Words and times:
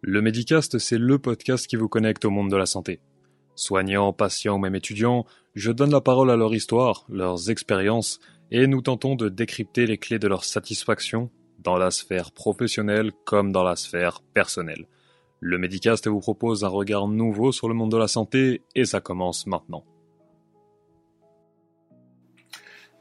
Le 0.00 0.22
Medicast, 0.22 0.78
c'est 0.78 0.96
le 0.96 1.18
podcast 1.18 1.66
qui 1.66 1.74
vous 1.74 1.88
connecte 1.88 2.24
au 2.24 2.30
monde 2.30 2.52
de 2.52 2.56
la 2.56 2.66
santé. 2.66 3.00
Soignants, 3.56 4.12
patients 4.12 4.54
ou 4.54 4.58
même 4.58 4.76
étudiants, 4.76 5.26
je 5.56 5.72
donne 5.72 5.90
la 5.90 6.00
parole 6.00 6.30
à 6.30 6.36
leur 6.36 6.54
histoire, 6.54 7.04
leurs 7.08 7.50
expériences, 7.50 8.20
et 8.52 8.68
nous 8.68 8.80
tentons 8.80 9.16
de 9.16 9.28
décrypter 9.28 9.86
les 9.86 9.98
clés 9.98 10.20
de 10.20 10.28
leur 10.28 10.44
satisfaction 10.44 11.30
dans 11.58 11.76
la 11.76 11.90
sphère 11.90 12.30
professionnelle 12.30 13.10
comme 13.24 13.50
dans 13.50 13.64
la 13.64 13.74
sphère 13.74 14.20
personnelle. 14.34 14.86
Le 15.40 15.58
Medicast 15.58 16.06
vous 16.06 16.20
propose 16.20 16.64
un 16.64 16.68
regard 16.68 17.08
nouveau 17.08 17.50
sur 17.50 17.68
le 17.68 17.74
monde 17.74 17.90
de 17.90 17.96
la 17.96 18.08
santé 18.08 18.62
et 18.76 18.84
ça 18.84 19.00
commence 19.00 19.48
maintenant. 19.48 19.84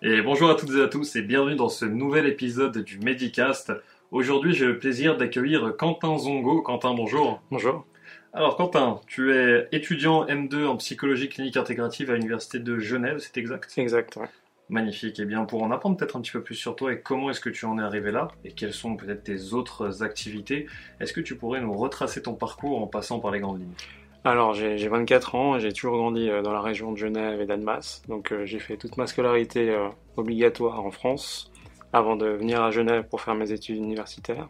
Et 0.01 0.21
bonjour 0.23 0.49
à 0.49 0.55
toutes 0.55 0.75
et 0.75 0.81
à 0.81 0.87
tous 0.87 1.15
et 1.15 1.21
bienvenue 1.21 1.55
dans 1.55 1.69
ce 1.69 1.85
nouvel 1.85 2.25
épisode 2.25 2.79
du 2.83 2.99
Medicast. 2.99 3.71
Aujourd'hui, 4.11 4.53
j'ai 4.53 4.65
le 4.65 4.79
plaisir 4.79 5.17
d'accueillir 5.17 5.75
Quentin 5.77 6.17
Zongo. 6.17 6.61
Quentin, 6.61 6.93
bonjour. 6.93 7.41
Bonjour. 7.51 7.85
Alors, 8.31 8.55
Quentin, 8.55 9.01
tu 9.05 9.33
es 9.33 9.67
étudiant 9.73 10.25
M2 10.25 10.65
en 10.65 10.77
psychologie 10.77 11.27
clinique 11.27 11.57
intégrative 11.57 12.09
à 12.09 12.13
l'Université 12.13 12.59
de 12.59 12.79
Genève, 12.79 13.17
c'est 13.19 13.35
exact? 13.35 13.73
Exact, 13.75 14.15
ouais. 14.15 14.29
Magnifique. 14.69 15.19
Et 15.19 15.25
bien, 15.25 15.43
pour 15.43 15.61
en 15.61 15.71
apprendre 15.71 15.97
peut-être 15.97 16.15
un 16.15 16.21
petit 16.21 16.31
peu 16.31 16.41
plus 16.41 16.55
sur 16.55 16.77
toi 16.77 16.93
et 16.93 17.01
comment 17.01 17.29
est-ce 17.31 17.41
que 17.41 17.49
tu 17.49 17.65
en 17.65 17.77
es 17.79 17.81
arrivé 17.81 18.11
là, 18.11 18.29
et 18.45 18.53
quelles 18.53 18.71
sont 18.71 18.95
peut-être 18.95 19.23
tes 19.25 19.51
autres 19.51 20.01
activités, 20.03 20.67
est-ce 21.01 21.11
que 21.11 21.21
tu 21.21 21.35
pourrais 21.35 21.59
nous 21.59 21.73
retracer 21.73 22.21
ton 22.21 22.33
parcours 22.33 22.81
en 22.81 22.87
passant 22.87 23.19
par 23.19 23.31
les 23.31 23.41
grandes 23.41 23.59
lignes? 23.59 23.75
Alors, 24.23 24.53
j'ai 24.53 24.87
24 24.87 25.35
ans 25.35 25.57
et 25.57 25.59
j'ai 25.59 25.73
toujours 25.73 25.97
grandi 25.97 26.29
euh, 26.29 26.41
dans 26.41 26.53
la 26.53 26.61
région 26.61 26.93
de 26.93 26.97
Genève 26.97 27.41
et 27.41 27.45
d'Annemasse. 27.45 28.03
Donc, 28.07 28.31
euh, 28.31 28.45
j'ai 28.45 28.59
fait 28.59 28.77
toute 28.77 28.95
ma 28.95 29.05
scolarité 29.05 29.69
euh, 29.69 29.89
obligatoire 30.15 30.85
en 30.85 30.91
France 30.91 31.51
avant 31.97 32.15
de 32.15 32.27
venir 32.27 32.61
à 32.61 32.71
Genève 32.71 33.07
pour 33.09 33.21
faire 33.21 33.35
mes 33.35 33.51
études 33.51 33.77
universitaires. 33.77 34.47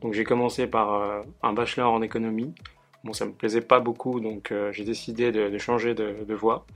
Donc 0.00 0.12
j'ai 0.12 0.24
commencé 0.24 0.66
par 0.66 0.94
euh, 0.94 1.22
un 1.42 1.52
bachelor 1.52 1.92
en 1.92 2.02
économie. 2.02 2.54
Bon, 3.04 3.12
ça 3.12 3.26
me 3.26 3.32
plaisait 3.32 3.60
pas 3.60 3.80
beaucoup, 3.80 4.20
donc 4.20 4.52
euh, 4.52 4.72
j'ai 4.72 4.84
décidé 4.84 5.32
de, 5.32 5.48
de 5.48 5.58
changer 5.58 5.94
de, 5.94 6.24
de, 6.26 6.34
voie 6.34 6.66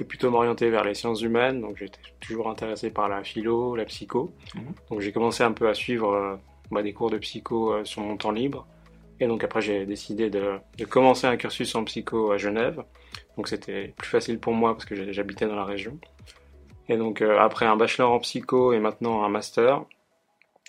et 0.00 0.04
plutôt 0.04 0.30
m'orienter 0.30 0.70
vers 0.70 0.84
les 0.84 0.94
sciences 0.94 1.22
humaines. 1.22 1.60
Donc 1.60 1.76
j'étais 1.78 2.00
toujours 2.20 2.48
intéressé 2.50 2.90
par 2.90 3.08
la 3.08 3.22
philo, 3.22 3.74
la 3.76 3.84
psycho. 3.84 4.32
Mmh. 4.54 4.60
Donc 4.90 5.00
j'ai 5.00 5.12
commencé 5.12 5.42
un 5.42 5.52
peu 5.52 5.68
à 5.68 5.74
suivre 5.74 6.12
euh, 6.12 6.36
bah, 6.70 6.82
des 6.82 6.92
cours 6.92 7.10
de 7.10 7.18
psycho 7.18 7.84
sur 7.84 8.02
mon 8.02 8.16
temps 8.16 8.32
libre. 8.32 8.66
Et 9.20 9.26
donc 9.26 9.42
après 9.42 9.60
j'ai 9.60 9.84
décidé 9.84 10.30
de, 10.30 10.58
de, 10.76 10.84
commencer 10.84 11.26
un 11.26 11.36
cursus 11.36 11.74
en 11.74 11.84
psycho 11.84 12.30
à 12.30 12.38
Genève. 12.38 12.84
Donc 13.36 13.48
c'était 13.48 13.94
plus 13.96 14.08
facile 14.08 14.38
pour 14.38 14.52
moi 14.52 14.74
parce 14.74 14.84
que 14.84 15.12
j'habitais 15.12 15.46
dans 15.46 15.56
la 15.56 15.64
région. 15.64 15.98
Et 16.88 16.96
donc 16.96 17.22
euh, 17.22 17.38
après 17.38 17.66
un 17.66 17.76
bachelor 17.76 18.10
en 18.10 18.18
psycho 18.20 18.72
et 18.72 18.78
maintenant 18.78 19.22
un 19.22 19.28
master, 19.28 19.84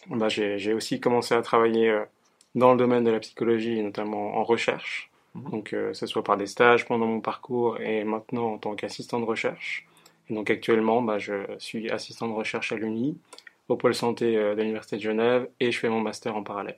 bah, 0.08 0.30
j'ai 0.30 0.74
aussi 0.74 1.00
commencé 1.00 1.34
à 1.34 1.42
travailler 1.42 1.90
euh, 1.90 2.04
dans 2.56 2.72
le 2.72 2.78
domaine 2.78 3.04
de 3.04 3.12
la 3.12 3.20
psychologie 3.20 3.82
notamment 3.82 4.38
en 4.38 4.44
recherche. 4.44 5.10
Mmh. 5.36 5.50
Donc 5.50 5.74
euh, 5.74 5.90
que 5.90 5.94
ce 5.94 6.08
soit 6.08 6.24
par 6.24 6.38
des 6.38 6.48
stages 6.48 6.86
pendant 6.86 7.06
mon 7.06 7.22
parcours 7.22 7.80
et 7.80 8.04
maintenant 8.04 8.54
en 8.54 8.58
tant 8.58 8.76
qu'assistant 8.76 9.20
de 9.20 9.26
recherche. 9.26 9.88
Et 10.30 10.34
donc 10.34 10.50
actuellement, 10.50 11.02
bah, 11.02 11.18
je 11.18 11.34
suis 11.58 11.90
assistant 11.90 12.28
de 12.28 12.34
recherche 12.34 12.72
à 12.72 12.76
l'UNI, 12.76 13.18
au 13.68 13.76
pôle 13.76 13.96
santé 13.96 14.36
de 14.36 14.62
l'Université 14.62 14.98
de 14.98 15.02
Genève 15.02 15.50
et 15.60 15.72
je 15.72 15.80
fais 15.80 15.90
mon 15.90 16.02
master 16.02 16.36
en 16.36 16.44
parallèle. 16.44 16.78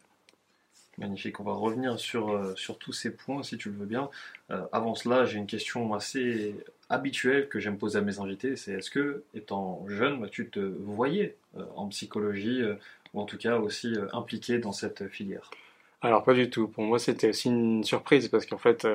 Magnifique, 0.98 1.40
on 1.40 1.44
va 1.44 1.54
revenir 1.54 1.98
sur, 2.00 2.30
euh, 2.30 2.54
sur 2.56 2.78
tous 2.78 2.92
ces 2.92 3.16
points 3.16 3.44
si 3.44 3.58
tu 3.58 3.70
le 3.70 3.76
veux 3.78 3.86
bien. 3.86 4.10
Euh, 4.52 4.62
avant 4.72 4.94
cela, 4.94 5.26
j'ai 5.26 5.38
une 5.38 5.48
question 5.48 5.94
assez 5.94 6.56
habituelle 6.92 7.48
que 7.48 7.60
j'aime 7.60 7.78
poser 7.78 8.00
à 8.00 8.02
mes 8.02 8.20
invités, 8.20 8.56
c'est 8.56 8.74
est-ce 8.74 8.92
que, 8.92 9.24
étant 9.34 9.86
jeune, 9.88 10.20
bah, 10.20 10.28
tu 10.30 10.50
te 10.50 10.60
voyais 10.60 11.36
euh, 11.58 11.64
en 11.76 11.88
psychologie, 11.88 12.62
euh, 12.62 12.76
ou 13.14 13.22
en 13.22 13.26
tout 13.26 13.38
cas 13.38 13.58
aussi 13.58 13.96
euh, 13.96 14.08
impliqué 14.14 14.60
dans 14.60 14.74
cette 14.74 15.08
filière? 15.08 15.50
Alors 16.02 16.24
pas 16.24 16.34
du 16.34 16.50
tout, 16.50 16.68
pour 16.68 16.84
moi 16.84 17.00
c'était 17.00 17.30
aussi 17.30 17.48
une 17.48 17.84
surprise, 17.84 18.28
parce 18.28 18.46
qu'en 18.46 18.58
fait 18.58 18.88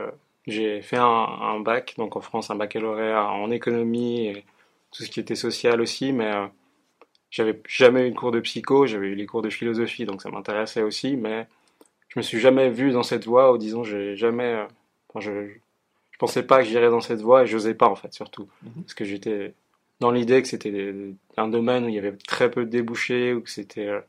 j'ai 0.47 0.83
fait 0.83 0.97
un, 0.99 1.61
bac, 1.61 1.95
donc 1.99 2.17
en 2.17 2.21
France 2.21 2.51
un 2.51 2.57
baccalauréat 2.57 3.31
en 3.31 3.51
économie, 3.51 4.27
et 4.27 4.45
tout 4.91 5.05
ce 5.05 5.11
qui 5.11 5.21
était 5.21 5.37
social 5.37 5.81
aussi, 5.81 6.13
mais 6.13 6.33
j'avais 7.31 7.61
jamais 7.69 8.09
eu 8.09 8.11
de 8.11 8.17
cours 8.17 8.33
de 8.33 8.41
psycho, 8.41 8.87
j'avais 8.87 9.07
eu 9.07 9.15
les 9.15 9.27
cours 9.27 9.43
de 9.43 9.51
philosophie, 9.51 10.05
donc 10.05 10.21
ça 10.21 10.31
m'intéressait 10.31 10.83
aussi, 10.83 11.17
mais 11.17 11.47
je 12.09 12.19
me 12.19 12.23
suis 12.23 12.41
jamais 12.41 12.71
vu 12.71 12.91
dans 12.91 13.05
cette 13.05 13.25
voie, 13.25 13.53
ou 13.53 13.59
disons, 13.59 13.85
j'ai 13.85 14.17
jamais. 14.17 14.67
Je 16.17 16.19
pensais 16.19 16.43
pas 16.43 16.61
que 16.61 16.65
j'irais 16.65 16.89
dans 16.89 17.03
cette 17.03 17.21
voie 17.21 17.43
et 17.43 17.47
j'osais 17.47 17.75
pas, 17.75 17.89
en 17.89 17.95
fait, 17.95 18.11
surtout. 18.15 18.49
Mm 18.63 18.69
-hmm. 18.69 18.83
Parce 18.85 18.95
que 18.95 19.05
j'étais 19.05 19.53
dans 20.01 20.11
l'idée 20.11 20.41
que 20.41 20.49
c'était 20.49 20.95
un 21.37 21.49
domaine 21.49 21.85
où 21.85 21.89
il 21.91 21.95
y 21.95 21.99
avait 21.99 22.17
très 22.27 22.51
peu 22.51 22.65
de 22.65 22.71
débouchés, 22.71 23.35
ou 23.35 23.43
que 23.43 23.51
c'était. 23.51 23.87
Euh, 23.87 24.01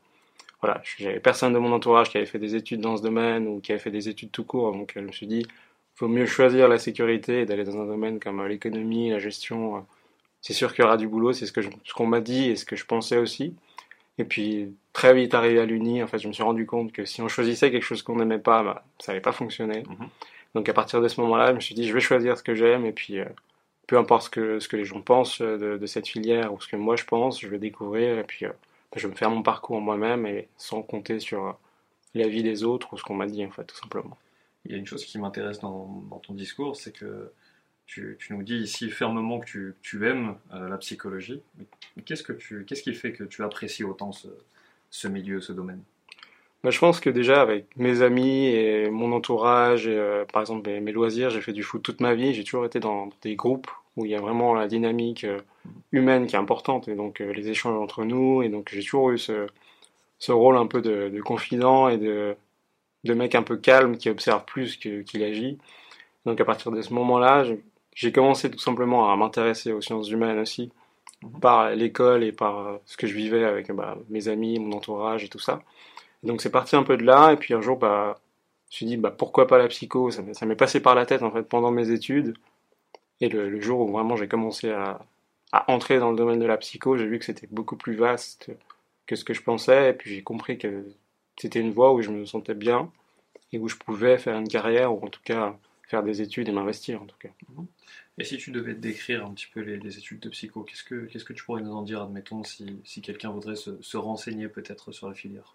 voilà, 0.62 0.80
j'avais 0.98 1.20
personne 1.20 1.52
de 1.52 1.58
mon 1.58 1.70
entourage 1.72 2.08
qui 2.10 2.16
avait 2.16 2.26
fait 2.26 2.38
des 2.38 2.54
études 2.54 2.80
dans 2.80 2.96
ce 2.96 3.02
domaine, 3.02 3.46
ou 3.46 3.60
qui 3.60 3.72
avait 3.72 3.78
fait 3.86 3.90
des 3.90 4.08
études 4.08 4.30
tout 4.30 4.44
court, 4.44 4.72
donc 4.72 4.92
je 4.96 5.00
me 5.00 5.12
suis 5.12 5.26
dit, 5.26 5.40
il 5.40 5.96
faut 5.96 6.08
mieux 6.08 6.26
choisir 6.26 6.66
la 6.66 6.78
sécurité 6.78 7.42
et 7.42 7.46
d'aller 7.46 7.64
dans 7.64 7.78
un 7.78 7.86
domaine 7.86 8.18
comme 8.20 8.40
euh, 8.40 8.48
l'économie, 8.48 9.10
la 9.10 9.18
gestion. 9.18 9.86
C'est 10.40 10.54
sûr 10.54 10.72
qu'il 10.72 10.82
y 10.84 10.86
aura 10.86 10.96
du 10.96 11.08
boulot, 11.08 11.32
c'est 11.34 11.46
ce 11.46 11.52
que 11.52 11.60
ce 11.62 11.92
qu'on 11.96 12.06
m'a 12.06 12.22
dit 12.32 12.44
et 12.50 12.56
ce 12.56 12.64
que 12.64 12.76
je 12.76 12.86
pensais 12.86 13.18
aussi. 13.18 13.54
Et 14.18 14.24
puis 14.24 14.74
très 14.94 15.12
vite 15.14 15.34
arrivé 15.34 15.60
à 15.60 15.66
l'Uni, 15.66 16.02
en 16.02 16.06
fait, 16.06 16.18
je 16.18 16.28
me 16.28 16.32
suis 16.32 16.42
rendu 16.42 16.64
compte 16.66 16.90
que 16.92 17.04
si 17.04 17.20
on 17.22 17.28
choisissait 17.28 17.70
quelque 17.70 17.88
chose 17.90 18.02
qu'on 18.02 18.16
n'aimait 18.16 18.38
pas, 18.50 18.62
bah, 18.62 18.84
ça 18.98 19.12
n'allait 19.12 19.20
pas 19.20 19.36
fonctionner. 19.42 19.80
Mm 19.82 19.94
-hmm. 19.94 20.08
Donc 20.58 20.68
à 20.68 20.72
partir 20.72 21.00
de 21.00 21.06
ce 21.06 21.20
moment-là, 21.20 21.50
je 21.50 21.54
me 21.54 21.60
suis 21.60 21.76
dit, 21.76 21.86
je 21.86 21.94
vais 21.94 22.00
choisir 22.00 22.36
ce 22.36 22.42
que 22.42 22.56
j'aime 22.56 22.84
et 22.84 22.90
puis 22.90 23.20
euh, 23.20 23.26
peu 23.86 23.96
importe 23.96 24.24
ce 24.24 24.28
que, 24.28 24.58
ce 24.58 24.66
que 24.66 24.76
les 24.76 24.84
gens 24.84 25.00
pensent 25.00 25.40
de, 25.40 25.78
de, 25.78 25.86
cette 25.86 26.08
filière 26.08 26.52
ou 26.52 26.60
ce 26.60 26.66
que 26.66 26.74
moi 26.74 26.96
je 26.96 27.04
pense, 27.04 27.40
je 27.40 27.46
vais 27.46 27.60
découvrir 27.60 28.18
et 28.18 28.24
puis 28.24 28.44
euh, 28.44 28.50
je 28.96 29.06
vais 29.06 29.12
me 29.12 29.16
faire 29.16 29.30
mon 29.30 29.44
parcours 29.44 29.80
moi-même 29.80 30.26
et 30.26 30.48
sans 30.56 30.82
compter 30.82 31.20
sur 31.20 31.46
euh, 31.46 31.52
l'avis 32.16 32.42
des 32.42 32.64
autres 32.64 32.92
ou 32.92 32.98
ce 32.98 33.04
qu'on 33.04 33.14
m'a 33.14 33.28
dit 33.28 33.46
en 33.46 33.52
fait, 33.52 33.66
tout 33.66 33.76
simplement. 33.76 34.18
Il 34.64 34.72
y 34.72 34.74
a 34.74 34.78
une 34.78 34.86
chose 34.86 35.04
qui 35.04 35.16
m'intéresse 35.16 35.60
dans, 35.60 35.86
ton 36.24 36.34
discours, 36.34 36.74
c'est 36.74 36.90
que 36.90 37.30
tu, 37.86 38.18
nous 38.30 38.42
dis 38.42 38.56
ici 38.56 38.90
fermement 38.90 39.38
que 39.38 39.76
tu, 39.80 40.08
aimes 40.08 40.34
euh, 40.54 40.68
la 40.68 40.78
psychologie. 40.78 41.40
Qu'est-ce, 42.04 42.24
que 42.24 42.32
tu, 42.32 42.64
qui 42.64 42.94
fait 42.94 43.12
que 43.12 43.22
tu 43.22 43.44
apprécies 43.44 43.84
autant 43.84 44.10
ce 44.90 45.06
milieu, 45.06 45.40
ce 45.40 45.52
domaine? 45.52 45.84
Bah, 46.64 46.70
je 46.70 46.78
pense 46.78 46.98
que 47.00 47.10
déjà 47.10 47.40
avec 47.40 47.66
mes 47.76 48.02
amis 48.02 48.46
et 48.46 48.90
mon 48.90 49.12
entourage, 49.12 49.86
et, 49.86 49.96
euh, 49.96 50.24
par 50.24 50.42
exemple 50.42 50.68
mes, 50.68 50.80
mes 50.80 50.92
loisirs, 50.92 51.30
j'ai 51.30 51.40
fait 51.40 51.52
du 51.52 51.62
foot 51.62 51.82
toute 51.82 52.00
ma 52.00 52.14
vie, 52.14 52.34
j'ai 52.34 52.42
toujours 52.42 52.64
été 52.64 52.80
dans 52.80 53.10
des 53.22 53.36
groupes 53.36 53.70
où 53.96 54.04
il 54.04 54.10
y 54.10 54.14
a 54.16 54.20
vraiment 54.20 54.54
la 54.54 54.66
dynamique 54.66 55.24
euh, 55.24 55.40
humaine 55.92 56.26
qui 56.26 56.34
est 56.34 56.38
importante 56.38 56.88
et 56.88 56.96
donc 56.96 57.20
euh, 57.20 57.32
les 57.32 57.48
échanges 57.48 57.80
entre 57.80 58.04
nous 58.04 58.42
et 58.42 58.48
donc 58.48 58.70
j'ai 58.72 58.82
toujours 58.82 59.10
eu 59.10 59.18
ce, 59.18 59.46
ce 60.18 60.32
rôle 60.32 60.56
un 60.56 60.66
peu 60.66 60.82
de, 60.82 61.08
de, 61.08 61.20
confident 61.20 61.88
et 61.88 61.98
de, 61.98 62.36
de 63.04 63.14
mec 63.14 63.34
un 63.36 63.42
peu 63.42 63.56
calme 63.56 63.96
qui 63.96 64.10
observe 64.10 64.44
plus 64.44 64.76
qu'il 64.76 65.04
qu 65.04 65.22
agit. 65.22 65.58
Donc 66.26 66.40
à 66.40 66.44
partir 66.44 66.72
de 66.72 66.82
ce 66.82 66.92
moment-là, 66.94 67.44
j'ai 67.94 68.12
commencé 68.12 68.50
tout 68.50 68.58
simplement 68.58 69.12
à 69.12 69.16
m'intéresser 69.16 69.72
aux 69.72 69.80
sciences 69.80 70.10
humaines 70.10 70.38
aussi 70.38 70.70
par 71.40 71.70
l'école 71.70 72.22
et 72.24 72.32
par 72.32 72.78
ce 72.84 72.96
que 72.96 73.06
je 73.06 73.14
vivais 73.14 73.44
avec 73.44 73.72
bah, 73.72 73.96
mes 74.10 74.28
amis, 74.28 74.58
mon 74.58 74.76
entourage 74.76 75.24
et 75.24 75.28
tout 75.28 75.38
ça. 75.38 75.62
Donc 76.22 76.42
c'est 76.42 76.50
parti 76.50 76.76
un 76.76 76.82
peu 76.82 76.96
de 76.96 77.04
là, 77.04 77.32
et 77.32 77.36
puis 77.36 77.54
un 77.54 77.60
jour, 77.60 77.78
bah, 77.78 78.20
je 78.70 78.74
me 78.74 78.76
suis 78.76 78.86
dit, 78.86 78.96
bah, 78.96 79.10
pourquoi 79.10 79.46
pas 79.46 79.58
la 79.58 79.68
psycho? 79.68 80.10
Ça 80.10 80.46
m'est 80.46 80.56
passé 80.56 80.80
par 80.80 80.94
la 80.94 81.06
tête 81.06 81.22
en 81.22 81.30
fait 81.30 81.42
pendant 81.42 81.70
mes 81.70 81.90
études. 81.90 82.34
Et 83.20 83.28
le, 83.28 83.60
jour 83.60 83.80
où 83.80 83.88
vraiment 83.88 84.16
j'ai 84.16 84.28
commencé 84.28 84.70
à, 84.70 85.00
entrer 85.66 85.98
dans 85.98 86.10
le 86.10 86.16
domaine 86.16 86.38
de 86.38 86.46
la 86.46 86.56
psycho, 86.58 86.96
j'ai 86.96 87.06
vu 87.06 87.18
que 87.18 87.24
c'était 87.24 87.48
beaucoup 87.50 87.76
plus 87.76 87.96
vaste 87.96 88.50
que 89.06 89.16
ce 89.16 89.24
que 89.24 89.32
je 89.34 89.42
pensais, 89.42 89.90
et 89.90 89.92
puis 89.94 90.14
j'ai 90.14 90.22
compris 90.22 90.58
que 90.58 90.84
c'était 91.40 91.60
une 91.60 91.72
voie 91.72 91.92
où 91.94 92.02
je 92.02 92.10
me 92.10 92.26
sentais 92.26 92.54
bien, 92.54 92.92
et 93.52 93.58
où 93.58 93.68
je 93.68 93.76
pouvais 93.76 94.18
faire 94.18 94.36
une 94.36 94.48
carrière, 94.48 94.92
ou 94.92 95.02
en 95.04 95.08
tout 95.08 95.22
cas 95.24 95.56
faire 95.88 96.02
des 96.02 96.20
études 96.20 96.48
et 96.50 96.52
m'investir 96.52 97.00
en 97.00 97.06
tout 97.06 97.16
cas. 97.18 97.30
Et 98.18 98.24
si 98.24 98.36
tu 98.36 98.50
devais 98.50 98.74
décrire 98.74 99.24
un 99.24 99.32
petit 99.32 99.46
peu 99.52 99.60
les, 99.60 99.98
études 99.98 100.20
de 100.20 100.28
psycho, 100.28 100.62
qu'est-ce 100.62 100.84
que, 100.84 101.06
qu'est-ce 101.06 101.24
que 101.24 101.32
tu 101.32 101.42
pourrais 101.44 101.62
nous 101.62 101.72
en 101.72 101.82
dire, 101.82 102.02
admettons, 102.02 102.44
si, 102.44 102.78
si 102.84 103.00
quelqu'un 103.00 103.30
voudrait 103.30 103.56
se 103.56 103.96
renseigner 103.96 104.48
peut-être 104.48 104.92
sur 104.92 105.08
la 105.08 105.14
filière? 105.14 105.54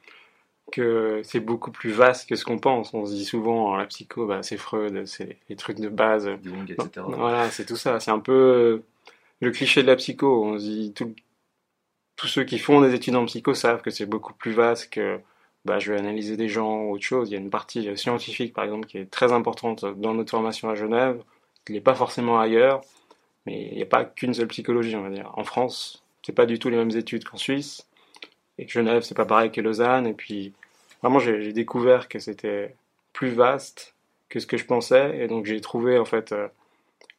Que 0.71 1.21
c'est 1.23 1.39
beaucoup 1.39 1.71
plus 1.71 1.91
vaste 1.91 2.27
que 2.27 2.35
ce 2.35 2.45
qu'on 2.45 2.57
pense. 2.57 2.93
On 2.93 3.05
se 3.05 3.11
dit 3.11 3.25
souvent, 3.25 3.75
la 3.75 3.85
psycho, 3.85 4.25
bah, 4.25 4.43
c'est 4.43 4.57
Freud, 4.57 5.05
c'est 5.05 5.37
les 5.49 5.55
trucs 5.55 5.79
de 5.79 5.89
base. 5.89 6.29
Jung, 6.43 6.69
etc. 6.69 7.05
Voilà, 7.07 7.49
c'est 7.49 7.65
tout 7.65 7.75
ça. 7.75 7.99
C'est 7.99 8.11
un 8.11 8.19
peu 8.19 8.83
le 9.41 9.51
cliché 9.51 9.81
de 9.81 9.87
la 9.87 9.95
psycho. 9.95 10.45
On 10.45 10.57
se 10.57 10.63
dit, 10.63 10.93
tout, 10.93 11.13
tous 12.15 12.27
ceux 12.27 12.43
qui 12.43 12.59
font 12.59 12.81
des 12.81 12.93
études 12.93 13.15
en 13.15 13.25
psycho 13.25 13.53
savent 13.53 13.81
que 13.81 13.91
c'est 13.91 14.05
beaucoup 14.05 14.33
plus 14.33 14.51
vaste 14.51 14.89
que 14.91 15.19
bah, 15.65 15.79
je 15.79 15.91
vais 15.91 15.99
analyser 15.99 16.37
des 16.37 16.47
gens 16.47 16.83
ou 16.83 16.93
autre 16.93 17.03
chose. 17.03 17.29
Il 17.29 17.33
y 17.33 17.37
a 17.37 17.39
une 17.39 17.49
partie 17.49 17.95
scientifique, 17.97 18.53
par 18.53 18.63
exemple, 18.63 18.87
qui 18.87 18.97
est 18.97 19.09
très 19.09 19.31
importante 19.31 19.85
dans 19.85 20.13
notre 20.13 20.31
formation 20.31 20.69
à 20.69 20.75
Genève, 20.75 21.21
qui 21.65 21.73
n'est 21.73 21.81
pas 21.81 21.95
forcément 21.95 22.39
ailleurs. 22.39 22.81
Mais 23.45 23.69
il 23.71 23.75
n'y 23.75 23.83
a 23.83 23.87
pas 23.87 24.05
qu'une 24.05 24.33
seule 24.33 24.47
psychologie, 24.47 24.95
on 24.95 25.03
va 25.03 25.09
dire. 25.09 25.31
En 25.35 25.43
France, 25.43 26.03
c'est 26.25 26.33
pas 26.33 26.45
du 26.45 26.59
tout 26.59 26.69
les 26.69 26.77
mêmes 26.77 26.95
études 26.95 27.25
qu'en 27.25 27.37
Suisse 27.37 27.85
et 28.58 28.66
que 28.66 28.72
Genève, 28.72 29.03
c'est 29.03 29.16
pas 29.16 29.26
pareil 29.26 29.52
que 29.52 29.61
Lausanne. 29.61 30.08
Et 30.08 30.14
puis, 30.14 30.53
vraiment, 31.02 31.20
j'ai 31.20 31.53
découvert 31.53 32.08
que 32.08 32.20
c'était 32.20 32.76
plus 33.14 33.29
vaste 33.29 33.96
que 34.29 34.40
ce 34.40 34.47
que 34.47 34.58
je 34.58 34.66
pensais. 34.66 35.17
Et 35.20 35.28
donc, 35.28 35.46
j'ai 35.46 35.61
trouvé, 35.61 35.97
en 35.97 36.05
fait, 36.05 36.32
euh, 36.32 36.47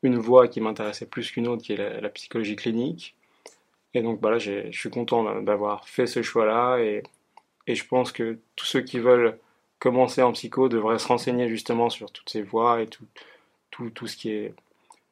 une 0.02 0.18
voie 0.18 0.48
qui 0.48 0.60
m'intéressait 0.60 1.06
plus 1.06 1.30
qu'une 1.30 1.48
autre, 1.48 1.62
qui 1.62 1.72
est 1.72 2.00
la, 2.00 2.08
psychologie 2.10 2.56
clinique. 2.56 3.16
Et 3.94 4.02
donc, 4.02 4.20
bah 4.20 4.30
là, 4.30 4.38
je 4.38 4.70
suis 4.72 4.90
content 4.90 5.40
d'avoir 5.42 5.88
fait 5.88 6.06
ce 6.06 6.22
choix-là. 6.22 6.78
Et, 6.78 7.02
et 7.66 7.74
je 7.74 7.86
pense 7.86 8.12
que 8.12 8.38
tous 8.56 8.66
ceux 8.66 8.80
qui 8.80 8.98
veulent 8.98 9.38
commencer 9.78 10.22
en 10.22 10.32
psycho 10.32 10.68
devrait 10.68 10.98
se 10.98 11.06
renseigner 11.06 11.48
justement 11.48 11.90
sur 11.90 12.10
toutes 12.10 12.30
ces 12.30 12.42
voies 12.42 12.82
et 12.82 12.86
tout, 12.86 13.04
tout, 13.70 13.90
tout 13.90 14.06
ce 14.06 14.16
qui 14.16 14.30
est 14.30 14.54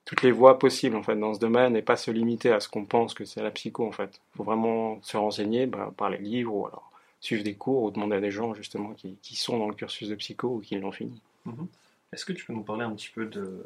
toutes 0.04 0.22
les 0.22 0.32
voies 0.32 0.58
possibles 0.58 0.96
en 0.96 1.02
fait 1.02 1.16
dans 1.16 1.34
ce 1.34 1.38
domaine 1.38 1.76
et 1.76 1.82
pas 1.82 1.96
se 1.96 2.10
limiter 2.10 2.50
à 2.52 2.60
ce 2.60 2.68
qu'on 2.68 2.84
pense 2.84 3.14
que 3.14 3.24
c'est 3.24 3.42
la 3.42 3.50
psycho 3.50 3.86
en 3.86 3.92
fait. 3.92 4.20
Il 4.34 4.38
faut 4.38 4.44
vraiment 4.44 5.00
se 5.02 5.16
renseigner 5.16 5.66
bah, 5.66 5.92
par 5.96 6.10
les 6.10 6.18
livres 6.18 6.54
ou 6.54 6.66
alors 6.66 6.90
suivre 7.20 7.44
des 7.44 7.54
cours 7.54 7.84
ou 7.84 7.90
demander 7.90 8.16
à 8.16 8.20
des 8.20 8.32
gens 8.32 8.52
justement 8.52 8.94
qui, 8.94 9.16
qui 9.22 9.36
sont 9.36 9.58
dans 9.58 9.68
le 9.68 9.74
cursus 9.74 10.08
de 10.08 10.14
psycho 10.16 10.56
ou 10.56 10.60
qui 10.60 10.76
l'ont 10.76 10.92
fini. 10.92 11.20
Mhm. 11.46 11.68
Est-ce 12.12 12.24
que 12.24 12.32
tu 12.32 12.44
peux 12.44 12.52
nous 12.52 12.64
parler 12.64 12.84
un 12.84 12.90
petit 12.94 13.10
peu 13.14 13.26
de, 13.26 13.64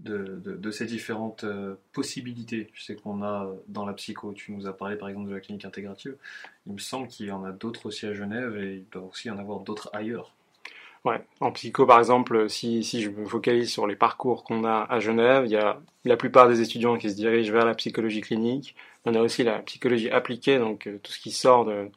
de, 0.00 0.40
de, 0.40 0.70
ces 0.70 0.86
différentes 0.86 1.44
euh, 1.44 1.74
possibilités 1.92 2.70
tu 2.72 2.80
sais, 2.80 2.94
qu'on 2.94 3.22
a 3.22 3.50
dans 3.66 3.84
la 3.84 3.92
psycho? 3.94 4.32
Tu 4.32 4.52
nous 4.52 4.66
as 4.66 4.76
parlé 4.76 4.96
par 4.96 5.08
exemple 5.08 5.28
de 5.28 5.34
la 5.34 5.40
clinique 5.40 5.64
intégrative. 5.64 6.16
Il 6.66 6.74
me 6.74 6.78
semble 6.78 7.08
qu'il 7.08 7.26
y 7.26 7.32
en 7.32 7.44
a 7.44 7.50
d'autres 7.50 7.86
aussi 7.86 8.06
à 8.06 8.14
Genève 8.14 8.56
et 8.56 8.76
il 8.76 8.84
doit 8.90 9.02
aussi 9.02 9.28
y 9.28 9.30
en 9.30 9.38
avoir 9.38 9.60
d'autres 9.60 9.90
ailleurs. 9.92 10.32
En 11.40 11.50
psycho 11.50 11.84
par 11.84 11.98
exemple, 11.98 12.48
si, 12.48 12.84
si 12.84 13.02
je 13.02 13.10
me 13.10 13.26
focalise 13.26 13.70
sur 13.70 13.88
les 13.88 13.96
parcours 13.96 14.44
qu'on 14.44 14.64
a 14.64 14.86
à 14.88 15.00
Genève, 15.00 15.44
il 15.46 15.50
y 15.50 15.56
a 15.56 15.80
la 16.04 16.16
plupart 16.16 16.48
des 16.48 16.60
étudiants 16.60 16.96
qui 16.96 17.10
se 17.10 17.16
dirigent 17.16 17.52
vers 17.52 17.64
la 17.64 17.74
psychologie 17.74 18.20
clinique. 18.20 18.76
On 19.04 19.14
a 19.16 19.20
aussi 19.20 19.42
la 19.42 19.58
psychologie 19.60 20.10
appliquée, 20.10 20.58
donc 20.58 20.86
euh, 20.86 21.00
tout 21.02 21.10
ce 21.10 21.18
qui 21.18 21.32
sort 21.32 21.64
de, 21.64 21.90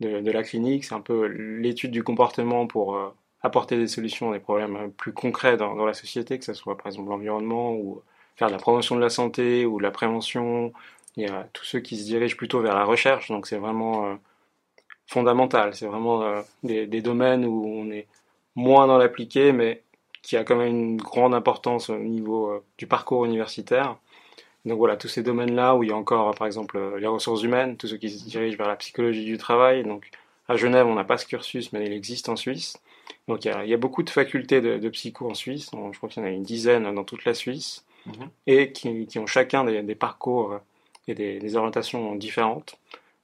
la 0.00 0.42
clinique, 0.42 0.84
c'est 0.84 0.94
un 0.94 1.00
peu 1.00 1.26
l'étude 1.26 1.90
du 1.90 2.02
comportement 2.02 2.66
pour 2.66 2.96
euh, 2.96 3.08
apporter 3.42 3.78
des 3.78 3.86
solutions 3.86 4.30
à 4.30 4.34
des 4.34 4.40
problèmes 4.40 4.92
plus 4.92 5.12
concrets 5.14 5.56
dans, 5.56 5.86
la 5.86 5.94
société, 5.94 6.38
que 6.38 6.44
ce 6.44 6.52
soit 6.52 6.76
par 6.76 6.88
exemple 6.88 7.08
l'environnement 7.08 7.72
ou 7.72 8.02
faire 8.36 8.48
de 8.48 8.52
la 8.52 8.58
promotion 8.58 8.96
de 8.96 9.00
la 9.00 9.08
santé 9.08 9.64
ou 9.64 9.78
de 9.78 9.82
la 9.82 9.90
prévention. 9.90 10.74
Il 11.16 11.22
y 11.22 11.26
a 11.26 11.48
tous 11.54 11.64
ceux 11.64 11.80
qui 11.80 11.96
se 11.96 12.04
dirigent 12.04 12.36
plutôt 12.36 12.60
vers 12.60 12.74
la 12.74 12.84
recherche, 12.84 13.30
donc 13.30 13.46
c'est 13.46 13.56
vraiment 13.56 14.06
euh, 14.06 14.14
fondamental. 15.06 15.74
C'est 15.74 15.86
vraiment 15.86 16.42
des 16.62 17.00
domaines 17.00 17.46
où 17.46 17.64
on 17.66 17.90
est 17.90 18.06
moins 18.56 18.86
dans 18.86 18.98
l'appliqué, 18.98 19.52
mais 19.52 19.82
qui 20.22 20.36
a 20.36 20.42
quand 20.42 20.56
même 20.56 20.68
une 20.68 20.96
grande 20.96 21.34
importance 21.34 21.88
au 21.88 21.98
niveau 21.98 22.50
euh, 22.50 22.64
du 22.78 22.88
parcours 22.88 23.24
universitaire. 23.24 23.96
Donc 24.64 24.78
voilà, 24.78 24.96
tous 24.96 25.06
ces 25.06 25.22
domaines-là 25.22 25.76
où 25.76 25.84
il 25.84 25.90
y 25.90 25.92
a 25.92 25.96
encore, 25.96 26.34
par 26.34 26.48
exemple, 26.48 26.76
euh, 26.76 26.98
les 26.98 27.06
ressources 27.06 27.44
humaines, 27.44 27.76
tous 27.76 27.86
ceux 27.86 27.96
qui 27.96 28.10
se 28.10 28.24
dirigent 28.24 28.56
vers 28.56 28.66
la 28.66 28.74
psychologie 28.74 29.24
du 29.24 29.38
travail. 29.38 29.84
Donc 29.84 30.10
à 30.48 30.56
Genève, 30.56 30.86
on 30.86 30.94
n'a 30.94 31.04
pas 31.04 31.18
ce 31.18 31.26
cursus, 31.26 31.72
mais 31.72 31.86
il 31.86 31.92
existe 31.92 32.28
en 32.28 32.34
Suisse. 32.34 32.76
Donc 33.28 33.44
il 33.44 33.48
y 33.48 33.50
a, 33.52 33.64
il 33.64 33.70
y 33.70 33.74
a 33.74 33.76
beaucoup 33.76 34.02
de 34.02 34.10
facultés 34.10 34.60
de, 34.60 34.78
de, 34.78 34.88
psycho 34.88 35.30
en 35.30 35.34
Suisse. 35.34 35.70
Je 35.72 35.96
crois 35.96 36.08
qu'il 36.08 36.22
y 36.22 36.26
en 36.26 36.28
a 36.28 36.32
une 36.32 36.42
dizaine 36.42 36.92
dans 36.92 37.04
toute 37.04 37.24
la 37.24 37.34
Suisse. 37.34 37.84
Mhm. 38.06 38.28
Et 38.48 38.72
qui, 38.72 39.06
qui, 39.06 39.18
ont 39.20 39.26
chacun 39.26 39.64
des, 39.64 39.82
des 39.82 39.94
parcours 39.94 40.58
et 41.06 41.14
des, 41.14 41.38
des, 41.38 41.56
orientations 41.56 42.16
différentes. 42.16 42.76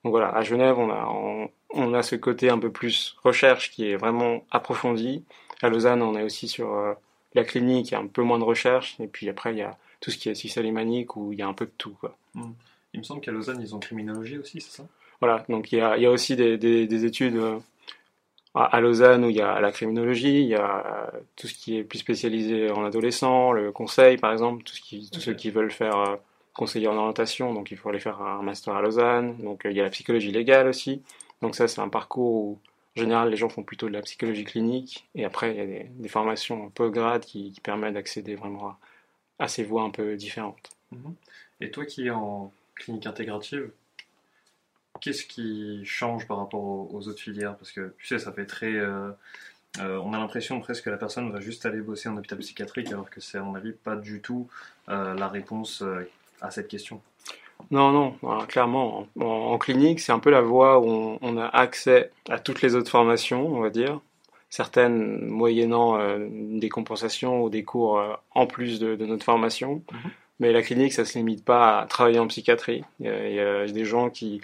Donc 0.05 0.11
voilà, 0.11 0.31
à 0.31 0.43
Genève, 0.43 0.79
on 0.79 0.91
a, 0.91 1.07
on, 1.09 1.51
on 1.71 1.95
a 1.95 2.03
ce 2.03 2.17
côté 2.17 2.51
un 2.51 2.59
peu 2.59 2.71
plus 2.71 3.17
recherche 3.23 3.71
qui 3.71 3.89
est 3.89 3.97
vraiment 3.97 4.45
approfondi. 4.51 5.25
À 5.63 5.69
Lausanne, 5.69 6.03
on 6.03 6.17
est 6.17 6.23
aussi 6.23 6.49
sur 6.49 6.75
euh, 6.75 6.95
la 7.35 7.45
clinique, 7.45 7.91
il 7.91 7.93
y 7.93 7.95
a 7.95 8.01
un 8.01 8.07
peu 8.09 8.23
moins 8.23 8.39
de 8.39 8.45
recherche. 8.45 8.97
Et 9.01 9.07
puis 9.07 9.29
après, 9.29 9.53
il 9.53 9.59
y 9.59 9.63
a 9.63 9.77
tout 10.01 10.11
ce 10.11 10.19
qui 10.19 10.29
est 10.29 10.35
suisse 10.35 10.59
alémanique 10.59 11.17
où 11.17 11.33
il 11.33 11.39
y 11.39 11.43
a 11.43 11.47
un 11.47 11.53
peu 11.53 11.67
de 11.67 11.73
tout. 11.79 11.97
Quoi. 12.01 12.17
Mmh. 12.35 12.51
Il 12.95 13.01
me 13.01 13.05
semble 13.05 13.21
qu'à 13.21 13.31
Lausanne, 13.31 13.61
ils 13.61 13.75
ont 13.75 13.79
criminologie 13.79 14.39
aussi, 14.39 14.61
c'est 14.61 14.83
ça? 14.83 14.89
Voilà, 15.21 15.45
donc 15.49 15.71
il 15.71 15.79
y 15.79 15.81
a, 15.81 15.97
il 15.97 16.03
y 16.03 16.07
a 16.07 16.11
aussi 16.11 16.35
des, 16.35 16.59
des, 16.59 16.89
des 16.89 17.05
études 17.05 17.37
euh, 17.37 17.59
à, 18.55 18.81
Lausanne 18.81 19.25
où 19.25 19.31
il 19.31 19.37
y 19.37 19.41
a 19.41 19.61
la 19.61 19.71
criminologie, 19.71 20.41
il 20.41 20.49
y 20.49 20.57
a 20.57 21.13
euh, 21.15 21.21
tout 21.37 21.47
ce 21.47 21.55
qui 21.55 21.79
est 21.79 21.85
plus 21.85 21.99
spécialisé 21.99 22.73
en 22.73 22.85
adolescent, 22.85 23.53
le 23.53 23.71
conseil 23.71 24.17
par 24.17 24.33
exemple, 24.33 24.65
tout 24.65 24.75
ce 24.75 24.81
qui, 24.81 25.09
tous 25.11 25.21
ceux 25.21 25.35
qui 25.35 25.51
veulent 25.51 25.71
faire 25.71 26.19
conseiller 26.55 26.89
en 26.89 26.97
orientation, 26.97 27.55
donc 27.55 27.71
il 27.71 27.77
faut 27.77 27.89
aller 27.89 28.01
faire 28.01 28.21
un 28.21 28.43
master 28.43 28.75
à 28.75 28.83
Lausanne. 28.83 29.37
Donc 29.39 29.63
il 29.65 29.73
y 29.73 29.81
a 29.81 29.85
la 29.85 29.91
psychologie 29.91 30.33
légale 30.33 30.69
aussi. 30.69 31.03
Donc 31.41 31.55
ça, 31.55 31.69
c'est 31.69 31.81
un 31.81 31.89
parcours 31.89 32.35
où, 32.35 32.59
en 32.97 33.01
général, 33.01 33.31
les 33.31 33.37
gens 33.37 33.49
font 33.49 33.63
plutôt 33.63 33.89
de 33.89 33.93
la 33.93 34.03
psychologie 34.03 34.45
clinique. 34.45 35.09
Et 35.15 35.25
après, 35.25 35.53
il 35.53 35.57
y 35.57 35.61
a 35.61 35.67
des, 35.67 35.87
des 35.91 36.09
formations 36.09 36.71
post-grade 36.71 37.25
qui, 37.25 37.53
qui, 37.53 37.61
permettent 37.61 37.95
d'accéder 37.95 38.35
vraiment 38.35 38.77
à, 39.39 39.49
ces 39.49 39.65
voies 39.65 39.83
un 39.83 39.91
peu 39.91 40.17
différentes. 40.17 40.71
Mhm. 40.93 41.15
Et 41.61 41.71
toi 41.71 41.87
qui 41.87 42.07
es 42.07 42.11
en 42.11 42.53
clinique 42.75 43.07
intégrative, 43.07 43.71
qu'est-ce 45.01 45.25
qui 45.25 45.85
change 45.85 46.27
par 46.27 46.39
rapport 46.39 46.63
aux, 46.63 47.09
autres 47.09 47.21
filières? 47.21 47.57
Parce 47.57 47.73
que 47.73 47.95
tu 47.99 48.07
sais, 48.07 48.19
ça 48.19 48.33
fait 48.33 48.47
très... 48.47 48.73
Euh, 48.75 49.11
euh, 49.79 49.97
on 50.05 50.13
a 50.13 50.19
l'impression 50.19 50.61
presque 50.61 50.85
que 50.85 50.91
la 50.91 50.99
personne 50.99 51.31
va 51.33 51.41
juste 51.41 51.65
aller 51.65 51.81
bosser 51.81 52.09
en 52.09 52.17
hôpital 52.17 52.39
psychiatrique, 52.39 52.89
alors 52.89 53.09
que 53.09 53.21
c'est 53.21 53.39
à 53.39 53.43
mon 53.43 53.55
avis 53.55 53.73
pas 53.73 53.97
du 53.97 54.21
tout 54.21 54.49
euh, 54.91 55.15
la 55.15 55.29
réponse 55.29 55.83
euh, 55.83 56.09
à 56.43 56.51
cette 56.51 56.69
question. 56.69 57.01
Non, 57.71 57.93
non, 57.93 58.17
clairement. 58.47 59.07
En, 59.19 59.57
clinique, 59.59 60.01
c'est 60.01 60.13
un 60.13 60.19
peu 60.19 60.31
la 60.31 60.41
voie 60.41 60.81
où 60.81 61.19
on, 61.21 61.37
a 61.37 61.47
accès 61.47 62.11
à 62.29 62.39
toutes 62.39 62.61
les 62.61 62.75
autres 62.75 62.91
formations, 62.91 63.47
on 63.47 63.61
va 63.61 63.71
dire. 63.71 64.01
Certaines 64.51 65.25
moyennant 65.25 65.99
euh, 65.99 66.29
des 66.31 66.69
compensations 66.69 67.43
ou 67.43 67.49
des 67.49 67.63
cours 67.63 67.99
euh, 67.99 68.13
en 68.33 68.47
plus 68.47 68.81
de, 68.81 68.97
de, 68.97 69.07
notre 69.07 69.25
formation. 69.25 69.83
Mhm. 69.91 70.11
Mais 70.41 70.53
la 70.53 70.61
clinique, 70.61 70.93
ça 70.93 71.05
se 71.05 71.17
limite 71.17 71.45
pas 71.45 71.81
à 71.81 71.87
travailler 71.87 72.19
en 72.19 72.27
psychiatrie. 72.27 72.85
Il 73.01 73.07
y 73.07 73.09
a, 73.09 73.29
il 73.29 73.35
y 73.35 73.41
a 73.41 73.67
des 73.67 73.85
gens 73.85 74.11
qui, 74.11 74.43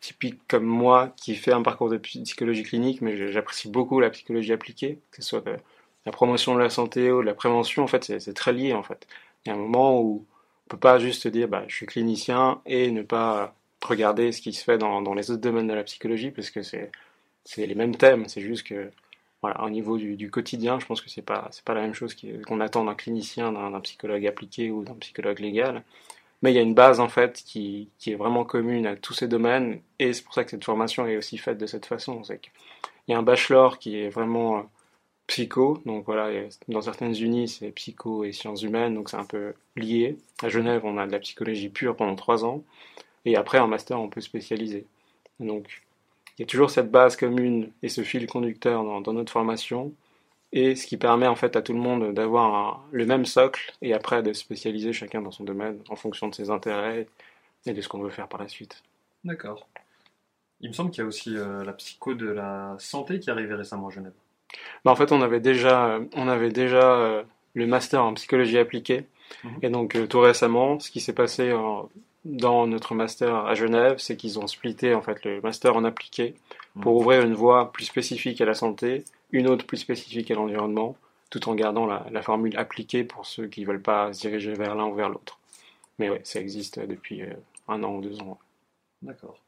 typiques 0.00 0.40
comme 0.48 0.64
moi, 0.64 1.14
qui 1.16 1.34
fait 1.34 1.52
un 1.52 1.62
parcours 1.62 1.88
de 1.88 1.96
psychologie 1.96 2.64
clinique, 2.64 3.00
mais 3.00 3.32
j'apprécie 3.32 3.68
beaucoup 3.68 3.98
la 3.98 4.10
psychologie 4.10 4.52
appliquée, 4.52 4.98
que 5.10 5.22
ce 5.22 5.28
soit 5.28 5.40
de, 5.40 5.56
la 6.04 6.12
promotion 6.12 6.54
de 6.54 6.60
la 6.60 6.70
santé 6.70 7.10
ou 7.10 7.20
de 7.20 7.26
la 7.26 7.34
prévention. 7.34 7.84
En 7.84 7.86
fait, 7.86 8.18
c'est 8.18 8.34
très 8.34 8.52
lié, 8.52 8.74
en 8.74 8.82
fait. 8.82 9.06
Il 9.44 9.48
y 9.48 9.52
a 9.52 9.54
un 9.54 9.58
moment 9.58 10.00
où 10.00 10.26
peut 10.72 10.78
pas 10.78 10.98
juste 10.98 11.28
dire 11.28 11.48
bah, 11.48 11.64
je 11.68 11.76
suis 11.76 11.86
clinicien 11.86 12.60
et 12.64 12.90
ne 12.90 13.02
pas 13.02 13.54
regarder 13.82 14.32
ce 14.32 14.40
qui 14.40 14.54
se 14.54 14.64
fait 14.64 14.78
dans, 14.78 15.02
dans 15.02 15.12
les 15.12 15.30
autres 15.30 15.42
domaines 15.42 15.68
de 15.68 15.74
la 15.74 15.84
psychologie 15.84 16.30
parce 16.30 16.50
que 16.50 16.62
c'est 16.62 16.90
les 17.58 17.74
mêmes 17.74 17.96
thèmes. 17.96 18.26
C'est 18.28 18.40
juste 18.40 18.66
que 18.66 18.90
voilà 19.42 19.62
au 19.64 19.70
niveau 19.70 19.98
du, 19.98 20.16
du, 20.16 20.30
quotidien 20.30 20.78
je 20.78 20.86
pense 20.86 21.00
que 21.02 21.10
c'est 21.10 21.20
pas 21.20 21.48
c'est 21.50 21.64
pas 21.64 21.74
la 21.74 21.82
même 21.82 21.94
chose 21.94 22.16
qu'on 22.46 22.60
attend 22.60 22.84
d'un 22.84 22.94
clinicien 22.94 23.52
d'un 23.52 23.80
psychologue 23.80 24.26
appliqué 24.26 24.70
ou 24.70 24.82
d'un 24.82 24.94
psychologue 24.94 25.40
légal. 25.40 25.82
Mais 26.42 26.52
il 26.52 26.54
y 26.56 26.58
a 26.58 26.62
une 26.62 26.74
base 26.74 27.00
en 27.00 27.08
fait 27.08 27.42
qui, 27.44 27.88
qui 27.98 28.12
est 28.12 28.16
vraiment 28.16 28.44
commune 28.44 28.86
à 28.86 28.96
tous 28.96 29.14
ces 29.14 29.28
domaines 29.28 29.80
et 29.98 30.12
c'est 30.12 30.24
pour 30.24 30.34
ça 30.34 30.42
que 30.44 30.50
cette 30.50 30.64
formation 30.64 31.06
est 31.06 31.16
aussi 31.16 31.36
faite 31.38 31.58
de 31.58 31.66
cette 31.66 31.86
façon. 31.86 32.24
C'est 32.24 32.38
qu'il 32.40 32.52
y 33.08 33.14
a 33.14 33.18
un 33.18 33.22
bachelor 33.22 33.78
qui 33.78 33.98
est 33.98 34.08
vraiment 34.08 34.64
psycho. 35.26 35.82
Donc 35.86 36.04
voilà, 36.04 36.48
dans 36.68 36.82
certaines 36.82 37.16
unis, 37.16 37.48
c'est 37.48 37.70
psycho 37.70 38.24
et 38.24 38.32
sciences 38.32 38.62
humaines, 38.62 38.94
donc 38.94 39.10
c'est 39.10 39.16
un 39.16 39.24
peu 39.24 39.54
lié. 39.76 40.16
À 40.42 40.48
Genève, 40.48 40.82
on 40.84 40.98
a 40.98 41.06
de 41.06 41.12
la 41.12 41.18
psychologie 41.18 41.68
pure 41.68 41.96
pendant 41.96 42.16
trois 42.16 42.44
ans. 42.44 42.64
Et 43.24 43.36
après, 43.36 43.58
en 43.58 43.68
master, 43.68 44.00
on 44.00 44.08
peut 44.08 44.20
spécialiser. 44.20 44.86
Donc, 45.38 45.82
il 46.38 46.42
y 46.42 46.44
a 46.44 46.46
toujours 46.46 46.70
cette 46.70 46.90
base 46.90 47.16
commune 47.16 47.70
et 47.82 47.88
ce 47.88 48.02
fil 48.02 48.26
conducteur 48.26 48.82
dans, 48.84 49.12
notre 49.12 49.32
formation. 49.32 49.92
Et 50.52 50.76
ce 50.76 50.86
qui 50.86 50.96
permet 50.98 51.26
en 51.26 51.36
fait 51.36 51.56
à 51.56 51.62
tout 51.62 51.72
le 51.72 51.78
monde 51.78 52.12
d'avoir 52.12 52.84
le 52.90 53.06
même 53.06 53.24
socle 53.24 53.72
et 53.80 53.94
après 53.94 54.22
de 54.22 54.34
spécialiser 54.34 54.92
chacun 54.92 55.22
dans 55.22 55.30
son 55.30 55.44
domaine 55.44 55.78
en 55.88 55.96
fonction 55.96 56.28
de 56.28 56.34
ses 56.34 56.50
intérêts 56.50 57.06
et 57.64 57.72
de 57.72 57.80
ce 57.80 57.88
qu'on 57.88 58.00
veut 58.00 58.10
faire 58.10 58.28
par 58.28 58.40
la 58.40 58.48
suite. 58.48 58.82
D'accord. 59.24 59.66
Il 60.60 60.68
me 60.68 60.74
semble 60.74 60.90
qu'il 60.90 61.02
y 61.02 61.04
a 61.04 61.08
aussi 61.08 61.36
euh, 61.36 61.64
la 61.64 61.72
psycho 61.72 62.14
de 62.14 62.26
la 62.26 62.76
santé 62.78 63.18
qui 63.18 63.30
est 63.30 63.32
arrivée 63.32 63.54
récemment 63.54 63.88
à 63.88 63.90
Genève. 63.90 64.12
Bah, 64.84 64.90
en 64.90 64.96
fait, 64.96 65.12
on 65.12 65.22
avait 65.22 65.40
déjà, 65.40 66.00
on 66.14 66.28
avait 66.28 66.50
déjà 66.50 66.94
euh, 66.94 67.22
le 67.54 67.66
master 67.66 68.04
en 68.04 68.14
psychologie 68.14 68.58
appliquée. 68.58 69.06
Mhm. 69.44 69.58
Et 69.62 69.68
donc, 69.70 69.96
euh, 69.96 70.06
tout 70.06 70.20
récemment, 70.20 70.78
ce 70.80 70.90
qui 70.90 71.00
s'est 71.00 71.12
passé 71.12 71.52
dans 72.24 72.66
notre 72.66 72.94
master 72.94 73.34
à 73.34 73.54
Genève, 73.54 73.96
c'est 73.98 74.16
qu'ils 74.16 74.38
ont 74.38 74.46
splitté 74.46 74.94
en 74.94 75.02
fait 75.02 75.24
le 75.24 75.40
master 75.40 75.76
en 75.76 75.84
appliqué 75.84 76.34
pour 76.80 76.92
mhm. 76.92 77.00
ouvrir 77.00 77.22
une 77.22 77.34
voie 77.34 77.72
plus 77.72 77.84
spécifique 77.84 78.40
à 78.40 78.44
la 78.44 78.54
santé, 78.54 79.04
une 79.30 79.48
autre 79.48 79.66
plus 79.66 79.78
spécifique 79.78 80.30
à 80.30 80.34
l'environnement, 80.34 80.96
tout 81.30 81.48
en 81.48 81.54
gardant 81.54 81.86
la, 81.86 82.06
la, 82.10 82.22
formule 82.22 82.56
appliquée 82.58 83.04
pour 83.04 83.24
ceux 83.24 83.46
qui 83.46 83.64
veulent 83.64 83.80
pas 83.80 84.12
se 84.12 84.20
diriger 84.20 84.52
vers 84.52 84.74
l'un 84.74 84.84
ou 84.84 84.94
vers 84.94 85.08
l'autre. 85.08 85.38
Mais 85.98 86.10
oui, 86.10 86.18
ça 86.24 86.40
existe 86.40 86.78
depuis 86.80 87.22
euh, 87.22 87.32
un 87.68 87.82
an 87.82 87.94
ou 87.94 88.00
deux 88.00 88.20
ans. 88.20 88.38
D'accord. 89.02 89.38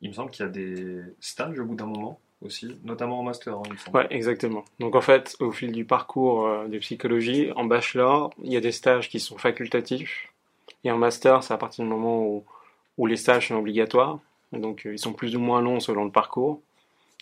Il 0.00 0.10
me 0.10 0.14
semble 0.14 0.30
qu'il 0.30 0.44
y 0.44 0.48
a 0.48 0.52
des 0.52 1.00
stages 1.20 1.58
au 1.58 1.64
bout 1.64 1.74
d'un 1.74 1.86
moment 1.86 2.20
aussi, 2.44 2.76
notamment 2.84 3.20
en 3.20 3.22
master. 3.22 3.54
Hein, 3.58 3.62
ouais, 3.92 4.06
exactement. 4.10 4.64
Donc 4.80 4.94
en 4.94 5.00
fait, 5.00 5.36
au 5.40 5.50
fil 5.50 5.72
du 5.72 5.84
parcours 5.84 6.46
euh, 6.46 6.66
de 6.68 6.78
psychologie, 6.78 7.50
en 7.56 7.64
bachelor, 7.64 8.30
il 8.42 8.52
y 8.52 8.56
a 8.56 8.60
des 8.60 8.72
stages 8.72 9.08
qui 9.08 9.20
sont 9.20 9.38
facultatifs. 9.38 10.28
Et 10.84 10.90
en 10.90 10.98
master, 10.98 11.42
c'est 11.42 11.54
à 11.54 11.56
partir 11.58 11.84
du 11.84 11.90
moment 11.90 12.22
où, 12.26 12.44
où 12.98 13.06
les 13.06 13.16
stages 13.16 13.48
sont 13.48 13.56
obligatoires. 13.56 14.18
donc 14.52 14.86
euh, 14.86 14.92
ils 14.94 14.98
sont 14.98 15.12
plus 15.12 15.36
ou 15.36 15.40
moins 15.40 15.60
longs 15.60 15.80
selon 15.80 16.04
le 16.04 16.10
parcours. 16.10 16.60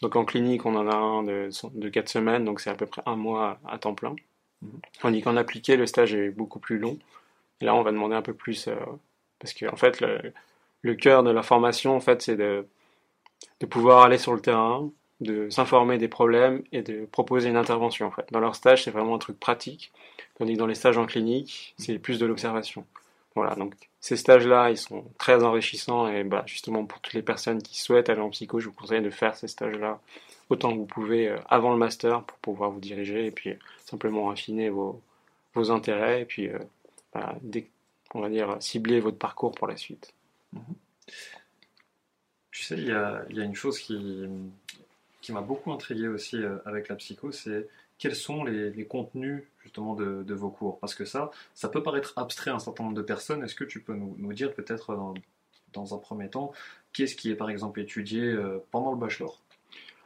Donc 0.02 0.16
en 0.16 0.24
clinique, 0.24 0.66
on 0.66 0.74
en 0.74 0.88
a 0.88 0.94
un 0.96 1.22
de, 1.22 1.48
de 1.74 1.88
4 1.88 2.08
semaines, 2.08 2.44
donc 2.44 2.60
c'est 2.60 2.70
à 2.70 2.74
peu 2.74 2.86
près 2.86 3.02
un 3.06 3.16
mois 3.16 3.58
à 3.68 3.78
temps 3.78 3.94
plein. 3.94 4.14
-hmm. 4.62 4.68
Tandis 5.00 5.22
qu'en 5.22 5.36
appliqué, 5.36 5.76
le 5.76 5.86
stage 5.86 6.14
est 6.14 6.30
beaucoup 6.30 6.58
plus 6.58 6.78
long. 6.78 6.98
Et 7.60 7.64
là, 7.64 7.74
on 7.74 7.82
va 7.82 7.92
demander 7.92 8.16
un 8.16 8.22
peu 8.22 8.34
plus, 8.34 8.68
euh, 8.68 8.74
parce 9.38 9.54
que 9.54 9.66
en 9.66 9.76
fait, 9.76 10.00
le, 10.00 10.32
le 10.82 10.94
cœur 10.94 11.22
de 11.22 11.30
la 11.30 11.42
formation, 11.42 11.94
en 11.96 12.00
fait, 12.00 12.22
c'est 12.22 12.36
de, 12.36 12.66
de 13.60 13.66
pouvoir 13.66 14.02
aller 14.02 14.18
sur 14.18 14.34
le 14.34 14.40
terrain, 14.40 14.90
de 15.22 15.50
s'informer 15.50 15.98
des 15.98 16.08
problèmes 16.08 16.62
et 16.72 16.82
de 16.82 17.06
proposer 17.06 17.48
une 17.48 17.56
intervention 17.56 18.06
en 18.06 18.10
fait. 18.10 18.26
Dans 18.30 18.40
leur 18.40 18.54
stage, 18.54 18.84
c'est 18.84 18.90
vraiment 18.90 19.14
un 19.14 19.18
truc 19.18 19.38
pratique, 19.38 19.92
tandis 20.38 20.54
que 20.54 20.58
dans 20.58 20.66
les 20.66 20.74
stages 20.74 20.98
en 20.98 21.06
clinique, 21.06 21.74
c'est 21.78 21.98
plus 21.98 22.18
de 22.18 22.26
l'observation. 22.26 22.84
Voilà, 23.34 23.54
donc 23.54 23.74
ces 24.00 24.16
stages-là, 24.16 24.70
ils 24.70 24.76
sont 24.76 25.04
très 25.18 25.42
enrichissants 25.42 26.08
et 26.08 26.24
bah, 26.24 26.42
justement 26.46 26.84
pour 26.84 27.00
toutes 27.00 27.14
les 27.14 27.22
personnes 27.22 27.62
qui 27.62 27.80
souhaitent 27.80 28.10
aller 28.10 28.20
en 28.20 28.30
psycho, 28.30 28.60
je 28.60 28.66
vous 28.66 28.74
conseille 28.74 29.00
de 29.00 29.10
faire 29.10 29.36
ces 29.36 29.48
stages-là 29.48 30.00
autant 30.50 30.72
que 30.72 30.76
vous 30.76 30.86
pouvez 30.86 31.28
euh, 31.28 31.38
avant 31.48 31.72
le 31.72 31.78
master 31.78 32.24
pour 32.24 32.36
pouvoir 32.38 32.70
vous 32.70 32.80
diriger 32.80 33.26
et 33.26 33.30
puis 33.30 33.54
simplement 33.86 34.30
affiner 34.30 34.68
vos, 34.68 35.00
vos 35.54 35.70
intérêts 35.70 36.22
et 36.22 36.24
puis 36.26 36.50
bah, 37.14 37.36
on 38.14 38.20
va 38.20 38.28
dire 38.28 38.56
cibler 38.60 39.00
votre 39.00 39.18
parcours 39.18 39.52
pour 39.52 39.66
la 39.66 39.76
suite. 39.76 40.12
Mhm. 40.52 40.62
Tu 42.50 42.64
sais, 42.64 42.76
il 42.76 42.86
y 42.86 42.92
a, 42.92 43.24
y 43.30 43.40
a, 43.40 43.44
une 43.44 43.54
chose 43.54 43.78
qui, 43.78 44.28
qui 45.22 45.32
m'a 45.32 45.40
beaucoup 45.40 45.72
intrigué 45.72 46.08
aussi 46.08 46.38
avec 46.66 46.88
la 46.88 46.96
psycho, 46.96 47.32
c'est 47.32 47.68
quels 47.98 48.16
sont 48.16 48.44
les, 48.44 48.84
contenus 48.84 49.44
justement 49.62 49.94
de, 49.94 50.34
vos 50.34 50.50
cours? 50.50 50.80
Parce 50.80 50.94
que 50.94 51.04
ça, 51.04 51.30
ça 51.54 51.68
peut 51.68 51.82
paraître 51.82 52.12
abstrait 52.16 52.50
à 52.50 52.54
un 52.54 52.58
certain 52.58 52.82
nombre 52.82 52.96
de 52.96 53.02
personnes. 53.02 53.44
Est-ce 53.44 53.54
que 53.54 53.64
tu 53.64 53.80
peux 53.80 53.94
nous, 53.94 54.32
dire 54.32 54.52
peut-être 54.52 55.14
dans, 55.72 55.94
un 55.94 55.98
premier 55.98 56.28
temps, 56.28 56.52
qu'est-ce 56.92 57.14
qui 57.14 57.30
est 57.30 57.36
par 57.36 57.48
exemple 57.48 57.80
étudié 57.80 58.22
euh, 58.22 58.58
pendant 58.72 58.90
le 58.90 58.98
bachelor? 58.98 59.40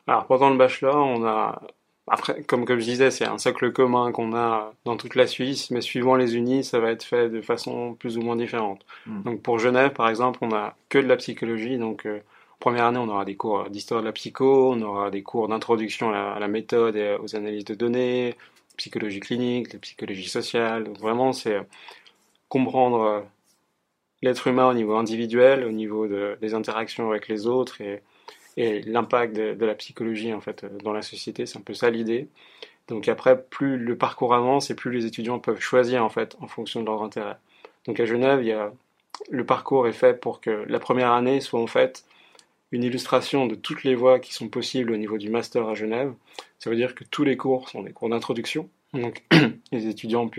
Alors 0.06 0.26
pendant 0.26 0.50
le 0.50 0.56
bachelor, 0.56 0.94
on 0.94 1.24
a, 1.24 1.62
après, 2.06 2.42
comme, 2.42 2.66
comme 2.66 2.78
je 2.78 2.84
disais, 2.84 3.10
c'est 3.10 3.24
un 3.24 3.38
socle 3.38 3.72
commun 3.72 4.12
qu'on 4.12 4.36
a 4.36 4.74
dans 4.84 4.96
toute 4.96 5.14
la 5.14 5.26
Suisse, 5.26 5.70
mais 5.70 5.80
suivant 5.80 6.14
les 6.14 6.36
unis, 6.36 6.62
ça 6.64 6.78
va 6.78 6.90
être 6.90 7.02
fait 7.02 7.30
de 7.30 7.40
façon 7.40 7.94
plus 7.94 8.16
ou 8.16 8.20
moins 8.20 8.36
différente. 8.36 8.84
Hmm. 9.06 9.22
Donc 9.22 9.42
pour 9.42 9.58
Genève, 9.58 9.92
par 9.92 10.08
exemple, 10.08 10.38
on 10.42 10.54
a 10.54 10.76
que 10.88 10.98
de 10.98 11.06
la 11.06 11.16
psychologie, 11.16 11.78
donc 11.78 12.06
euh, 12.06 12.20
Première 12.58 12.86
année, 12.86 12.98
on 12.98 13.08
aura 13.08 13.24
des 13.24 13.36
cours 13.36 13.68
d'histoire 13.68 14.00
de 14.00 14.06
la 14.06 14.12
psycho, 14.12 14.72
on 14.72 14.80
aura 14.82 15.10
des 15.10 15.22
cours 15.22 15.48
d'introduction 15.48 16.12
à, 16.12 16.38
la 16.38 16.48
méthode 16.48 16.96
et 16.96 17.16
aux 17.22 17.36
analyses 17.36 17.64
de 17.64 17.74
données, 17.74 18.34
psychologie 18.76 19.20
clinique, 19.20 19.78
psychologie 19.80 20.28
sociale. 20.28 20.88
vraiment, 20.98 21.32
c'est 21.32 21.60
comprendre 22.48 23.00
euh, 23.02 23.20
l'être 24.22 24.46
humain 24.46 24.68
au 24.68 24.74
niveau 24.74 24.96
individuel, 24.96 25.64
au 25.64 25.72
niveau 25.72 26.06
des 26.08 26.54
interactions 26.54 27.10
avec 27.10 27.28
les 27.28 27.46
autres 27.46 27.80
et, 27.80 28.02
l'impact 28.56 29.36
de, 29.36 29.66
la 29.66 29.74
psychologie 29.74 30.32
en 30.32 30.40
fait 30.40 30.64
dans 30.82 30.92
la 30.92 31.02
société. 31.02 31.44
C'est 31.44 31.58
un 31.58 31.62
peu 31.62 31.74
ça 31.74 31.90
l'idée. 31.90 32.28
Donc 32.88 33.08
après, 33.08 33.42
plus 33.42 33.76
le 33.76 33.98
parcours 33.98 34.34
avance 34.34 34.70
et 34.70 34.74
plus 34.74 34.90
les 34.92 35.04
étudiants 35.04 35.38
peuvent 35.38 35.60
choisir 35.60 36.02
en 36.04 36.08
fait 36.08 36.36
en 36.40 36.46
fonction 36.46 36.80
de 36.80 36.86
leur 36.86 37.02
intérêt. 37.02 37.36
Donc 37.86 38.00
à 38.00 38.06
Genève, 38.06 38.42
le 39.30 39.46
parcours 39.46 39.86
est 39.88 39.92
fait 39.92 40.18
pour 40.18 40.40
que 40.40 40.64
la 40.68 40.78
première 40.78 41.12
année 41.12 41.40
soit 41.40 41.60
en 41.60 41.66
fait 41.66 42.04
une 42.72 42.82
illustration 42.82 43.46
de 43.46 43.54
toutes 43.54 43.84
les 43.84 43.94
voies 43.94 44.18
qui 44.18 44.34
sont 44.34 44.48
possibles 44.48 44.92
au 44.92 44.96
niveau 44.96 45.18
du 45.18 45.30
master 45.30 45.68
à 45.68 45.74
Genève. 45.74 46.12
Ça 46.58 46.70
veut 46.70 46.76
dire 46.76 46.94
que 46.94 47.04
tous 47.04 47.24
les 47.24 47.36
cours 47.36 47.68
sont 47.68 47.82
des 47.82 47.92
cours 47.92 48.08
d'introduction. 48.08 48.68
Donc 48.92 49.22
les 49.72 49.86
étudiants 49.86 50.30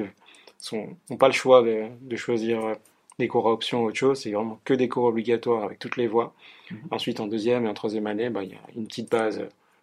n'ont 0.71 1.17
pas 1.17 1.27
le 1.27 1.33
choix 1.33 1.63
de, 1.63 2.15
choisir 2.15 2.75
des 3.19 3.27
cours 3.27 3.47
à 3.47 3.51
option 3.51 3.83
ou 3.83 3.87
autre 3.87 3.97
chose. 3.97 4.19
C'est 4.19 4.31
vraiment 4.31 4.59
que 4.65 4.73
des 4.73 4.89
cours 4.89 5.05
obligatoires 5.05 5.63
avec 5.63 5.79
toutes 5.79 5.97
les 5.97 6.07
voies. 6.07 6.33
Mhm. 6.69 6.79
Ensuite, 6.91 7.19
en 7.19 7.27
deuxième 7.27 7.65
et 7.65 7.69
en 7.69 7.73
troisième 7.73 8.07
année, 8.07 8.29
bah, 8.29 8.43
il 8.43 8.51
y 8.51 8.55
a 8.55 8.61
une 8.75 8.87
petite 8.87 9.09
base, 9.09 9.41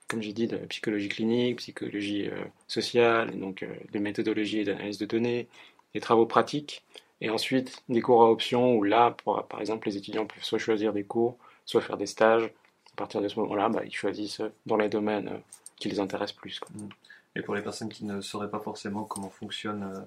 comme 0.09 0.23
j'ai 0.23 0.33
dit, 0.33 0.47
de 0.47 0.57
psychologie 0.57 1.09
clinique, 1.09 1.57
psychologie 1.57 2.29
euh, 2.29 2.45
sociale, 2.69 3.33
et 3.35 3.39
donc 3.39 3.63
euh, 3.63 3.69
de 3.93 3.99
méthodologie 3.99 4.61
et 4.61 4.65
d'analyse 4.65 4.99
de 4.99 5.07
données, 5.07 5.49
des 5.95 6.01
travaux 6.01 6.27
pratiques. 6.27 6.85
Et 7.21 7.31
ensuite, 7.31 7.83
des 7.89 8.03
cours 8.03 8.23
à 8.23 8.31
option 8.31 8.75
où 8.75 8.83
là, 8.83 9.17
par 9.25 9.61
exemple, 9.61 9.89
les 9.89 9.97
étudiants 9.97 10.27
peuvent 10.27 10.45
soit 10.45 10.59
choisir 10.59 10.93
des 10.93 11.05
cours 11.05 11.39
soit 11.64 11.80
faire 11.80 11.97
des 11.97 12.06
stages. 12.06 12.44
À 12.92 12.97
partir 12.97 13.21
de 13.21 13.28
ce 13.28 13.38
moment-là, 13.40 13.68
bah, 13.68 13.83
ils 13.85 13.94
choisissent 13.94 14.42
dans 14.66 14.76
les 14.76 14.88
domaines 14.88 15.28
euh, 15.28 15.38
qui 15.76 15.88
les 15.88 16.00
intéressent 16.00 16.37
plus. 16.37 16.61
Mm. 16.73 16.88
Et 17.37 17.42
pour 17.42 17.54
les 17.54 17.62
personnes 17.62 17.88
qui 17.88 18.04
ne 18.04 18.21
sauraient 18.21 18.50
pas 18.50 18.61
forcément 18.61 19.04
comment 19.04 19.30
fonctionne, 19.30 19.83
euh, 19.83 20.00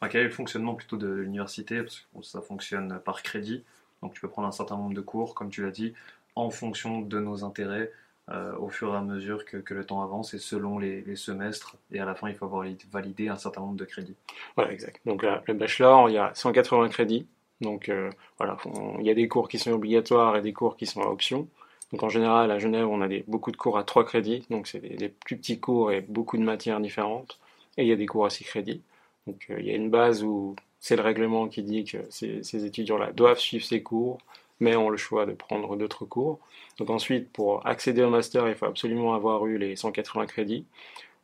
enfin, 0.00 0.08
quel 0.10 0.22
est 0.22 0.24
le 0.24 0.30
fonctionnement 0.30 0.74
plutôt 0.74 0.96
de 0.96 1.08
l'université, 1.08 1.82
parce 1.82 2.00
que 2.00 2.22
ça 2.22 2.42
fonctionne 2.42 3.00
par 3.04 3.22
crédit, 3.22 3.64
donc 4.02 4.12
tu 4.12 4.20
peux 4.20 4.28
prendre 4.28 4.48
un 4.48 4.52
certain 4.52 4.76
nombre 4.76 4.94
de 4.94 5.00
cours, 5.00 5.34
comme 5.34 5.48
tu 5.48 5.62
l'as 5.62 5.70
dit, 5.70 5.94
en 6.36 6.50
fonction 6.50 7.00
de 7.00 7.18
nos 7.18 7.44
intérêts, 7.44 7.90
euh, 8.30 8.54
au 8.56 8.68
fur 8.68 8.92
et 8.92 8.96
à 8.96 9.02
mesure 9.02 9.44
que, 9.44 9.62
le 9.74 9.84
temps 9.84 10.02
avance 10.02 10.34
et 10.34 10.38
selon 10.38 10.78
les, 10.78 11.16
semestres. 11.16 11.76
Et 11.92 12.00
à 12.00 12.04
la 12.04 12.14
fin, 12.14 12.28
il 12.28 12.34
faut 12.34 12.46
avoir 12.46 12.66
validé 12.90 13.28
un 13.28 13.36
certain 13.36 13.60
nombre 13.60 13.76
de 13.76 13.84
crédits. 13.84 14.16
Voilà, 14.56 14.72
exact. 14.72 15.00
Donc 15.06 15.22
le 15.22 15.54
bachelor, 15.54 16.10
il 16.10 16.14
y 16.14 16.18
a 16.18 16.32
180 16.34 16.88
crédits. 16.88 17.26
Donc 17.60 17.88
euh, 17.88 18.10
voilà, 18.38 18.56
il 19.00 19.06
y 19.06 19.10
a 19.10 19.14
des 19.14 19.28
cours 19.28 19.48
qui 19.48 19.58
sont 19.58 19.72
obligatoires 19.72 20.36
et 20.36 20.42
des 20.42 20.52
cours 20.52 20.76
qui 20.76 20.86
sont 20.86 21.02
à 21.02 21.06
option. 21.06 21.48
Donc 21.92 22.02
en 22.02 22.08
général, 22.08 22.50
à 22.50 22.58
Genève, 22.58 22.88
on 22.88 23.00
a 23.02 23.08
beaucoup 23.28 23.52
de 23.52 23.56
cours 23.56 23.78
à 23.78 23.84
3 23.84 24.04
crédits, 24.04 24.44
donc 24.50 24.66
c'est 24.66 24.80
des, 24.80 25.08
plus 25.08 25.36
petits 25.36 25.60
cours 25.60 25.92
et 25.92 26.00
beaucoup 26.00 26.36
de 26.36 26.42
matières 26.42 26.80
différentes. 26.80 27.38
Et 27.76 27.82
il 27.82 27.88
y 27.88 27.92
a 27.92 27.96
des 27.96 28.06
cours 28.06 28.26
à 28.26 28.30
6 28.30 28.44
crédits. 28.44 28.82
Donc 29.26 29.46
euh, 29.50 29.60
il 29.60 29.66
y 29.66 29.70
a 29.70 29.74
une 29.74 29.90
base 29.90 30.24
où 30.24 30.56
c'est 30.80 30.96
le 30.96 31.02
règlement 31.02 31.48
qui 31.48 31.62
dit 31.62 31.84
que 31.84 31.98
ces, 32.10 32.66
étudiants-là 32.66 33.12
doivent 33.12 33.38
suivre 33.38 33.64
ces 33.64 33.82
cours, 33.82 34.18
mais 34.60 34.76
ont 34.76 34.90
le 34.90 34.96
choix 34.96 35.26
de 35.26 35.32
prendre 35.32 35.76
d'autres 35.76 36.04
cours. 36.04 36.40
Donc 36.78 36.90
ensuite, 36.90 37.30
pour 37.32 37.66
accéder 37.66 38.02
au 38.02 38.10
master, 38.10 38.48
il 38.48 38.54
faut 38.54 38.66
absolument 38.66 39.14
avoir 39.14 39.46
eu 39.46 39.58
les 39.58 39.76
180 39.76 40.26
crédits. 40.26 40.66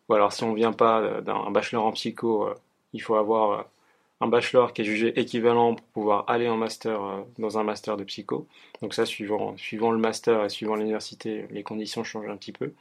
Ou 0.09 0.15
alors 0.15 0.33
si 0.33 0.45
on 0.45 0.53
ne 0.53 0.57
vient 0.57 0.73
pas 0.73 1.21
d'un 1.21 1.51
bachelor 1.51 1.85
en 1.85 1.93
psycho, 1.93 2.45
euh, 2.47 2.55
il 2.93 3.03
faut 3.03 3.17
avoir 3.17 3.67
un 4.21 4.29
bachelor 4.29 4.73
qui 4.73 4.83
est 4.83 4.85
jugé 4.85 5.19
équivalent 5.19 5.75
pour 5.75 5.87
pouvoir 5.87 6.25
aller 6.29 6.49
en 6.49 6.57
master 6.57 7.03
euh, 7.03 7.23
dans 7.39 7.59
un 7.59 7.65
master 7.65 7.97
de 7.97 8.05
psycho. 8.05 8.47
Donc 8.83 8.95
ça, 8.95 9.07
suivant, 9.07 9.57
suivant 9.57 9.91
le 9.91 9.99
master 9.99 10.45
et 10.45 10.49
suivant 10.49 10.77
l'université, 10.77 11.47
les 11.51 11.63
conditions 11.63 12.05
changent 12.05 12.29
un 12.29 12.37
petit 12.37 12.53
peu. 12.53 12.73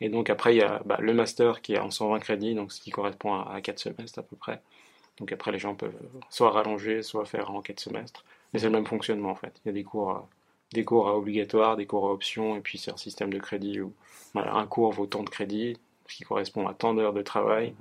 Et 0.00 0.08
donc 0.08 0.30
après, 0.30 0.54
il 0.54 0.58
y 0.58 0.62
a 0.62 0.80
bah, 0.84 0.98
le 1.00 1.12
master 1.12 1.60
qui 1.60 1.74
est 1.74 1.78
en 1.78 1.90
120 1.90 2.20
crédits, 2.20 2.54
donc 2.54 2.72
ce 2.72 2.80
qui 2.80 2.90
correspond 2.90 3.34
à, 3.34 3.60
4 3.60 3.78
semestres 3.78 4.20
à 4.20 4.22
peu 4.22 4.36
près. 4.36 4.60
Donc 5.18 5.32
après, 5.32 5.50
les 5.50 5.58
gens 5.58 5.74
peuvent 5.74 5.98
soit 6.30 6.50
rallonger, 6.50 7.02
soit 7.02 7.24
faire 7.24 7.50
en 7.50 7.60
4 7.60 7.80
semestres. 7.80 8.24
Mais 8.52 8.60
c'est 8.60 8.66
le 8.66 8.72
même 8.72 8.86
fonctionnement 8.86 9.30
en 9.30 9.34
fait. 9.34 9.60
Il 9.64 9.68
y 9.68 9.70
a 9.70 9.72
des 9.72 9.82
cours, 9.82 10.10
euh, 10.10 10.20
des 10.72 10.84
cours 10.84 11.06
obligatoires, 11.06 11.76
des 11.76 11.86
cours 11.86 12.06
à 12.06 12.12
option, 12.12 12.56
et 12.56 12.60
puis 12.60 12.78
c'est 12.78 12.92
un 12.92 12.96
système 12.96 13.32
de 13.32 13.38
crédit 13.38 13.80
où 13.80 13.92
un 14.36 14.66
cours 14.66 14.92
vaut 14.92 15.06
tant 15.06 15.24
de 15.24 15.30
crédits, 15.30 15.76
ce 16.06 16.16
qui 16.16 16.22
correspond 16.22 16.68
à 16.68 16.74
tant 16.74 16.94
d'heures 16.94 17.12
de 17.12 17.22
travail. 17.22 17.74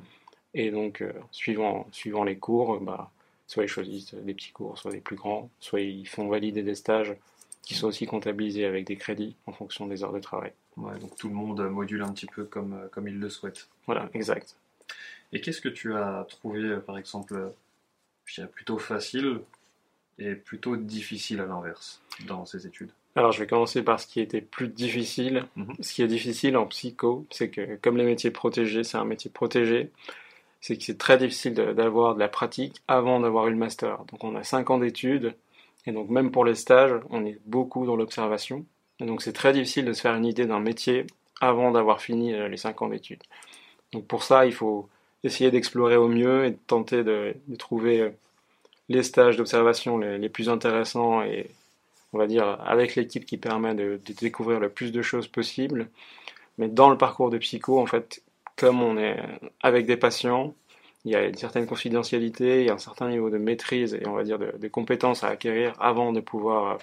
Et 0.54 0.72
donc, 0.72 1.01
euh, 1.01 1.13
suivant, 1.32 1.88
suivant 1.92 2.24
les 2.24 2.38
cours, 2.38 2.80
bah, 2.80 3.12
soit 3.48 3.63
ils 3.63 3.70
choisissent 3.70 4.13
des 4.13 4.34
petits 4.34 4.51
cours, 4.51 4.77
soit 4.77 4.92
des 4.92 5.01
plus 5.01 5.16
grands, 5.16 5.50
soit 5.60 5.82
ils 5.82 6.08
font 6.08 6.27
valider 6.27 6.63
des 6.63 6.75
stages 6.75 7.16
qui 7.62 7.74
sont 7.74 7.88
aussi 7.88 8.06
comptabilisés 8.06 8.66
avec 8.66 8.86
des 8.86 8.96
crédits 8.96 9.36
en 9.46 9.51
fonction 9.51 9.88
des 9.88 10.04
heures 10.04 10.13
de 10.13 10.20
travail. 10.20 10.54
Ouais, 10.77 10.98
donc 11.00 11.16
tout 11.18 11.27
le 11.27 11.34
monde 11.34 11.60
module 11.70 12.01
un 12.01 12.13
petit 12.13 12.27
peu 12.27 12.46
comme, 12.46 12.74
euh, 12.74 12.88
comme 12.89 13.08
il 13.08 13.20
le 13.20 13.30
souhaite. 13.30 13.68
Voilà, 13.86 14.10
exact. 14.13 14.56
Et 15.34 15.42
qu'est-ce 15.42 15.60
que 15.60 15.70
tu 15.70 15.94
as 15.94 16.25
trouvé, 16.30 16.62
euh, 16.62 16.80
par 16.80 16.98
exemple, 16.98 17.51
je 18.25 18.44
plutôt 18.44 18.77
facile 18.77 19.42
et 20.18 20.36
plutôt 20.36 20.77
difficile 20.77 21.42
à 21.42 21.46
l'inverse 21.46 22.01
dans 22.25 22.46
ces 22.46 22.66
études? 22.66 22.92
Alors, 23.16 23.32
je 23.32 23.39
vais 23.39 23.48
commencer 23.48 23.82
par 23.82 24.00
ce 24.00 24.08
qui 24.08 24.22
était 24.22 24.42
plus 24.42 24.68
difficile. 24.68 25.46
Mhm. 25.56 25.75
Ce 25.80 25.94
qui 25.94 26.04
est 26.04 26.08
difficile 26.08 26.56
en 26.56 26.68
psycho, 26.68 27.25
c'est 27.32 27.50
que 27.50 27.75
comme 27.82 27.98
les 27.98 28.06
métiers 28.06 28.32
protégés, 28.32 28.84
c'est 28.84 28.98
un 28.98 29.06
métier 29.06 29.32
protégé, 29.32 29.92
c'est 30.67 30.77
que 30.77 30.83
c'est 30.83 30.97
très 30.97 31.17
difficile 31.17 31.53
d'avoir 31.53 32.15
de, 32.15 32.19
la 32.19 32.27
pratique 32.27 32.81
avant 32.89 33.21
d'avoir 33.21 33.47
eu 33.47 33.51
le 33.51 33.55
master. 33.55 34.00
Donc 34.12 34.25
on 34.25 34.36
a 34.36 34.43
5 34.43 34.69
ans 34.69 34.79
d'études, 34.79 35.33
et 35.86 35.93
donc 35.93 36.09
même 36.09 36.29
pour 36.29 36.43
les 36.43 36.55
stages, 36.55 36.91
on 37.09 37.25
est 37.25 37.39
beaucoup 37.45 37.86
dans 37.86 37.95
l'observation. 37.95 38.65
Et 39.00 39.05
donc 39.05 39.21
c'est 39.21 39.31
très 39.31 39.53
difficile 39.53 39.86
de 39.86 39.93
se 39.93 40.01
faire 40.01 40.13
une 40.15 40.25
idée 40.25 40.45
d'un 40.45 40.59
métier 40.59 41.07
avant 41.39 41.71
d'avoir 41.71 42.01
fini 42.01 42.33
euh, 42.33 42.50
les 42.50 42.57
5 42.57 42.81
ans 42.81 42.89
d'études. 42.89 43.24
Donc 43.93 44.07
pour 44.07 44.24
ça, 44.24 44.45
il 44.45 44.53
faut 44.53 44.89
essayer 45.24 45.51
d'explorer 45.51 45.95
au 45.95 46.09
mieux 46.09 46.43
et 46.43 46.51
de 46.51 46.59
tenter 46.67 47.05
de, 47.05 47.33
trouver 47.57 48.01
euh, 48.01 48.09
les 48.89 49.03
stages 49.03 49.38
d'observation 49.38 49.97
les, 49.97 50.27
plus 50.27 50.50
intéressants 50.50 51.24
et 51.24 51.50
on 52.12 52.17
va 52.17 52.27
dire 52.27 52.59
avec 52.65 52.95
l'équipe 52.95 53.25
qui 53.25 53.38
permet 53.38 53.74
de, 53.74 54.01
de, 54.05 54.13
découvrir 54.19 54.59
le 54.59 54.67
plus 54.67 54.91
de 54.91 55.01
choses 55.01 55.29
possible. 55.29 55.88
Mais 56.57 56.67
dans 56.67 56.89
le 56.89 56.97
parcours 56.97 57.29
de 57.29 57.38
psycho, 57.38 57.79
en 57.79 57.86
fait, 57.86 58.21
comme 58.57 58.81
on 58.81 58.97
est 58.97 59.17
avec 59.61 59.85
des 59.85 59.97
patients, 59.97 60.53
il 61.05 61.11
y 61.11 61.15
a 61.15 61.25
une 61.25 61.35
certaine 61.35 61.65
confidentialité, 61.65 62.61
il 62.61 62.67
y 62.67 62.69
a 62.69 62.73
un 62.73 62.79
certain 62.79 63.09
niveau 63.09 63.29
de 63.29 63.37
maîtrise 63.37 63.93
et 63.93 64.05
on 64.07 64.13
va 64.13 64.23
dire 64.23 64.39
de, 64.39 64.67
compétences 64.67 65.23
à 65.23 65.29
acquérir 65.29 65.73
avant 65.79 66.11
de 66.11 66.19
pouvoir, 66.19 66.73
euh, 66.73 66.77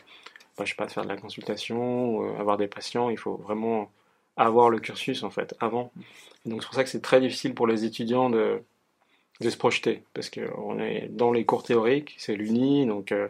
bah, 0.56 0.64
je 0.64 0.70
sais 0.70 0.76
pas, 0.76 0.88
faire 0.88 1.02
de 1.02 1.08
la 1.08 1.16
consultation 1.16 2.16
ou 2.16 2.24
euh, 2.24 2.38
avoir 2.38 2.56
des 2.56 2.68
patients. 2.68 3.10
Il 3.10 3.18
faut 3.18 3.36
vraiment 3.36 3.90
avoir 4.36 4.70
le 4.70 4.78
cursus 4.80 5.22
en 5.24 5.30
fait 5.30 5.54
avant. 5.60 5.92
donc 6.46 6.62
c'est 6.62 6.66
pour 6.66 6.74
ça 6.74 6.84
que 6.84 6.90
c'est 6.90 7.02
très 7.02 7.20
difficile 7.20 7.54
pour 7.54 7.66
les 7.66 7.84
étudiants 7.84 8.30
de, 8.30 8.62
se 9.40 9.56
projeter 9.56 10.04
parce 10.14 10.30
qu'on 10.30 10.78
est 10.80 11.08
dans 11.10 11.32
les 11.32 11.44
cours 11.44 11.62
théoriques, 11.62 12.14
c'est 12.18 12.34
l'uni, 12.34 12.86
donc 12.86 13.12
euh, 13.12 13.28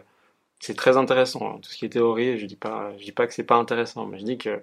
c'est 0.59 0.75
très 0.75 0.97
intéressant. 0.97 1.47
Hein. 1.47 1.59
Tout 1.61 1.69
ce 1.69 1.77
qui 1.77 1.85
est 1.85 1.89
théorie, 1.89 2.39
je 2.39 2.45
dis 2.45 2.55
pas, 2.55 2.93
je 2.97 3.03
dis 3.03 3.11
pas 3.11 3.27
que 3.27 3.33
c'est 3.33 3.43
pas 3.43 3.55
intéressant, 3.55 4.05
mais 4.05 4.19
je 4.19 4.25
dis 4.25 4.37
que 4.37 4.61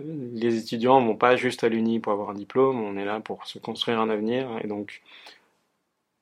les 0.00 0.58
étudiants 0.58 1.04
vont 1.04 1.16
pas 1.16 1.36
juste 1.36 1.64
à 1.64 1.68
l'Uni 1.68 1.98
pour 1.98 2.12
avoir 2.12 2.30
un 2.30 2.34
diplôme, 2.34 2.80
on 2.80 2.96
est 2.96 3.04
là 3.04 3.20
pour 3.20 3.46
se 3.46 3.58
construire 3.58 4.00
un 4.00 4.10
avenir. 4.10 4.48
Et 4.62 4.68
donc, 4.68 5.02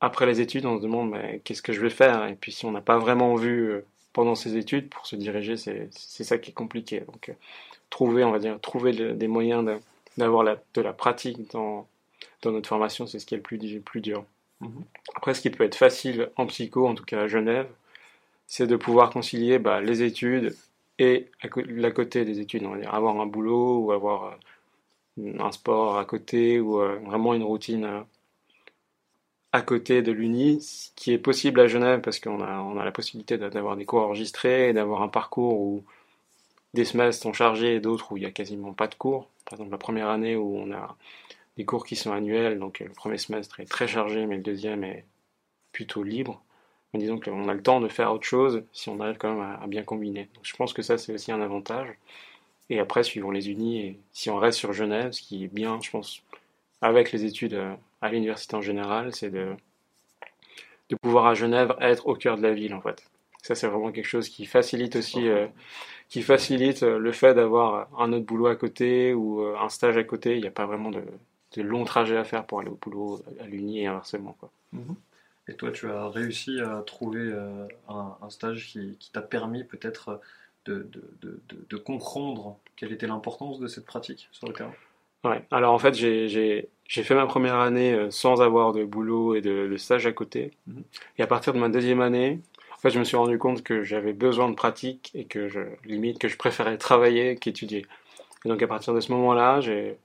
après 0.00 0.26
les 0.26 0.40
études, 0.40 0.66
on 0.66 0.78
se 0.78 0.82
demande 0.82 1.14
qu'est-ce 1.44 1.62
que 1.62 1.72
je 1.72 1.80
vais 1.80 1.90
faire? 1.90 2.26
Et 2.26 2.34
puis, 2.34 2.52
si 2.52 2.64
on 2.64 2.70
n'a 2.70 2.80
pas 2.80 2.98
vraiment 2.98 3.34
vu 3.34 3.70
euh, 3.70 3.84
pendant 4.12 4.34
ces 4.34 4.56
études, 4.56 4.88
pour 4.88 5.06
se 5.06 5.16
diriger, 5.16 5.56
c'est 5.56 5.90
ça 6.24 6.38
qui 6.38 6.50
est 6.50 6.54
compliqué. 6.54 7.00
Donc, 7.00 7.28
euh, 7.28 7.34
trouver, 7.90 8.24
on 8.24 8.30
va 8.30 8.38
dire, 8.38 8.58
trouver 8.60 8.92
des 8.92 9.28
moyens 9.28 9.68
d'avoir 10.16 10.44
de 10.74 10.80
la 10.80 10.92
pratique 10.92 11.50
dans, 11.52 11.86
dans 12.42 12.52
notre 12.52 12.68
formation, 12.68 13.06
c'est 13.06 13.18
ce 13.18 13.26
qui 13.26 13.34
est 13.34 13.38
le 13.38 13.42
plus, 13.42 13.58
plus 13.80 14.00
dur. 14.00 14.24
Après, 15.14 15.34
ce 15.34 15.40
qui 15.40 15.50
peut 15.50 15.64
être 15.64 15.74
facile 15.74 16.30
en 16.36 16.46
psycho, 16.46 16.86
en 16.86 16.94
tout 16.94 17.04
cas 17.04 17.22
à 17.22 17.26
Genève, 17.26 17.68
c'est 18.50 18.66
de 18.66 18.74
pouvoir 18.74 19.10
concilier 19.10 19.60
bah, 19.60 19.80
les 19.80 20.02
études 20.02 20.56
et 20.98 21.30
la 21.68 21.92
côté 21.92 22.24
des 22.24 22.40
études, 22.40 22.64
on 22.64 22.70
va 22.70 22.78
dire, 22.78 22.92
avoir 22.92 23.18
un 23.20 23.26
boulot 23.26 23.78
ou 23.78 23.92
avoir 23.92 24.36
euh, 25.18 25.36
un 25.38 25.52
sport 25.52 25.98
à 25.98 26.04
côté 26.04 26.58
ou 26.58 26.80
euh, 26.80 26.96
vraiment 27.06 27.32
une 27.32 27.44
routine 27.44 27.84
euh, 27.84 28.00
à 29.52 29.62
côté 29.62 30.02
de 30.02 30.10
l'Uni, 30.10 30.60
ce 30.62 30.90
qui 30.96 31.12
est 31.12 31.18
possible 31.18 31.60
à 31.60 31.68
Genève 31.68 32.00
parce 32.00 32.18
qu'on 32.18 32.40
a, 32.42 32.80
a 32.80 32.84
la 32.84 32.90
possibilité 32.90 33.38
d'avoir 33.38 33.76
des 33.76 33.84
cours 33.86 34.02
enregistrés, 34.02 34.72
d'avoir 34.72 35.02
un 35.02 35.08
parcours 35.08 35.60
où 35.60 35.84
des 36.74 36.84
semestres 36.84 37.22
sont 37.22 37.32
chargés 37.32 37.76
et 37.76 37.80
d'autres 37.80 38.10
où 38.10 38.16
il 38.16 38.20
n'y 38.20 38.26
a 38.26 38.32
quasiment 38.32 38.72
pas 38.72 38.88
de 38.88 38.96
cours. 38.96 39.28
Par 39.44 39.54
exemple, 39.54 39.70
la 39.70 39.78
première 39.78 40.08
année 40.08 40.34
où 40.34 40.56
on 40.56 40.72
a 40.72 40.96
des 41.56 41.64
cours 41.64 41.86
qui 41.86 41.94
sont 41.94 42.12
annuels, 42.12 42.58
donc 42.58 42.80
le 42.80 42.90
premier 42.90 43.18
semestre 43.18 43.60
est 43.60 43.70
très 43.70 43.86
chargé, 43.86 44.26
mais 44.26 44.36
le 44.36 44.42
deuxième 44.42 44.82
est 44.82 45.04
plutôt 45.72 46.02
libre 46.02 46.42
mais 46.92 47.00
disons 47.00 47.20
qu'on 47.20 47.48
a 47.48 47.54
le 47.54 47.62
temps 47.62 47.80
de 47.80 47.88
faire 47.88 48.12
autre 48.12 48.26
chose 48.26 48.64
si 48.72 48.88
on 48.88 49.00
arrive 49.00 49.16
quand 49.16 49.32
même 49.34 49.58
à, 49.60 49.66
bien 49.66 49.82
combiner. 49.82 50.28
Donc 50.34 50.44
je 50.44 50.56
pense 50.56 50.72
que 50.72 50.82
ça 50.82 50.98
c'est 50.98 51.12
aussi 51.12 51.32
un 51.32 51.40
avantage. 51.40 51.88
Et 52.68 52.78
après, 52.78 53.02
suivant 53.02 53.32
les 53.32 53.50
unis, 53.50 53.80
et 53.80 54.00
si 54.12 54.30
on 54.30 54.36
reste 54.36 54.58
sur 54.58 54.72
Genève, 54.72 55.10
ce 55.10 55.22
qui 55.22 55.44
est 55.44 55.48
bien, 55.48 55.80
je 55.82 55.90
pense, 55.90 56.22
avec 56.80 57.10
les 57.10 57.24
études 57.24 57.54
euh, 57.54 57.74
à 58.00 58.10
l'université 58.10 58.54
en 58.54 58.60
général, 58.60 59.12
c'est 59.12 59.30
de, 59.30 59.54
de 60.88 60.96
pouvoir 60.96 61.26
à 61.26 61.34
Genève 61.34 61.74
être 61.80 62.06
au 62.06 62.14
cœur 62.14 62.36
de 62.36 62.42
la 62.42 62.52
ville 62.52 62.74
en 62.74 62.80
fait. 62.80 63.10
Ça 63.42 63.54
c'est 63.54 63.66
vraiment 63.66 63.90
quelque 63.90 64.06
chose 64.06 64.28
qui 64.28 64.46
facilite 64.46 64.96
aussi, 64.96 65.28
euh, 65.28 65.46
qui 66.08 66.22
facilite 66.22 66.82
euh, 66.82 66.98
le 66.98 67.12
fait 67.12 67.34
d'avoir 67.34 67.88
un 67.98 68.12
autre 68.12 68.26
boulot 68.26 68.46
à 68.46 68.56
côté 68.56 69.14
ou 69.14 69.42
un 69.42 69.68
stage 69.68 69.96
à 69.96 70.04
côté. 70.04 70.36
Il 70.36 70.42
n'y 70.42 70.48
a 70.48 70.52
pas 70.52 70.66
vraiment 70.66 70.90
de, 70.90 71.02
de 71.56 71.62
longs 71.62 71.84
trajets 71.84 72.16
à 72.16 72.24
faire 72.24 72.44
pour 72.46 72.60
aller 72.60 72.70
au 72.70 72.78
boulot 72.80 73.22
à 73.40 73.46
l'uni 73.46 73.80
et 73.80 73.86
inversement 73.86 74.36
quoi. 74.38 74.50
Mhm. 74.72 74.94
Et 75.50 75.54
toi, 75.54 75.72
tu 75.72 75.90
as 75.90 76.08
réussi 76.08 76.60
à 76.60 76.82
trouver 76.86 77.18
euh, 77.20 77.66
un, 77.88 78.30
stage 78.30 78.68
qui, 78.68 79.10
t'a 79.12 79.20
permis 79.20 79.64
peut-être 79.64 80.20
de, 80.64 80.88
de, 81.68 81.76
comprendre 81.76 82.56
quelle 82.76 82.92
était 82.92 83.08
l'importance 83.08 83.58
de 83.58 83.66
cette 83.66 83.84
pratique 83.84 84.28
sur 84.30 84.46
le 84.46 84.52
terrain? 84.52 84.72
Ouais, 85.24 85.42
alors 85.50 85.74
en 85.74 85.78
fait, 85.78 85.94
j'ai 85.94 86.68
fait 86.86 87.14
ma 87.16 87.26
première 87.26 87.56
année 87.56 87.92
euh, 87.92 88.10
sans 88.12 88.40
avoir 88.40 88.72
de 88.72 88.84
boulot 88.84 89.34
et 89.34 89.40
de, 89.40 89.76
stage 89.76 90.06
à 90.06 90.12
côté. 90.12 90.52
Mhm. 90.68 90.84
Et 91.18 91.22
à 91.22 91.26
partir 91.26 91.52
de 91.52 91.58
ma 91.58 91.68
deuxième 91.68 92.00
année, 92.00 92.38
en 92.72 92.78
fait, 92.78 92.90
je 92.90 93.00
me 93.00 93.04
suis 93.04 93.16
rendu 93.16 93.36
compte 93.36 93.64
que 93.64 93.82
j'avais 93.82 94.12
besoin 94.12 94.48
de 94.48 94.54
pratique 94.54 95.10
et 95.14 95.24
que 95.24 95.48
je, 95.48 95.60
limite, 95.84 96.20
que 96.20 96.28
je 96.28 96.36
préférais 96.36 96.78
travailler 96.78 97.34
qu'étudier. 97.36 97.86
Et 98.44 98.48
donc 98.48 98.62
à 98.62 98.68
partir 98.68 98.94
de 98.94 99.00
ce 99.00 99.10
moment-là, 99.12 99.60
j'ai 99.60 99.98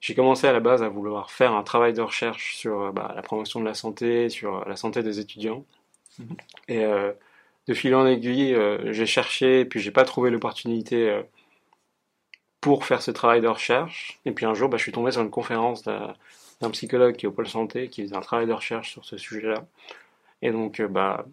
j'ai 0.00 0.14
commencé 0.14 0.46
à 0.46 0.52
la 0.52 0.60
base 0.60 0.82
à 0.82 0.88
vouloir 0.88 1.30
faire 1.30 1.52
un 1.52 1.62
travail 1.62 1.92
de 1.92 2.00
recherche 2.00 2.56
sur 2.56 2.80
euh, 2.80 2.92
bah, 2.92 3.12
la 3.14 3.22
promotion 3.22 3.60
de 3.60 3.66
la 3.66 3.74
santé, 3.74 4.28
sur 4.30 4.58
euh, 4.58 4.64
la 4.66 4.76
santé 4.76 5.02
des 5.02 5.20
étudiants. 5.20 5.64
Mhm. 6.18 6.36
Et 6.68 6.84
euh, 6.84 7.12
de 7.68 7.74
fil 7.74 7.94
en 7.94 8.06
aiguille, 8.06 8.56
j'ai 8.86 9.06
cherché, 9.06 9.60
et 9.60 9.64
puis 9.64 9.80
j'ai 9.80 9.92
pas 9.92 10.04
trouvé 10.04 10.30
l'opportunité 10.30 11.22
pour 12.60 12.84
faire 12.84 13.00
ce 13.00 13.12
travail 13.12 13.40
de 13.42 13.46
recherche. 13.46 14.18
Et 14.24 14.32
puis 14.32 14.44
un 14.44 14.54
jour, 14.54 14.68
bah, 14.68 14.76
je 14.76 14.82
suis 14.82 14.92
tombé 14.92 15.12
sur 15.12 15.22
une 15.22 15.30
conférence 15.30 15.84
d'un 15.84 16.70
psychologue 16.72 17.14
qui 17.14 17.26
est 17.26 17.28
au 17.28 17.32
pôle 17.32 17.46
santé, 17.46 17.88
qui 17.88 18.02
faisait 18.02 18.16
un 18.16 18.22
travail 18.22 18.46
de 18.48 18.52
recherche 18.52 18.90
sur 18.90 19.04
ce 19.04 19.16
sujet-là. 19.18 19.66
Et 20.42 20.50
donc, 20.50 20.82
bah, 20.82 21.26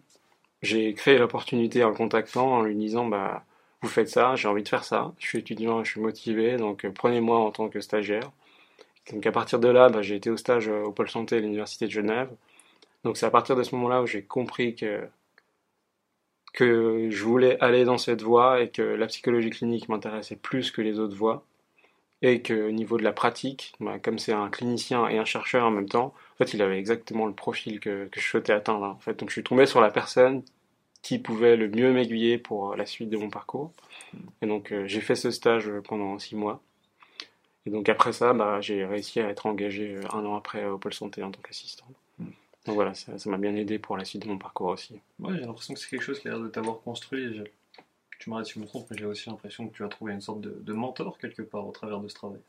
j'ai 0.62 0.94
créé 0.94 1.18
l'opportunité 1.18 1.82
en 1.82 1.88
le 1.88 1.96
contactant, 1.96 2.52
en 2.52 2.62
lui 2.62 2.76
disant, 2.76 3.06
bah, 3.06 3.44
vous 3.82 3.88
faites 3.88 4.08
ça, 4.08 4.36
j'ai 4.36 4.46
envie 4.46 4.62
de 4.62 4.68
faire 4.68 4.84
ça, 4.84 5.12
je 5.18 5.26
suis 5.26 5.38
étudiant, 5.38 5.82
je 5.82 5.90
suis 5.90 6.00
motivé, 6.00 6.56
donc 6.56 6.86
prenez-moi 6.94 7.38
en 7.38 7.50
tant 7.50 7.68
que 7.68 7.80
stagiaire. 7.80 8.30
Donc 9.12 9.26
à 9.26 9.32
partir 9.32 9.58
de 9.58 9.68
là, 9.68 9.88
bah, 9.88 10.02
j'ai 10.02 10.16
été 10.16 10.30
au 10.30 10.36
stage 10.36 10.68
euh, 10.68 10.84
au 10.84 10.92
pôle 10.92 11.08
santé 11.10 11.36
à 11.36 11.40
l'université 11.40 11.86
de 11.86 11.90
Genève. 11.90 12.30
Donc 13.04 13.16
c'est 13.16 13.26
à 13.26 13.30
partir 13.30 13.56
de 13.56 13.62
ce 13.62 13.74
moment-là 13.76 14.02
où 14.02 14.06
j'ai 14.06 14.22
compris 14.22 14.74
que 14.74 15.08
que 16.54 17.08
je 17.10 17.24
voulais 17.24 17.58
aller 17.60 17.84
dans 17.84 17.98
cette 17.98 18.22
voie 18.22 18.62
et 18.62 18.70
que 18.70 18.82
la 18.82 19.06
psychologie 19.06 19.50
clinique 19.50 19.88
m'intéressait 19.88 20.36
plus 20.36 20.70
que 20.70 20.82
les 20.82 20.98
autres 20.98 21.14
voies 21.14 21.44
et 22.22 22.42
que 22.42 22.68
au 22.68 22.72
niveau 22.72 22.98
de 22.98 23.04
la 23.04 23.12
pratique, 23.12 23.74
bah, 23.80 23.98
comme 23.98 24.18
c'est 24.18 24.32
un 24.32 24.50
clinicien 24.50 25.08
et 25.08 25.18
un 25.18 25.24
chercheur 25.24 25.64
en 25.66 25.70
même 25.70 25.88
temps, 25.88 26.14
en 26.34 26.36
fait 26.38 26.54
il 26.54 26.62
avait 26.62 26.78
exactement 26.78 27.26
le 27.26 27.32
profil 27.34 27.80
que, 27.80 28.06
que 28.08 28.20
je 28.20 28.26
souhaitais 28.26 28.52
atteindre. 28.52 28.86
En 28.86 28.98
fait, 28.98 29.18
donc 29.18 29.28
je 29.30 29.34
suis 29.34 29.44
tombé 29.44 29.66
sur 29.66 29.80
la 29.80 29.90
personne 29.90 30.42
qui 31.02 31.18
pouvait 31.18 31.56
le 31.56 31.68
mieux 31.68 31.92
m'aiguiller 31.92 32.38
pour 32.38 32.76
la 32.76 32.86
suite 32.86 33.10
de 33.10 33.16
mon 33.16 33.30
parcours. 33.30 33.72
Et 34.42 34.46
donc 34.46 34.72
euh, 34.72 34.86
j'ai 34.86 35.00
fait 35.00 35.14
ce 35.16 35.30
stage 35.30 35.70
pendant 35.84 36.18
six 36.18 36.36
mois. 36.36 36.62
Et 37.68 37.70
donc 37.70 37.86
après 37.90 38.14
ça, 38.14 38.32
bah, 38.32 38.62
j'ai 38.62 38.86
réussi 38.86 39.20
à 39.20 39.28
être 39.28 39.44
engagé 39.44 39.96
euh, 39.96 40.00
un 40.14 40.24
an 40.24 40.36
après 40.36 40.64
au 40.64 40.78
pôle 40.78 40.94
santé 40.94 41.22
en 41.22 41.30
tant 41.30 41.42
qu'assistant. 41.42 41.84
Hmm. 42.18 42.30
Donc 42.64 42.76
voilà, 42.76 42.94
ça 42.94 43.12
m'a 43.26 43.36
bien 43.36 43.54
aidé 43.54 43.78
pour 43.78 43.98
la 43.98 44.06
suite 44.06 44.22
de 44.22 44.28
mon 44.28 44.38
parcours 44.38 44.68
aussi. 44.68 44.98
Ouais, 45.18 45.34
j'ai 45.34 45.44
l'impression 45.44 45.74
que 45.74 45.80
c'est 45.80 45.90
quelque 45.90 46.02
chose 46.02 46.18
qui 46.18 46.28
a 46.28 46.30
l'air 46.30 46.40
de 46.40 46.48
t'avoir 46.48 46.80
construit. 46.80 47.42
Tu 48.18 48.30
m'arrêtes 48.30 48.46
si 48.46 48.54
je 48.54 48.60
me 48.60 48.66
trompe, 48.66 48.86
mais 48.90 48.96
j'ai 48.96 49.04
aussi 49.04 49.28
l'impression 49.28 49.68
que 49.68 49.76
tu 49.76 49.84
as 49.84 49.88
trouvé 49.88 50.14
une 50.14 50.22
sorte 50.22 50.40
de, 50.40 50.72
mentor 50.72 51.18
quelque 51.18 51.42
part 51.42 51.66
au 51.66 51.72
travers 51.72 52.00
de 52.00 52.08
ce 52.08 52.14
travail. 52.14 52.40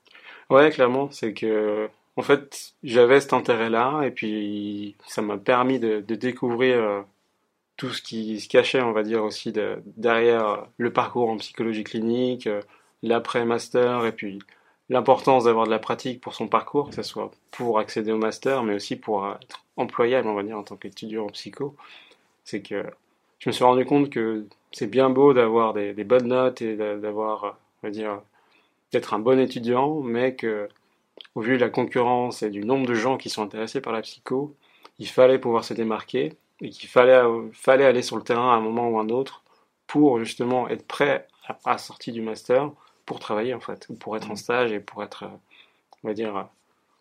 Ouais, 0.49 0.69
clairement, 0.71 1.11
c'est 1.11 1.33
que 1.33 1.89
en 2.15 2.21
fait, 2.21 2.73
j'avais 2.81 3.19
cet 3.19 3.33
intérêt-là, 3.33 4.03
et 4.03 4.11
puis 4.11 4.95
ça 5.05 5.21
m'a 5.21 5.37
permis 5.37 5.79
de, 5.79 5.99
découvrir 5.99 6.77
euh, 6.77 7.01
tout 7.75 7.89
ce 7.89 8.01
qui 8.01 8.39
se 8.39 8.47
cachait, 8.47 8.81
on 8.81 8.93
va 8.93 9.03
dire, 9.03 9.23
aussi 9.23 9.53
derrière 9.97 10.65
le 10.77 10.93
parcours 10.93 11.29
en 11.29 11.37
psychologie 11.37 11.83
clinique, 11.83 12.47
euh, 12.47 12.61
l'après-master, 13.03 14.05
et 14.05 14.13
puis 14.13 14.39
l'importance 14.89 15.43
d'avoir 15.43 15.65
de 15.65 15.71
la 15.71 15.79
pratique 15.79 16.19
pour 16.19 16.33
son 16.33 16.47
parcours, 16.47 16.89
que 16.89 16.95
ce 16.95 17.03
soit 17.03 17.31
pour 17.51 17.79
accéder 17.79 18.11
au 18.11 18.17
master, 18.17 18.63
mais 18.63 18.73
aussi 18.73 18.95
pour 18.95 19.27
être 19.41 19.63
employable, 19.77 20.27
on 20.27 20.33
va 20.33 20.43
dire, 20.43 20.57
en 20.57 20.63
tant 20.63 20.75
qu'étudiant 20.75 21.25
en 21.25 21.29
psycho. 21.29 21.75
C'est 22.43 22.61
que 22.61 22.83
je 23.39 23.49
me 23.49 23.53
suis 23.53 23.63
rendu 23.63 23.85
compte 23.85 24.09
que 24.09 24.45
c'est 24.71 24.87
bien 24.87 25.09
beau 25.09 25.33
d'avoir 25.33 25.73
des, 25.73 25.93
bonnes 26.03 26.27
notes 26.27 26.61
et 26.61 26.75
d'avoir, 26.75 27.57
on 27.83 27.87
va 27.87 27.91
dire, 27.91 28.21
d'être 28.91 29.13
un 29.13 29.19
bon 29.19 29.39
étudiant, 29.39 30.01
mais 30.01 30.35
que, 30.35 30.67
au 31.35 31.41
vu 31.41 31.55
de 31.55 31.61
la 31.61 31.69
concurrence 31.69 32.43
et 32.43 32.49
du 32.49 32.61
nombre 32.61 32.87
de 32.87 32.95
gens 32.95 33.17
qui 33.17 33.29
sont 33.29 33.43
intéressés 33.43 33.81
par 33.81 33.93
la 33.93 34.01
psycho, 34.01 34.55
il 34.97 35.07
fallait 35.07 35.39
pouvoir 35.39 35.63
se 35.63 35.73
démarquer 35.73 36.33
et 36.61 36.69
qu'il 36.69 36.89
fallait, 36.89 37.21
fallait 37.53 37.85
aller 37.85 38.01
sur 38.01 38.17
le 38.17 38.23
terrain 38.23 38.51
à 38.51 38.55
un 38.55 38.59
moment 38.59 38.89
ou 38.89 38.99
un 38.99 39.09
autre 39.09 39.43
pour 39.87 40.19
justement 40.19 40.67
être 40.67 40.85
prêt 40.87 41.27
à 41.47 41.71
la 41.71 41.77
sortie 41.77 42.11
du 42.11 42.21
master 42.21 42.71
pour 43.09 43.19
travailler 43.19 43.55
en 43.55 43.59
fait, 43.59 43.87
ou 43.89 43.95
pour 43.95 44.15
être 44.15 44.29
en 44.29 44.33
mm. 44.33 44.43
stage 44.45 44.71
et 44.71 44.79
pour 44.79 45.03
être, 45.03 45.27
on 46.03 46.07
va 46.07 46.13
dire, 46.13 46.47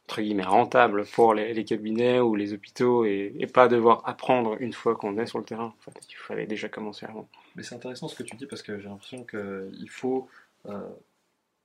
entre 0.07 0.23
guillemets, 0.23 0.43
rentable 0.43 1.05
pour 1.05 1.35
les, 1.35 1.65
cabinets 1.67 2.19
ou 2.19 2.35
les 2.35 2.55
hôpitaux 2.55 3.05
et, 3.05 3.47
pas 3.53 3.69
devoir 3.69 4.09
apprendre 4.09 4.57
une 4.59 4.73
fois 4.73 4.97
qu'on 4.97 5.19
est 5.19 5.27
sur 5.27 5.39
le 5.39 5.45
terrain. 5.45 5.75
En 5.79 5.83
fait, 5.83 6.01
il 6.09 6.17
fallait 6.17 6.47
déjà 6.47 6.71
commencer 6.71 7.05
avant. 7.05 7.29
Mais 7.57 7.63
c'est 7.63 7.75
intéressant 7.75 8.09
ce 8.09 8.15
que 8.15 8.23
tu 8.23 8.37
dis 8.37 8.47
parce 8.47 8.63
que 8.63 8.79
j'ai 8.79 8.89
l'impression 8.89 9.23
qu'il 9.23 9.91
faut, 9.91 10.31
euh, 10.65 10.81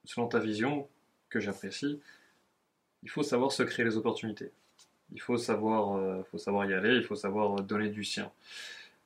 selon 0.03 0.27
ta 0.27 0.39
vision, 0.39 0.89
que 1.29 1.39
j'apprécie, 1.39 2.01
il 3.01 3.09
faut 3.09 3.23
savoir 3.23 3.53
se 3.53 3.63
créer 3.63 3.85
les 3.85 3.95
opportunités. 3.95 4.51
Il 5.13 5.21
faut 5.21 5.37
savoir, 5.37 5.95
euh, 5.95 6.21
faut 6.31 6.37
savoir 6.37 6.65
y 6.65 6.73
aller, 6.73 6.97
il 6.97 7.05
faut 7.05 7.15
savoir 7.15 7.61
donner 7.61 7.87
du 7.87 8.03
sien. 8.03 8.29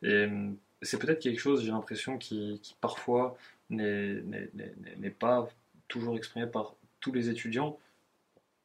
Et 0.02 0.24
hum, 0.26 0.58
c'est 0.82 0.98
peut-être 0.98 1.22
quelque 1.22 1.40
chose, 1.40 1.64
j'ai 1.64 1.72
l'impression, 1.72 2.18
qui, 2.18 2.60
qui, 2.64 2.76
parfois 2.82 3.38
n'est 3.70 5.10
pas 5.10 5.48
toujours 5.88 6.16
exprimé 6.18 6.48
par 6.48 6.76
tous 7.00 7.12
les 7.12 7.30
étudiants, 7.30 7.78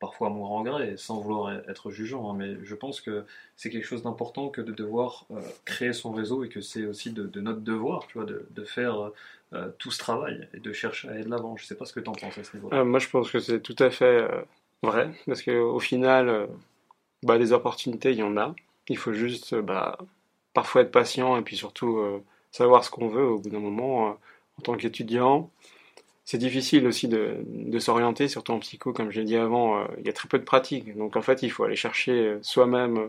parfois 0.02 0.26
à 0.26 0.30
mon 0.30 0.48
regret, 0.48 0.96
sans 0.96 1.20
vouloir 1.20 1.52
être 1.68 1.92
jugeant, 1.92 2.28
hein, 2.28 2.34
mais 2.36 2.56
je 2.64 2.74
pense 2.74 3.00
que 3.00 3.24
c'est 3.56 3.70
quelque 3.70 3.86
chose 3.86 4.02
d'important 4.02 4.48
que 4.48 4.60
de 4.60 4.72
devoir 4.72 5.26
euh, 5.30 5.40
créer 5.64 5.92
son 5.92 6.10
réseau 6.10 6.42
et 6.42 6.48
que 6.48 6.60
c'est 6.60 6.86
aussi 6.86 7.12
de, 7.12 7.40
notre 7.40 7.60
devoir, 7.60 8.06
tu 8.08 8.18
vois, 8.18 8.26
de, 8.26 8.44
de 8.50 8.64
faire 8.64 9.12
euh, 9.52 9.68
tout 9.78 9.92
ce 9.92 9.98
travail 9.98 10.48
et 10.54 10.58
de 10.58 10.72
chercher 10.72 11.08
à 11.08 11.12
aller 11.12 11.22
de 11.22 11.30
l'avant. 11.30 11.56
Je 11.56 11.66
sais 11.66 11.76
pas 11.76 11.84
ce 11.84 11.92
que 11.92 12.00
tu 12.00 12.08
en 12.08 12.14
penses 12.14 12.36
à 12.36 12.42
ce 12.42 12.56
niveau-là. 12.56 12.78
Euh, 12.78 12.84
moi, 12.84 12.98
je 12.98 13.08
pense 13.08 13.30
que 13.30 13.38
c'est 13.38 13.60
tout 13.60 13.76
à 13.78 13.90
fait 13.90 14.26
vrai, 14.82 15.08
parce 15.26 15.42
qu'au 15.42 15.78
final, 15.78 16.48
bah, 17.22 17.38
des 17.38 17.52
opportunités, 17.52 18.10
il 18.10 18.18
y 18.18 18.24
en 18.24 18.36
a. 18.36 18.56
Il 18.88 18.98
faut 18.98 19.12
juste 19.12 19.54
bah, 19.54 19.98
parfois 20.52 20.82
être 20.82 20.90
patient 20.90 21.36
et 21.36 21.42
puis 21.42 21.56
surtout 21.56 22.00
savoir 22.50 22.82
ce 22.82 22.90
qu'on 22.90 23.06
veut 23.06 23.24
au 23.24 23.38
bout 23.38 23.50
d'un 23.50 23.60
moment 23.60 24.18
en 24.58 24.62
tant 24.62 24.76
qu'étudiant. 24.76 25.50
C'est 26.24 26.38
difficile 26.38 26.86
aussi 26.86 27.08
de, 27.08 27.78
s'orienter, 27.78 28.28
surtout 28.28 28.52
en 28.52 28.60
psycho, 28.60 28.92
comme 28.92 29.10
j'ai 29.10 29.24
dit 29.24 29.36
avant, 29.36 29.80
euh, 29.80 29.84
il 29.98 30.06
y 30.06 30.08
a 30.08 30.12
très 30.12 30.28
peu 30.28 30.38
de 30.38 30.44
pratique. 30.44 30.96
Donc 30.96 31.16
en 31.16 31.22
fait, 31.22 31.42
il 31.42 31.50
faut 31.50 31.64
aller 31.64 31.76
chercher 31.76 32.12
euh, 32.12 32.38
soi-même 32.42 32.98
euh, 32.98 33.08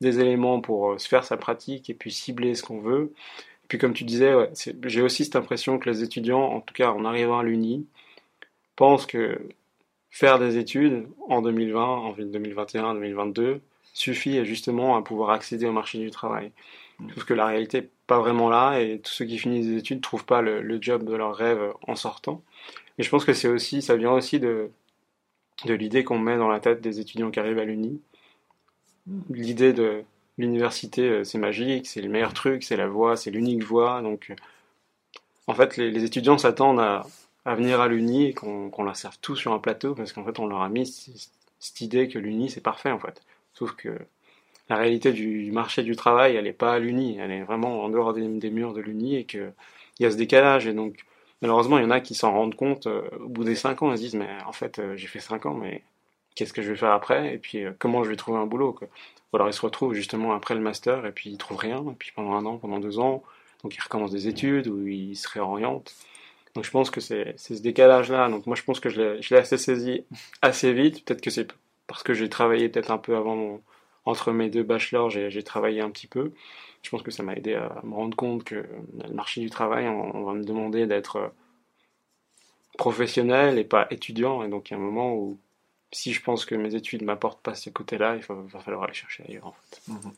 des 0.00 0.20
éléments 0.20 0.60
pour 0.60 1.00
se 1.00 1.08
faire 1.08 1.24
sa 1.24 1.36
pratique 1.36 1.88
et 1.88 1.94
puis 1.94 2.12
cibler 2.12 2.54
ce 2.54 2.62
qu'on 2.62 2.80
veut. 2.80 3.12
Et 3.64 3.68
puis 3.68 3.78
comme 3.78 3.94
tu 3.94 4.04
disais, 4.04 4.34
j'ai 4.84 5.02
aussi 5.02 5.24
cette 5.24 5.36
impression 5.36 5.78
que 5.78 5.88
les 5.88 6.02
étudiants, 6.02 6.42
en 6.42 6.60
tout 6.60 6.74
cas 6.74 6.90
en 6.90 7.04
arrivant 7.04 7.38
à 7.38 7.42
l'Uni, 7.42 7.86
pensent 8.76 9.06
que 9.06 9.40
faire 10.10 10.38
des 10.38 10.58
études 10.58 11.06
en 11.28 11.40
2020, 11.40 11.82
en 11.84 12.12
2021, 12.12 12.94
2022, 12.94 13.60
suffit 13.94 14.44
justement 14.44 14.96
à 14.96 15.02
pouvoir 15.02 15.30
accéder 15.30 15.66
au 15.66 15.72
marché 15.72 15.98
du 15.98 16.10
travail. 16.10 16.50
Sauf 17.14 17.24
que 17.24 17.34
la 17.34 17.46
réalité 17.46 17.80
n'est 17.80 17.88
pas 18.06 18.18
vraiment 18.18 18.48
là 18.48 18.78
et 18.78 19.00
tous 19.00 19.10
ceux 19.10 19.24
qui 19.24 19.38
finissent 19.38 19.66
des 19.66 19.78
études 19.78 19.98
ne 19.98 20.02
trouvent 20.02 20.24
pas 20.24 20.42
le, 20.42 20.78
job 20.80 21.04
de 21.04 21.14
leur 21.14 21.34
rêve 21.34 21.72
en 21.86 21.96
sortant. 21.96 22.42
Et 22.98 23.02
je 23.02 23.10
pense 23.10 23.24
que 23.24 23.32
c'est 23.32 23.48
aussi, 23.48 23.82
ça 23.82 23.96
vient 23.96 24.12
aussi 24.12 24.38
de, 24.38 24.70
de 25.64 25.74
l'idée 25.74 26.04
qu'on 26.04 26.18
met 26.18 26.36
dans 26.36 26.48
la 26.48 26.60
tête 26.60 26.80
des 26.80 27.00
étudiants 27.00 27.30
qui 27.30 27.40
arrivent 27.40 27.58
à 27.58 27.64
l'Uni. 27.64 28.00
L'idée 29.30 29.72
de 29.72 30.04
l'université 30.38 31.24
c'est 31.24 31.38
magique, 31.38 31.86
c'est 31.86 32.00
le 32.00 32.08
meilleur 32.08 32.34
truc, 32.34 32.62
c'est 32.62 32.76
la 32.76 32.86
voie, 32.86 33.16
c'est 33.16 33.30
l'unique 33.30 33.64
voie. 33.64 34.00
Donc, 34.02 34.32
en 35.46 35.54
fait, 35.54 35.76
les, 35.76 36.04
étudiants 36.04 36.38
s'attendent 36.38 36.80
à, 36.80 37.06
venir 37.44 37.80
à 37.80 37.88
l'Uni 37.88 38.26
et 38.26 38.34
qu'on 38.34 38.82
leur 38.84 38.96
serve 38.96 39.18
tout 39.20 39.34
sur 39.34 39.52
un 39.52 39.58
plateau 39.58 39.94
parce 39.94 40.12
qu'en 40.12 40.24
fait, 40.24 40.38
on 40.38 40.46
leur 40.46 40.62
a 40.62 40.68
mis 40.68 40.86
cette 41.58 41.80
idée 41.80 42.08
que 42.08 42.18
l'Uni 42.18 42.50
c'est 42.50 42.60
parfait 42.60 42.92
en 42.92 42.98
fait. 43.00 43.22
Sauf 43.54 43.72
que 43.72 43.98
la 44.72 44.78
réalité 44.78 45.12
du 45.12 45.52
marché 45.52 45.82
du 45.82 45.96
travail, 45.96 46.34
elle 46.34 46.44
n'est 46.44 46.54
pas 46.54 46.72
à 46.72 46.78
l'Uni, 46.78 47.18
elle 47.18 47.30
est 47.30 47.42
vraiment 47.42 47.84
en 47.84 47.90
dehors 47.90 48.14
des, 48.14 48.50
murs 48.50 48.72
de 48.72 48.80
l'Uni 48.80 49.16
et 49.16 49.24
qu'il 49.24 49.52
y 50.00 50.06
a 50.06 50.10
ce 50.10 50.16
décalage. 50.16 50.66
Et 50.66 50.72
donc, 50.72 51.04
malheureusement, 51.42 51.76
il 51.76 51.84
y 51.84 51.86
en 51.86 51.90
a 51.90 52.00
qui 52.00 52.14
s'en 52.14 52.32
rendent 52.32 52.54
compte 52.54 52.86
euh, 52.86 53.02
au 53.20 53.28
bout 53.28 53.44
des 53.44 53.54
5 53.54 53.82
ans, 53.82 53.92
ils 53.92 53.98
se 53.98 54.02
disent, 54.02 54.14
mais 54.14 54.30
en 54.46 54.52
fait, 54.52 54.78
euh, 54.78 54.96
j'ai 54.96 55.08
fait 55.08 55.20
5 55.20 55.44
ans, 55.44 55.52
mais 55.52 55.82
qu'est-ce 56.34 56.54
que 56.54 56.62
je 56.62 56.70
vais 56.70 56.76
faire 56.78 56.92
après? 56.92 57.34
Et 57.34 57.38
puis, 57.38 57.66
euh, 57.66 57.72
comment 57.78 58.02
je 58.02 58.08
vais 58.08 58.16
trouver 58.16 58.38
un 58.38 58.46
boulot. 58.46 58.74
Ou 58.80 59.36
alors, 59.36 59.46
ils 59.46 59.52
se 59.52 59.60
retrouvent 59.60 59.92
justement 59.92 60.32
après 60.32 60.54
le 60.54 60.62
master 60.62 61.04
et 61.04 61.12
puis 61.12 61.28
ils 61.28 61.36
trouvent 61.36 61.58
rien, 61.58 61.84
et 61.90 61.94
puis 61.98 62.10
pendant 62.16 62.32
un 62.32 62.46
an, 62.46 62.56
pendant 62.56 62.80
deux 62.80 62.98
ans, 62.98 63.22
donc 63.62 63.76
ils 63.76 63.82
recommencent 63.82 64.12
des 64.12 64.26
études 64.26 64.68
ou 64.68 64.86
ils 64.86 65.16
se 65.16 65.28
réorientent. 65.28 65.94
Donc 66.54 66.64
je 66.64 66.70
pense 66.70 66.88
que 66.88 67.02
c'est 67.02 67.34
ce 67.36 67.52
décalage-là. 67.60 68.30
Donc 68.30 68.46
moi 68.46 68.56
je 68.56 68.62
pense 68.62 68.80
que 68.80 68.88
je 68.88 69.20
l'ai 69.30 69.36
assez 69.36 69.58
saisi 69.58 70.04
assez 70.40 70.72
vite. 70.72 71.04
Peut-être 71.04 71.20
que 71.20 71.30
c'est 71.30 71.48
parce 71.86 72.02
que 72.02 72.14
j'ai 72.14 72.28
travaillé 72.28 72.68
peut-être 72.68 72.90
un 72.90 72.98
peu 72.98 73.16
avant 73.16 73.36
mon, 73.36 73.62
entre 74.04 74.32
mes 74.32 74.50
deux 74.50 74.62
bachelors, 74.62 75.10
j'ai 75.10 75.42
travaillé 75.42 75.80
un 75.80 75.90
petit 75.90 76.06
peu. 76.06 76.32
Je 76.82 76.90
pense 76.90 77.02
que 77.02 77.10
ça 77.10 77.22
m'a 77.22 77.34
aidé 77.34 77.54
à 77.54 77.80
me 77.84 77.94
rendre 77.94 78.16
compte 78.16 78.42
que 78.44 78.66
le 79.04 79.14
marché 79.14 79.40
du 79.40 79.50
travail, 79.50 79.88
on, 79.88 80.24
va 80.24 80.32
me 80.34 80.44
demander 80.44 80.86
d'être 80.86 81.16
euh, 81.16 81.28
professionnel 82.76 83.58
et 83.58 83.64
pas 83.64 83.86
étudiant. 83.90 84.42
Et 84.42 84.48
donc, 84.48 84.70
il 84.70 84.72
y 84.72 84.76
a 84.76 84.80
un 84.80 84.82
moment 84.82 85.14
où, 85.14 85.38
si 85.92 86.12
je 86.12 86.20
pense 86.22 86.44
que 86.44 86.56
mes 86.56 86.74
études 86.74 87.02
ne 87.02 87.06
m'apportent 87.06 87.42
pas 87.42 87.54
ce 87.54 87.70
côté-là, 87.70 88.16
il 88.16 88.22
va 88.22 88.60
falloir 88.60 88.84
aller 88.84 88.94
chercher 88.94 89.24
ailleurs. 89.28 89.54
Mhm. 89.86 90.12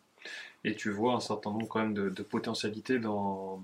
Et 0.64 0.74
tu 0.74 0.90
vois 0.90 1.12
un 1.12 1.20
certain 1.20 1.50
nombre 1.50 1.68
quand 1.68 1.80
même 1.80 1.92
de, 1.92 2.22
potentialités 2.22 2.98
dans, 2.98 3.60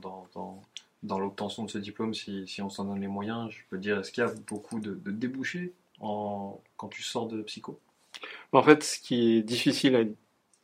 l'obtention 1.03 1.65
de 1.65 1.71
ce 1.71 1.79
diplôme, 1.79 2.13
si, 2.13 2.61
on 2.61 2.69
s'en 2.69 2.85
donne 2.85 3.01
les 3.01 3.09
moyens. 3.09 3.51
Je 3.51 3.61
peux 3.71 3.79
dire, 3.79 3.99
est-ce 3.99 4.13
qu'il 4.13 4.23
y 4.23 4.27
a 4.27 4.33
beaucoup 4.47 4.81
de, 4.81 4.93
débouchés 5.11 5.73
quand 5.99 6.89
tu 6.91 7.03
sors 7.03 7.27
de 7.27 7.41
psycho? 7.43 7.81
En 8.53 8.63
fait, 8.63 8.83
ce 8.83 8.99
qui 8.99 9.39
est 9.39 9.43
difficile 9.43 10.15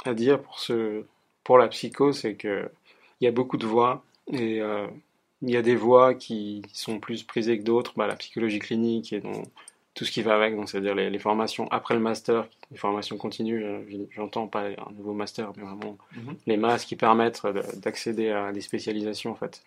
à, 0.05 0.15
dire 0.15 0.41
pour, 0.43 0.59
ce, 0.59 1.05
pour 1.45 1.59
la 1.59 1.69
psycho, 1.69 2.13
c'est 2.13 2.37
qu'il 2.37 2.71
y 3.21 3.27
a 3.27 3.33
beaucoup 3.33 3.57
de 3.57 3.67
voies 3.67 4.05
et 4.33 4.61
euh, 4.61 4.87
il 5.43 5.51
y 5.51 5.57
a 5.57 5.63
des 5.63 5.77
voies 5.77 6.15
qui 6.15 6.63
sont 6.73 6.99
plus 6.99 7.23
prisées 7.23 7.59
que 7.59 7.65
d'autres. 7.65 7.93
Bah, 7.97 8.07
la 8.07 8.17
psychologie 8.17 8.59
clinique 8.59 9.13
et 9.13 9.21
donc, 9.21 9.47
tout 9.97 10.05
ce 10.05 10.13
qui 10.13 10.23
va 10.23 10.35
avec, 10.35 10.55
c'est-à-dire 10.69 10.95
les, 10.95 11.19
formations 11.19 11.69
après 11.71 11.95
le 11.95 12.01
master, 12.01 12.47
les 12.71 12.77
formations 12.77 13.17
continues, 13.17 13.65
j'entends 14.11 14.47
pas 14.47 14.67
un 14.67 14.93
nouveau 14.95 15.15
master, 15.15 15.53
mais 15.57 15.63
vraiment 15.63 15.97
mhm. 16.15 16.37
les 16.47 16.59
masses 16.59 16.85
qui 16.85 16.97
permettent 16.97 17.43
d'accéder 17.77 18.29
à 18.29 18.53
des 18.53 18.61
spécialisations 18.61 19.31
en 19.33 19.37
fait. 19.37 19.63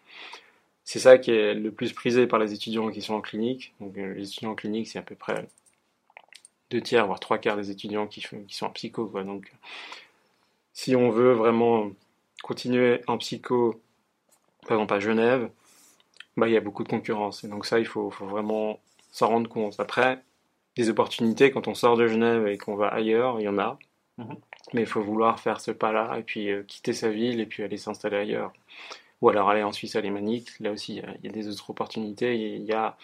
C'est 0.86 1.00
ça 1.00 1.18
qui 1.18 1.32
est 1.32 1.56
le 1.56 1.72
plus 1.72 1.94
prisé 1.94 2.28
par 2.28 2.38
les 2.38 2.54
étudiants 2.54 2.90
qui 2.90 3.02
sont 3.02 3.16
en 3.16 3.22
clinique. 3.22 3.74
Donc 3.80 3.98
euh, 3.98 4.14
les 4.14 4.28
étudiants 4.28 4.52
en 4.52 4.56
clinique, 4.56 4.88
c'est 4.88 5.00
à 5.00 5.04
peu 5.04 5.16
près 5.16 5.48
deux 6.72 6.82
tiers, 6.82 7.06
voire 7.06 7.20
trois 7.20 7.38
quarts 7.38 7.58
des 7.58 7.72
étudiants 7.72 8.08
qui, 8.08 8.22
qui 8.22 8.56
sont 8.56 8.68
en 8.68 8.72
psycho. 8.72 9.08
Quoi. 9.08 9.24
Donc, 9.24 9.52
si 10.74 10.96
on 10.96 11.10
veut 11.10 11.34
vraiment 11.34 11.92
continuer 12.44 13.02
en 13.08 13.18
psycho, 13.18 13.82
par 14.68 14.78
exemple 14.78 14.94
à 14.94 15.00
Genève, 15.00 15.50
bah, 16.38 16.48
il 16.48 16.54
y 16.54 16.58
a 16.58 16.62
beaucoup 16.62 16.84
de 16.84 16.90
concurrence. 16.90 17.44
Et 17.44 17.48
donc 17.48 17.66
ça, 17.66 17.80
il 17.80 17.86
faut, 17.86 18.10
faut 18.12 18.26
vraiment 18.26 18.80
s'en 19.12 19.28
rendre 19.28 19.50
compte. 19.50 19.80
Après, 19.80 20.24
des 20.76 20.90
opportunités, 20.90 21.52
quand 21.52 21.68
on 21.68 21.76
sort 21.76 21.98
de 21.98 22.08
Genève 22.08 22.48
et 22.48 22.58
qu'on 22.58 22.76
va 22.76 22.88
ailleurs, 22.88 23.40
il 23.40 23.44
y 23.44 23.48
en 23.48 23.60
a. 23.60 23.78
Mhm. 24.18 24.36
Mais 24.74 24.82
il 24.82 24.88
faut 24.88 25.02
vouloir 25.02 25.40
faire 25.40 25.60
ce 25.60 25.72
pas-là 25.72 26.18
et 26.20 26.24
puis 26.24 26.50
euh, 26.52 26.64
quitter 26.64 26.94
sa 26.94 27.10
ville 27.10 27.40
et 27.40 27.46
puis 27.46 27.64
aller 27.64 27.78
s'installer 27.78 28.18
ailleurs. 28.18 28.54
Ou 29.22 29.30
alors 29.30 29.50
aller 29.50 29.64
en 29.64 29.72
Suisse 29.72 29.96
alémanique. 29.96 30.50
Là 30.60 30.72
aussi, 30.72 31.02
il 31.22 31.26
y, 31.26 31.30
a 31.30 31.32
des 31.32 31.48
autres 31.50 31.70
opportunités. 31.70 32.36
Il 32.36 32.64
y 32.64 32.74
a, 32.74 32.98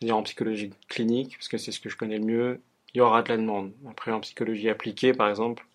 il 0.00 0.08
y 0.08 0.10
a 0.10 0.16
en 0.16 0.22
psychologie 0.22 0.70
clinique, 0.88 1.36
parce 1.36 1.48
que 1.48 1.58
c'est 1.58 1.72
ce 1.72 1.80
que 1.80 1.88
je 1.88 1.96
connais 1.96 2.18
le 2.18 2.24
mieux, 2.24 2.60
il 2.96 3.00
y 3.00 3.02
aura 3.02 3.22
de 3.22 3.28
la 3.28 3.36
demande. 3.36 3.72
Après, 3.90 4.10
en 4.10 4.20
psychologie 4.20 4.70
appliquée, 4.70 5.12
par 5.12 5.28
exemple, 5.28 5.66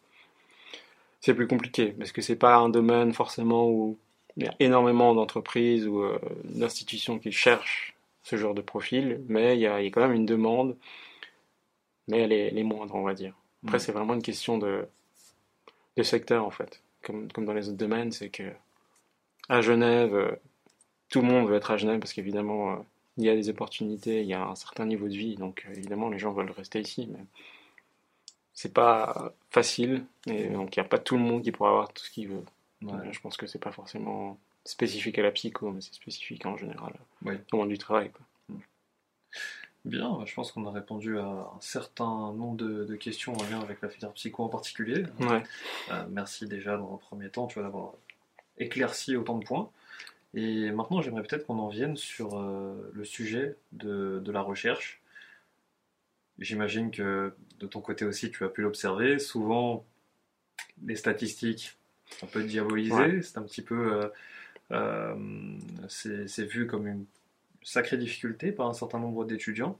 c'est 1.19 1.35
plus 1.35 1.47
compliqué 1.47 1.89
parce 1.91 2.11
que 2.11 2.19
c'est 2.23 2.35
pas 2.35 2.55
un 2.55 2.67
domaine 2.67 3.13
forcément 3.13 3.69
où 3.69 3.99
il 4.37 4.45
y 4.45 4.47
a 4.47 4.55
énormément 4.59 5.13
d'entreprises 5.13 5.85
ou 5.85 6.01
euh, 6.01 6.17
d'institutions 6.45 7.19
qui 7.19 7.31
cherchent 7.31 7.95
ce 8.23 8.37
genre 8.37 8.55
de 8.55 8.61
profil, 8.61 9.21
mais 9.27 9.55
il 9.55 9.61
y, 9.61 9.67
a, 9.67 9.77
quand 9.91 10.01
même 10.01 10.13
une 10.13 10.25
demande, 10.25 10.75
mais 12.07 12.21
elle 12.21 12.31
est, 12.31 12.63
moindre, 12.63 12.95
on 12.95 13.03
va 13.03 13.13
dire. 13.13 13.35
Après, 13.65 13.77
mm. 13.77 13.81
c'est 13.81 13.91
vraiment 13.91 14.15
une 14.15 14.23
question 14.23 14.57
de, 14.57 14.87
de 15.97 16.03
secteur, 16.03 16.43
en 16.43 16.51
fait. 16.51 16.81
Comme, 17.03 17.31
comme 17.31 17.45
dans 17.45 17.53
les 17.53 17.69
autres 17.69 17.77
domaines, 17.77 18.11
c'est 18.11 18.29
que 18.29 18.51
à 19.47 19.61
Genève, 19.61 20.15
euh, 20.15 20.31
tout 21.09 21.21
le 21.21 21.27
monde 21.27 21.47
veut 21.47 21.55
être 21.55 21.69
à 21.69 21.77
Genève 21.77 21.99
parce 21.99 22.13
qu'évidemment, 22.13 22.71
euh, 22.71 22.75
il 23.17 23.25
y 23.25 23.29
a 23.29 23.35
des 23.35 23.49
opportunités, 23.49 24.21
il 24.21 24.27
y 24.27 24.33
a 24.33 24.43
un 24.43 24.55
certain 24.55 24.85
niveau 24.85 25.07
de 25.07 25.13
vie, 25.13 25.35
donc 25.35 25.65
euh, 25.67 25.73
évidemment 25.73 26.09
les 26.09 26.19
gens 26.19 26.31
veulent 26.31 26.51
rester 26.51 26.79
ici, 26.79 27.07
mais 27.11 27.23
c'est 28.53 28.73
pas 28.73 29.33
facile, 29.49 30.05
et 30.27 30.47
donc 30.47 30.75
il 30.75 30.79
n'y 30.79 30.85
a 30.85 30.89
pas 30.89 30.99
tout 30.99 31.17
le 31.17 31.23
monde 31.23 31.43
qui 31.43 31.51
pourra 31.51 31.69
avoir 31.69 31.93
tout 31.93 32.03
ce 32.03 32.11
qu'il 32.11 32.29
veut. 32.29 32.43
Je 33.11 33.19
pense 33.19 33.37
que 33.37 33.45
c'est 33.45 33.59
pas 33.59 33.71
forcément 33.71 34.39
spécifique 34.65 35.17
à 35.19 35.23
la 35.23 35.31
psycho, 35.31 35.71
mais 35.71 35.81
c'est 35.81 35.93
spécifique 35.93 36.45
en 36.45 36.57
général 36.57 36.93
au 37.25 37.57
monde 37.57 37.69
du 37.69 37.77
travail. 37.77 38.11
Bien, 39.83 40.11
bah, 40.11 40.23
je 40.25 40.33
pense 40.35 40.51
qu'on 40.51 40.65
a 40.67 40.71
répondu 40.71 41.17
à 41.17 41.25
un 41.25 41.59
certain 41.59 42.33
nombre 42.33 42.55
de, 42.57 42.95
questions 42.95 43.33
en 43.33 43.43
lien 43.43 43.59
avec 43.61 43.81
la 43.81 43.89
filière 43.89 44.13
psycho 44.13 44.43
en 44.43 44.49
particulier. 44.49 45.03
Euh, 45.21 46.05
merci 46.09 46.45
déjà 46.45 46.77
dans 46.77 46.93
un 46.93 46.97
premier 46.97 47.29
temps, 47.29 47.47
d'avoir 47.55 47.93
éclairci 48.57 49.15
autant 49.15 49.39
de 49.39 49.45
points. 49.45 49.69
Et 50.33 50.71
maintenant, 50.71 51.01
j'aimerais 51.01 51.23
peut-être 51.23 51.45
qu'on 51.45 51.59
en 51.59 51.67
vienne 51.67 51.97
sur 51.97 52.39
euh, 52.39 52.89
le 52.93 53.03
sujet 53.03 53.57
de, 53.73 54.31
la 54.31 54.41
recherche. 54.41 55.01
J'imagine 56.39 56.89
que 56.89 57.33
de 57.59 57.67
ton 57.67 57.81
côté 57.81 58.05
aussi, 58.05 58.31
tu 58.31 58.43
as 58.45 58.49
pu 58.49 58.61
l'observer. 58.61 59.19
Souvent, 59.19 59.85
les 60.85 60.95
statistiques, 60.95 61.77
un 62.23 62.27
peu 62.27 62.43
diabolisées. 62.43 63.21
C'est 63.21 63.37
un 63.37 63.43
petit 63.43 63.61
peu. 63.61 63.93
Euh, 63.93 64.09
euh, 64.71 65.57
c'est 65.89 66.45
vu 66.45 66.65
comme 66.65 66.87
une 66.87 67.05
sacrée 67.61 67.97
difficulté 67.97 68.53
par 68.53 68.67
un 68.67 68.73
certain 68.73 68.99
nombre 68.99 69.25
d'étudiants. 69.25 69.77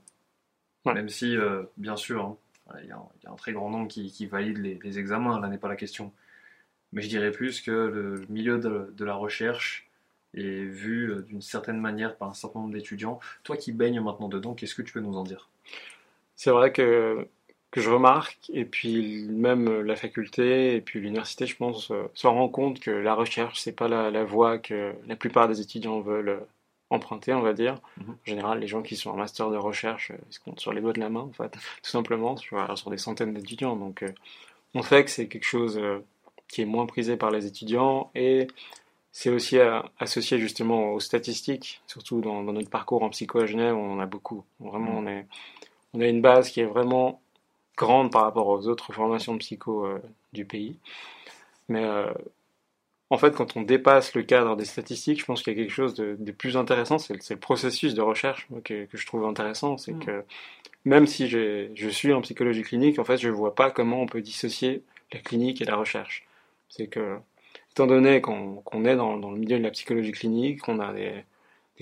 Même 0.84 1.08
si, 1.08 1.36
bien 1.76 1.96
sûr, 1.96 2.36
hein, 2.68 2.76
il 2.82 2.88
y, 2.88 2.92
a 2.92 3.00
un 3.26 3.36
très 3.36 3.52
grand 3.52 3.70
nombre 3.70 3.88
qui, 3.88 4.10
qui 4.10 4.26
valide 4.26 4.58
les, 4.58 4.98
examens, 4.98 5.40
là 5.40 5.48
n'est 5.48 5.58
pas 5.58 5.68
la 5.68 5.76
question. 5.76 6.12
Mais 6.92 7.02
je 7.02 7.08
dirais 7.08 7.30
plus 7.30 7.62
que 7.62 7.70
le 7.70 8.26
milieu 8.28 8.58
de 8.58 9.04
la 9.04 9.14
recherche 9.14 9.88
et 10.34 10.64
vu 10.64 11.10
euh, 11.10 11.22
d'une 11.22 11.42
certaine 11.42 11.78
manière 11.78 12.16
par 12.16 12.28
un 12.28 12.34
certain 12.34 12.60
nombre 12.60 12.72
d'étudiants. 12.72 13.20
Toi 13.42 13.56
qui 13.56 13.72
baignes 13.72 14.00
maintenant 14.00 14.28
dedans, 14.28 14.54
qu'est-ce 14.54 14.74
que 14.74 14.82
tu 14.82 14.92
peux 14.92 15.00
nous 15.00 15.16
en 15.16 15.24
dire? 15.24 15.48
C'est 16.36 16.50
vrai 16.50 16.72
que, 16.72 17.28
que 17.70 17.80
je 17.80 17.90
remarque, 17.90 18.50
et 18.52 18.64
puis 18.64 19.26
même 19.28 19.82
la 19.82 19.96
faculté 19.96 20.74
et 20.74 20.80
puis 20.80 21.00
l'université, 21.00 21.46
je 21.46 21.56
pense, 21.56 21.90
euh, 21.90 22.04
se 22.14 22.26
rend 22.26 22.48
compte 22.48 22.80
que 22.80 22.90
la 22.90 23.14
recherche, 23.14 23.60
c'est 23.60 23.72
pas 23.72 23.88
la, 23.88 24.24
voie 24.24 24.58
que 24.58 24.94
la 25.06 25.16
plupart 25.16 25.48
des 25.48 25.60
étudiants 25.60 26.00
veulent 26.00 26.28
euh, 26.30 26.40
emprunter, 26.90 27.32
on 27.34 27.42
va 27.42 27.52
dire. 27.52 27.76
Mhm. 27.98 28.10
En 28.10 28.24
général, 28.24 28.58
les 28.60 28.66
gens 28.66 28.82
qui 28.82 28.96
sont 28.96 29.10
en 29.10 29.16
master 29.16 29.50
de 29.50 29.56
recherche, 29.56 30.12
ils 30.28 30.34
se 30.34 30.40
comptent 30.40 30.60
sur 30.60 30.72
les 30.72 30.80
doigts 30.80 30.92
de 30.92 31.00
la 31.00 31.10
main, 31.10 31.20
en 31.20 31.32
fait, 31.32 31.52
tout 31.82 31.90
simplement, 31.90 32.36
sur, 32.36 32.78
sur 32.78 32.90
des 32.90 32.98
centaines 32.98 33.34
d'étudiants. 33.34 33.76
Donc, 33.76 34.04
on 34.74 34.82
sait 34.82 35.04
que 35.04 35.10
c'est 35.10 35.28
quelque 35.28 35.44
chose 35.44 35.80
qui 36.48 36.62
est 36.62 36.66
moins 36.66 36.86
prisé 36.86 37.16
par 37.16 37.30
les 37.30 37.46
étudiants 37.46 38.10
et 38.14 38.46
c'est 39.12 39.28
aussi 39.28 39.58
associé 40.00 40.38
justement 40.38 40.94
aux 40.94 41.00
statistiques, 41.00 41.82
surtout 41.86 42.22
dans, 42.22 42.42
notre 42.42 42.70
parcours 42.70 43.02
en 43.02 43.10
psycho 43.10 43.40
à 43.40 43.46
Genève, 43.46 43.76
on 43.76 43.92
en 43.92 44.00
a 44.00 44.06
beaucoup. 44.06 44.42
Vraiment, 44.58 44.92
on, 44.96 45.06
est, 45.06 45.26
on 45.92 46.00
a 46.00 46.06
une 46.06 46.22
base 46.22 46.48
qui 46.50 46.60
est 46.60 46.66
vraiment 46.66 47.20
grande 47.76 48.10
par 48.10 48.22
rapport 48.22 48.48
aux 48.48 48.66
autres 48.66 48.92
formations 48.92 49.34
de 49.34 49.38
psycho 49.38 49.84
euh, 49.84 49.98
du 50.32 50.46
pays. 50.46 50.78
Mais 51.68 51.84
euh, 51.84 52.10
en 53.10 53.18
fait, 53.18 53.34
quand 53.34 53.54
on 53.54 53.60
dépasse 53.60 54.14
le 54.14 54.22
cadre 54.22 54.56
des 54.56 54.64
statistiques, 54.64 55.20
je 55.20 55.26
pense 55.26 55.42
qu'il 55.42 55.52
y 55.52 55.56
a 55.56 55.62
quelque 55.62 55.74
chose 55.74 55.94
de, 55.94 56.32
plus 56.32 56.56
intéressant, 56.56 56.96
c'est 56.98 57.12
le 57.14 57.36
processus 57.36 57.92
de 57.92 58.00
recherche 58.00 58.48
que, 58.64 58.86
je 58.90 59.06
trouve 59.06 59.26
intéressant. 59.26 59.76
C'est 59.76 59.92
mm. 59.92 60.04
que 60.04 60.24
même 60.86 61.06
si 61.06 61.28
je 61.28 61.88
suis 61.90 62.14
en 62.14 62.22
psychologie 62.22 62.62
clinique, 62.62 62.98
en 62.98 63.04
fait, 63.04 63.18
je 63.18 63.28
ne 63.28 63.34
vois 63.34 63.54
pas 63.54 63.70
comment 63.70 64.00
on 64.00 64.06
peut 64.06 64.22
dissocier 64.22 64.82
la 65.12 65.20
clinique 65.20 65.60
et 65.60 65.66
la 65.66 65.76
recherche. 65.76 66.26
C'est 66.70 66.86
que 66.86 67.18
étant 67.72 67.86
donné 67.86 68.20
qu'on 68.20 68.84
est 68.84 68.96
dans, 68.96 69.16
le 69.16 69.38
milieu 69.38 69.58
de 69.58 69.62
la 69.62 69.70
psychologie 69.70 70.12
clinique, 70.12 70.60
qu'on 70.60 70.78
a 70.78 70.92
des, 70.92 71.24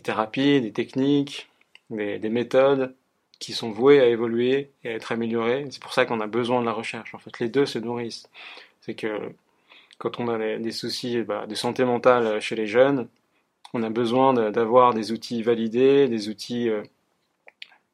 thérapies, 0.04 0.60
des 0.60 0.72
techniques, 0.72 1.50
des, 1.90 2.28
méthodes 2.28 2.94
qui 3.40 3.52
sont 3.52 3.70
vouées 3.70 3.98
à 4.00 4.06
évoluer 4.06 4.70
et 4.84 4.90
à 4.90 4.92
être 4.92 5.10
améliorées. 5.10 5.66
C'est 5.70 5.82
pour 5.82 5.92
ça 5.92 6.06
qu'on 6.06 6.20
a 6.20 6.28
besoin 6.28 6.60
de 6.60 6.66
la 6.66 6.72
recherche. 6.72 7.12
En 7.14 7.18
fait, 7.18 7.40
les 7.40 7.48
deux 7.48 7.66
se 7.66 7.80
nourrissent. 7.80 8.28
C'est 8.82 8.94
que 8.94 9.32
quand 9.98 10.20
on 10.20 10.28
a 10.28 10.58
des, 10.58 10.72
soucis 10.72 11.22
bah, 11.22 11.46
de 11.48 11.56
santé 11.56 11.84
mentale 11.84 12.40
chez 12.40 12.54
les 12.54 12.68
jeunes, 12.68 13.08
on 13.74 13.82
a 13.82 13.90
besoin 13.90 14.32
d'avoir 14.52 14.94
des 14.94 15.10
outils 15.10 15.42
validés, 15.42 16.06
des 16.06 16.28
outils 16.28 16.68
euh, 16.68 16.82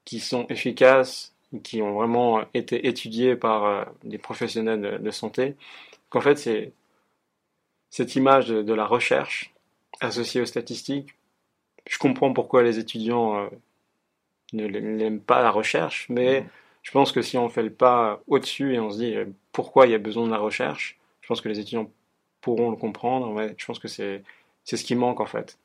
qui 0.05 0.21
sont 0.21 0.47
efficaces, 0.49 1.35
qui 1.63 1.81
ont 1.81 1.95
vraiment 1.95 2.43
été 2.53 2.87
étudiés 2.89 3.37
par 3.37 3.65
euh, 3.65 3.85
des 4.05 4.19
professionnels 4.19 4.81
de, 4.83 4.99
de 4.99 5.11
santé. 5.11 5.57
Qu'en 6.11 6.21
fait, 6.21 6.37
c'est 6.37 6.73
cette 7.91 8.17
image 8.17 8.49
de, 8.49 8.75
la 8.75 8.87
recherche 8.87 9.55
associée 10.01 10.41
aux 10.41 10.47
statistiques. 10.47 11.15
Je 11.89 11.99
comprends 11.99 12.33
pourquoi 12.33 12.63
les 12.63 12.79
étudiants 12.79 13.39
euh, 13.39 13.49
ne 14.53 14.67
l'aiment 14.67 15.21
pas 15.21 15.43
la 15.43 15.51
recherche, 15.51 16.07
mais 16.09 16.43
mmh. 16.43 16.49
je 16.83 16.91
pense 16.91 17.13
que 17.13 17.23
si 17.23 17.39
on 17.39 17.49
fait 17.49 17.63
le 17.63 17.73
pas 17.73 18.21
au-dessus 18.27 18.75
et 18.75 18.81
on 18.81 18.91
se 18.91 18.99
dit 18.99 19.15
euh, 19.15 19.27
pourquoi 19.53 19.87
il 19.87 19.93
y 19.93 19.95
a 19.95 19.99
besoin 19.99 20.27
de 20.27 20.33
la 20.33 20.39
recherche, 20.39 20.99
je 21.21 21.29
pense 21.29 21.41
que 21.41 21.49
les 21.49 21.61
étudiants 21.61 21.91
pourront 22.41 22.71
le 22.71 22.77
comprendre. 22.77 23.41
je 23.57 23.67
pense 23.67 23.79
que 23.79 23.89
c'est 23.89 24.23
ce 24.65 24.85
qui 24.85 24.95
manque 24.95 25.21
en 25.21 25.27
fait 25.27 25.59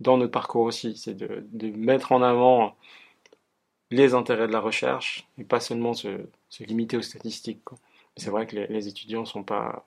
dans 0.00 0.18
notre 0.18 0.32
parcours 0.32 0.62
aussi, 0.62 0.96
c'est 0.96 1.14
de, 1.14 1.44
mettre 1.76 2.12
en 2.12 2.22
avant 2.22 2.76
les 3.90 4.14
intérêts 4.14 4.46
de 4.46 4.52
la 4.52 4.60
recherche 4.60 5.26
et 5.38 5.44
pas 5.44 5.60
seulement 5.60 5.94
se, 5.94 6.26
limiter 6.60 6.96
aux 6.96 7.02
statistiques. 7.02 7.62
C'est 8.16 8.30
vrai 8.30 8.46
que 8.46 8.56
les, 8.56 8.88
étudiants 8.88 9.24
sont 9.24 9.42
pas 9.42 9.86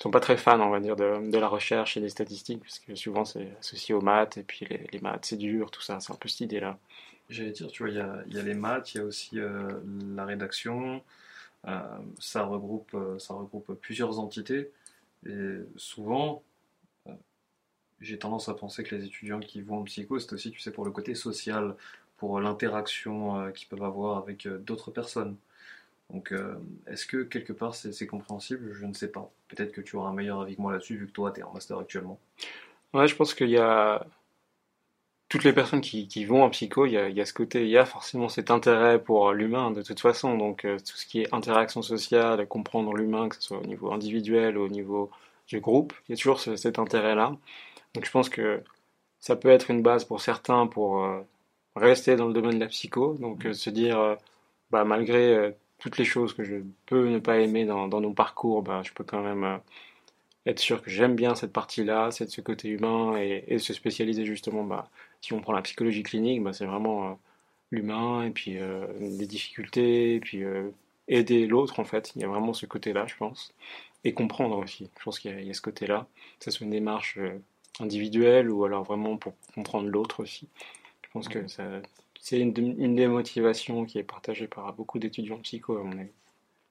sont 0.00 0.10
pas 0.10 0.20
très 0.20 0.36
fans, 0.36 0.60
on 0.60 0.70
va 0.70 0.80
dire, 0.80 0.96
de, 0.96 1.38
la 1.38 1.48
recherche 1.48 1.96
et 1.96 2.00
des 2.00 2.08
statistiques, 2.08 2.60
parce 2.60 2.78
que 2.78 2.94
souvent 2.94 3.24
c'est 3.24 3.56
associé 3.60 3.94
aux 3.94 4.00
maths, 4.00 4.36
et 4.36 4.42
puis 4.42 4.66
les, 4.66 5.00
maths 5.00 5.24
c'est 5.26 5.36
dur, 5.36 5.70
tout 5.70 5.82
ça, 5.82 6.00
c'est 6.00 6.12
un 6.12 6.16
peu 6.16 6.28
cette 6.28 6.40
idée-là. 6.40 6.78
J'allais 7.30 7.52
dire, 7.52 7.68
tu 7.68 7.82
vois, 7.84 7.90
il 7.90 7.96
y 7.96 8.00
a, 8.00 8.22
y 8.26 8.38
a, 8.38 8.42
les 8.42 8.54
maths, 8.54 8.94
il 8.94 8.98
y 8.98 9.00
a 9.00 9.04
aussi 9.04 9.38
euh, 9.38 9.80
la 10.14 10.24
rédaction, 10.24 11.02
euh, 11.66 11.80
ça, 12.18 12.44
regroupe, 12.44 12.92
euh, 12.94 13.18
ça 13.18 13.34
regroupe 13.34 13.72
plusieurs 13.80 14.18
entités, 14.18 14.70
et 15.26 15.58
souvent, 15.76 16.42
j'ai 18.00 18.18
tendance 18.18 18.50
à 18.50 18.54
penser 18.54 18.82
que 18.82 18.94
les 18.94 19.04
étudiants 19.04 19.40
qui 19.40 19.62
vont 19.62 19.78
en 19.78 19.84
psycho, 19.84 20.18
c'est 20.18 20.32
aussi, 20.34 20.50
tu 20.50 20.60
sais, 20.60 20.72
pour 20.72 20.84
le 20.84 20.90
côté 20.90 21.14
social, 21.14 21.76
pour 22.18 22.40
l'interaction 22.40 23.50
qu'ils 23.52 23.68
peuvent 23.68 23.84
avoir 23.84 24.18
avec 24.18 24.46
d'autres 24.46 24.90
personnes. 24.90 25.36
Donc, 26.10 26.32
euh, 26.32 26.54
est-ce 26.86 27.06
que 27.06 27.22
quelque 27.22 27.52
part 27.52 27.74
c'est 27.74 28.06
compréhensible? 28.06 28.72
Je 28.72 28.86
ne 28.86 28.92
sais 28.92 29.10
pas. 29.10 29.30
Peut-être 29.48 29.72
que 29.72 29.80
tu 29.80 29.96
auras 29.96 30.10
un 30.10 30.12
meilleur 30.12 30.40
avis 30.40 30.56
que 30.56 30.62
moi 30.62 30.72
là-dessus, 30.72 30.96
vu 30.96 31.06
que 31.06 31.12
toi, 31.12 31.32
tu 31.32 31.40
es 31.40 31.42
en 31.42 31.52
master 31.52 31.78
actuellement. 31.78 32.18
Ouais, 32.92 33.08
je 33.08 33.16
pense 33.16 33.34
qu'il 33.34 33.50
y 33.50 33.58
a. 33.58 34.06
Toutes 35.28 35.42
les 35.42 35.52
personnes 35.52 35.80
qui, 35.80 36.24
vont 36.26 36.44
en 36.44 36.50
psycho, 36.50 36.86
il 36.86 36.92
y, 36.92 37.20
a, 37.20 37.26
ce 37.26 37.32
côté, 37.32 37.64
il 37.64 37.70
y 37.70 37.78
a 37.78 37.84
forcément 37.84 38.28
cet 38.28 38.52
intérêt 38.52 39.02
pour 39.02 39.32
l'humain 39.32 39.72
de 39.72 39.82
toute 39.82 39.98
façon. 39.98 40.38
Donc, 40.38 40.60
tout 40.62 40.96
ce 40.96 41.06
qui 41.06 41.22
est 41.22 41.34
interaction 41.34 41.82
sociale, 41.82 42.46
comprendre 42.46 42.94
l'humain, 42.94 43.28
que 43.28 43.34
ce 43.34 43.42
soit 43.42 43.58
au 43.58 43.66
niveau 43.66 43.90
individuel 43.90 44.56
ou 44.56 44.62
au 44.62 44.68
niveau 44.68 45.10
du 45.48 45.60
groupe, 45.60 45.92
il 46.08 46.12
y 46.12 46.14
a 46.14 46.16
toujours 46.16 46.40
cet 46.40 46.78
intérêt-là. 46.78 47.36
Donc 47.94 48.04
je 48.04 48.10
pense 48.10 48.28
que 48.28 48.62
ça 49.20 49.36
peut 49.36 49.48
être 49.48 49.70
une 49.70 49.82
base 49.82 50.04
pour 50.04 50.20
certains 50.20 50.66
pour 50.66 51.04
euh, 51.04 51.20
rester 51.76 52.16
dans 52.16 52.26
le 52.26 52.34
domaine 52.34 52.54
de 52.54 52.60
la 52.60 52.68
psycho, 52.68 53.14
donc 53.14 53.46
euh, 53.46 53.54
se 53.54 53.70
dire, 53.70 53.98
euh, 53.98 54.16
bah, 54.70 54.84
malgré 54.84 55.54
toutes 55.84 55.98
les 55.98 56.06
choses 56.06 56.32
que 56.32 56.44
je 56.44 56.56
peux 56.86 57.10
ne 57.10 57.18
pas 57.18 57.40
aimer 57.40 57.66
dans, 57.66 57.88
dans 57.88 58.00
nos 58.00 58.14
parcours, 58.14 58.62
bah, 58.62 58.80
je 58.82 58.92
peux 58.94 59.04
quand 59.04 59.20
même 59.20 59.60
être 60.46 60.58
sûr 60.58 60.80
que 60.82 60.88
j'aime 60.88 61.14
bien 61.14 61.34
cette 61.34 61.52
partie-là, 61.52 62.10
c'est 62.10 62.30
ce 62.30 62.40
côté 62.40 62.70
humain, 62.70 63.18
et, 63.18 63.44
et, 63.48 63.58
se 63.58 63.74
spécialiser 63.74 64.24
justement, 64.24 64.64
bah, 64.64 64.88
si 65.20 65.34
on 65.34 65.42
prend 65.42 65.52
la 65.52 65.60
psychologie 65.60 66.02
clinique, 66.02 66.42
bah, 66.42 66.54
c'est 66.54 66.64
vraiment 66.64 67.18
l'humain, 67.70 68.24
et 68.24 68.30
puis 68.30 68.56
les 68.98 69.26
difficultés, 69.26 70.14
et 70.14 70.20
puis 70.20 70.42
aider 71.06 71.46
l'autre 71.46 71.80
en 71.80 71.84
fait, 71.84 72.12
il 72.16 72.22
y 72.22 72.24
a 72.24 72.28
vraiment 72.28 72.54
ce 72.54 72.64
côté-là, 72.64 73.04
je 73.06 73.16
pense, 73.16 73.52
et 74.04 74.14
comprendre 74.14 74.56
aussi, 74.56 74.88
je 74.98 75.04
pense 75.04 75.18
qu'il 75.18 75.38
y, 75.38 75.44
y, 75.44 75.50
a 75.50 75.54
ce 75.54 75.60
côté-là, 75.60 76.06
que 76.38 76.46
ce 76.46 76.50
soit 76.50 76.64
une 76.64 76.70
démarche 76.70 77.18
individuel 77.78 78.50
ou 78.50 78.64
alors 78.64 78.84
vraiment 78.84 79.18
pour 79.18 79.34
comprendre 79.54 79.88
l'autre 79.90 80.22
aussi. 80.22 80.48
Je 81.02 81.10
pense 81.12 81.28
que 81.28 81.46
c'est 82.24 82.40
une, 82.40 82.54
une, 82.56 82.96
des 82.96 83.06
motivations 83.06 83.84
qui 83.84 83.98
est 83.98 84.02
partagée 84.02 84.48
par 84.48 84.72
beaucoup 84.72 84.98
d'étudiants 84.98 85.38
psycho, 85.40 85.76
à 85.76 85.82
mon 85.82 85.98
avis. 85.98 86.10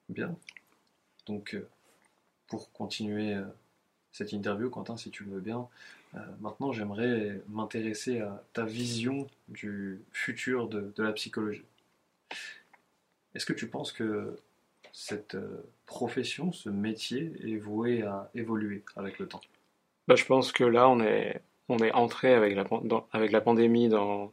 Bien. 0.08 0.34
Donc, 1.26 1.54
euh, 1.54 1.68
pour 2.48 2.72
continuer 2.72 3.34
euh, 3.34 3.44
cette 4.10 4.32
interview, 4.32 4.68
Quentin, 4.68 4.96
si 4.96 5.12
tu 5.12 5.22
veux 5.22 5.38
bien, 5.38 5.68
euh, 6.16 6.18
maintenant 6.40 6.72
j'aimerais 6.72 7.40
m'intéresser 7.46 8.18
à 8.18 8.42
ta 8.52 8.64
vision 8.64 9.28
du 9.46 10.02
futur 10.10 10.66
de, 10.68 10.92
de 10.96 11.02
la 11.04 11.12
psychologie. 11.12 11.62
Est-ce 13.36 13.46
que 13.46 13.52
tu 13.52 13.68
penses 13.68 13.92
que 13.92 14.36
cette 14.92 15.36
profession, 15.86 16.50
ce 16.50 16.68
métier 16.68 17.32
est 17.44 17.58
voué 17.58 18.02
à 18.02 18.28
évoluer 18.34 18.82
avec 18.96 19.20
le 19.20 19.28
temps? 19.28 19.40
Bah, 20.08 20.16
je 20.16 20.24
pense 20.24 20.50
que 20.50 20.64
là, 20.64 20.88
on 20.88 20.98
est, 20.98 21.40
on 21.68 21.78
est 21.78 21.92
entré 21.92 22.34
avec 22.34 22.56
la, 22.56 22.64
avec 23.12 23.30
la 23.30 23.40
pandémie 23.40 23.88
dans, 23.88 24.32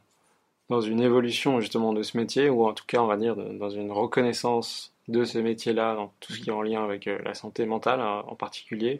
dans 0.72 0.80
une 0.80 1.00
évolution 1.00 1.60
justement 1.60 1.92
de 1.92 2.02
ce 2.02 2.16
métier, 2.16 2.48
ou 2.48 2.66
en 2.66 2.72
tout 2.72 2.84
cas, 2.86 3.00
on 3.02 3.06
va 3.06 3.16
dire, 3.16 3.36
dans 3.36 3.70
une 3.70 3.92
reconnaissance 3.92 4.92
de 5.08 5.24
ce 5.24 5.38
métier-là, 5.38 5.94
dans 5.94 6.12
tout 6.20 6.32
ce 6.32 6.40
qui 6.40 6.48
est 6.48 6.52
en 6.52 6.62
lien 6.62 6.82
avec 6.82 7.06
euh, 7.06 7.18
la 7.24 7.34
santé 7.34 7.66
mentale 7.66 8.00
hein, 8.00 8.24
en 8.26 8.34
particulier. 8.34 8.98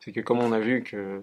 C'est 0.00 0.12
que 0.12 0.20
comme 0.20 0.38
on 0.38 0.52
a 0.52 0.60
vu 0.60 0.82
que 0.82 1.22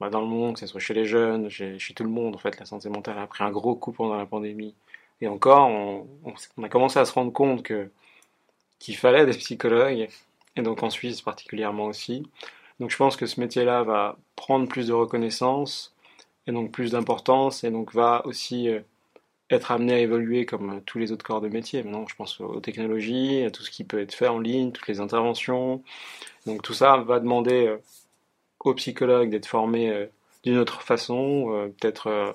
bah, 0.00 0.10
dans 0.10 0.20
le 0.20 0.26
monde, 0.26 0.54
que 0.54 0.60
ce 0.60 0.66
soit 0.66 0.80
chez 0.80 0.94
les 0.94 1.04
jeunes, 1.06 1.48
chez, 1.48 1.78
chez, 1.78 1.94
tout 1.94 2.02
le 2.02 2.10
monde, 2.10 2.34
en 2.34 2.38
fait, 2.38 2.58
la 2.58 2.66
santé 2.66 2.88
mentale 2.88 3.18
a 3.18 3.26
pris 3.26 3.44
un 3.44 3.50
gros 3.50 3.76
coup 3.76 3.92
pendant 3.92 4.16
la 4.16 4.26
pandémie. 4.26 4.74
Et 5.20 5.28
encore, 5.28 5.68
on, 5.68 6.06
on 6.56 6.62
a 6.62 6.68
commencé 6.68 6.98
à 6.98 7.04
se 7.04 7.12
rendre 7.12 7.32
compte 7.32 7.62
que 7.62 7.90
qu'il 8.78 8.96
fallait 8.96 9.24
des 9.24 9.32
psychologues, 9.32 10.08
et 10.56 10.62
donc 10.62 10.82
en 10.82 10.90
Suisse 10.90 11.22
particulièrement 11.22 11.86
aussi. 11.86 12.24
Donc 12.80 12.90
je 12.90 12.96
pense 12.96 13.16
que 13.16 13.26
ce 13.26 13.40
métier-là 13.40 13.84
va 13.84 14.18
prendre 14.34 14.68
plus 14.68 14.88
de 14.88 14.92
reconnaissance 14.92 15.94
et 16.46 16.52
donc 16.52 16.72
plus 16.72 16.92
d'importance 16.92 17.64
et 17.64 17.70
donc 17.70 17.94
va 17.94 18.26
aussi 18.26 18.68
euh, 18.68 18.80
être 19.50 19.70
amené 19.70 19.94
à 19.94 19.98
évoluer 19.98 20.46
comme 20.46 20.70
euh, 20.70 20.80
tous 20.84 20.98
les 20.98 21.12
autres 21.12 21.24
corps 21.24 21.40
de 21.40 21.48
métier. 21.48 21.82
Maintenant, 21.82 22.06
je 22.08 22.16
pense 22.16 22.40
aux 22.40 22.60
technologies, 22.60 23.42
à 23.44 23.50
tout 23.50 23.62
ce 23.62 23.70
qui 23.70 23.84
peut 23.84 24.00
être 24.00 24.14
fait 24.14 24.28
en 24.28 24.38
ligne, 24.38 24.72
toutes 24.72 24.88
les 24.88 25.00
interventions. 25.00 25.82
Donc 26.46 26.62
tout 26.62 26.74
ça 26.74 26.96
va 26.98 27.20
demander 27.20 27.66
euh, 27.66 27.76
aux 28.60 28.74
psychologues 28.74 29.30
d'être 29.30 29.46
formés 29.46 30.08
d'une 30.42 30.58
autre 30.58 30.82
façon. 30.82 31.70
peut-être, 31.78 32.32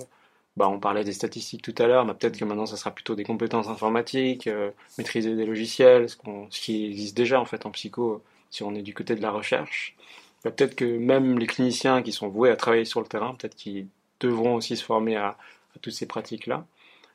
bah, 0.56 0.70
on 0.70 0.80
parlait 0.80 1.04
des 1.04 1.12
statistiques 1.14 1.62
tout 1.62 1.76
à 1.78 1.88
l'heure, 1.88 2.06
mais 2.06 2.14
peut-être 2.14 2.38
que 2.38 2.46
maintenant 2.46 2.66
ça 2.66 2.78
sera 2.78 2.92
plutôt 2.92 3.16
des 3.16 3.26
compétences 3.26 3.68
informatiques, 3.68 4.50
maîtriser 4.98 5.36
des 5.36 5.46
logiciels, 5.46 6.10
ce, 6.10 6.16
ce, 6.50 6.62
qui 6.62 6.86
existe 6.86 7.18
déjà 7.18 7.42
en 7.42 7.46
fait 7.46 7.66
en 7.66 7.72
psycho 7.72 8.24
si 8.50 8.64
on 8.64 8.76
est 8.76 8.82
du 8.82 8.94
côté 8.94 9.16
de 9.16 9.22
la 9.22 9.32
recherche. 9.32 9.96
Bah, 10.44 10.52
peut-être 10.52 10.76
que 10.76 10.86
même 10.86 11.38
les 11.38 11.48
cliniciens 11.48 12.02
qui 12.02 12.12
sont 12.12 12.28
voués 12.28 12.50
à 12.50 12.56
travailler 12.56 12.86
sur 12.86 13.02
le 13.02 13.08
terrain, 13.08 13.36
peut-être 13.36 13.56
qu'ils 13.56 13.88
devront 14.20 14.56
aussi 14.56 14.78
se 14.78 14.84
former 14.84 15.16
à, 15.16 15.38
toutes 15.82 15.94
ces 15.94 16.06
pratiques-là. 16.06 16.66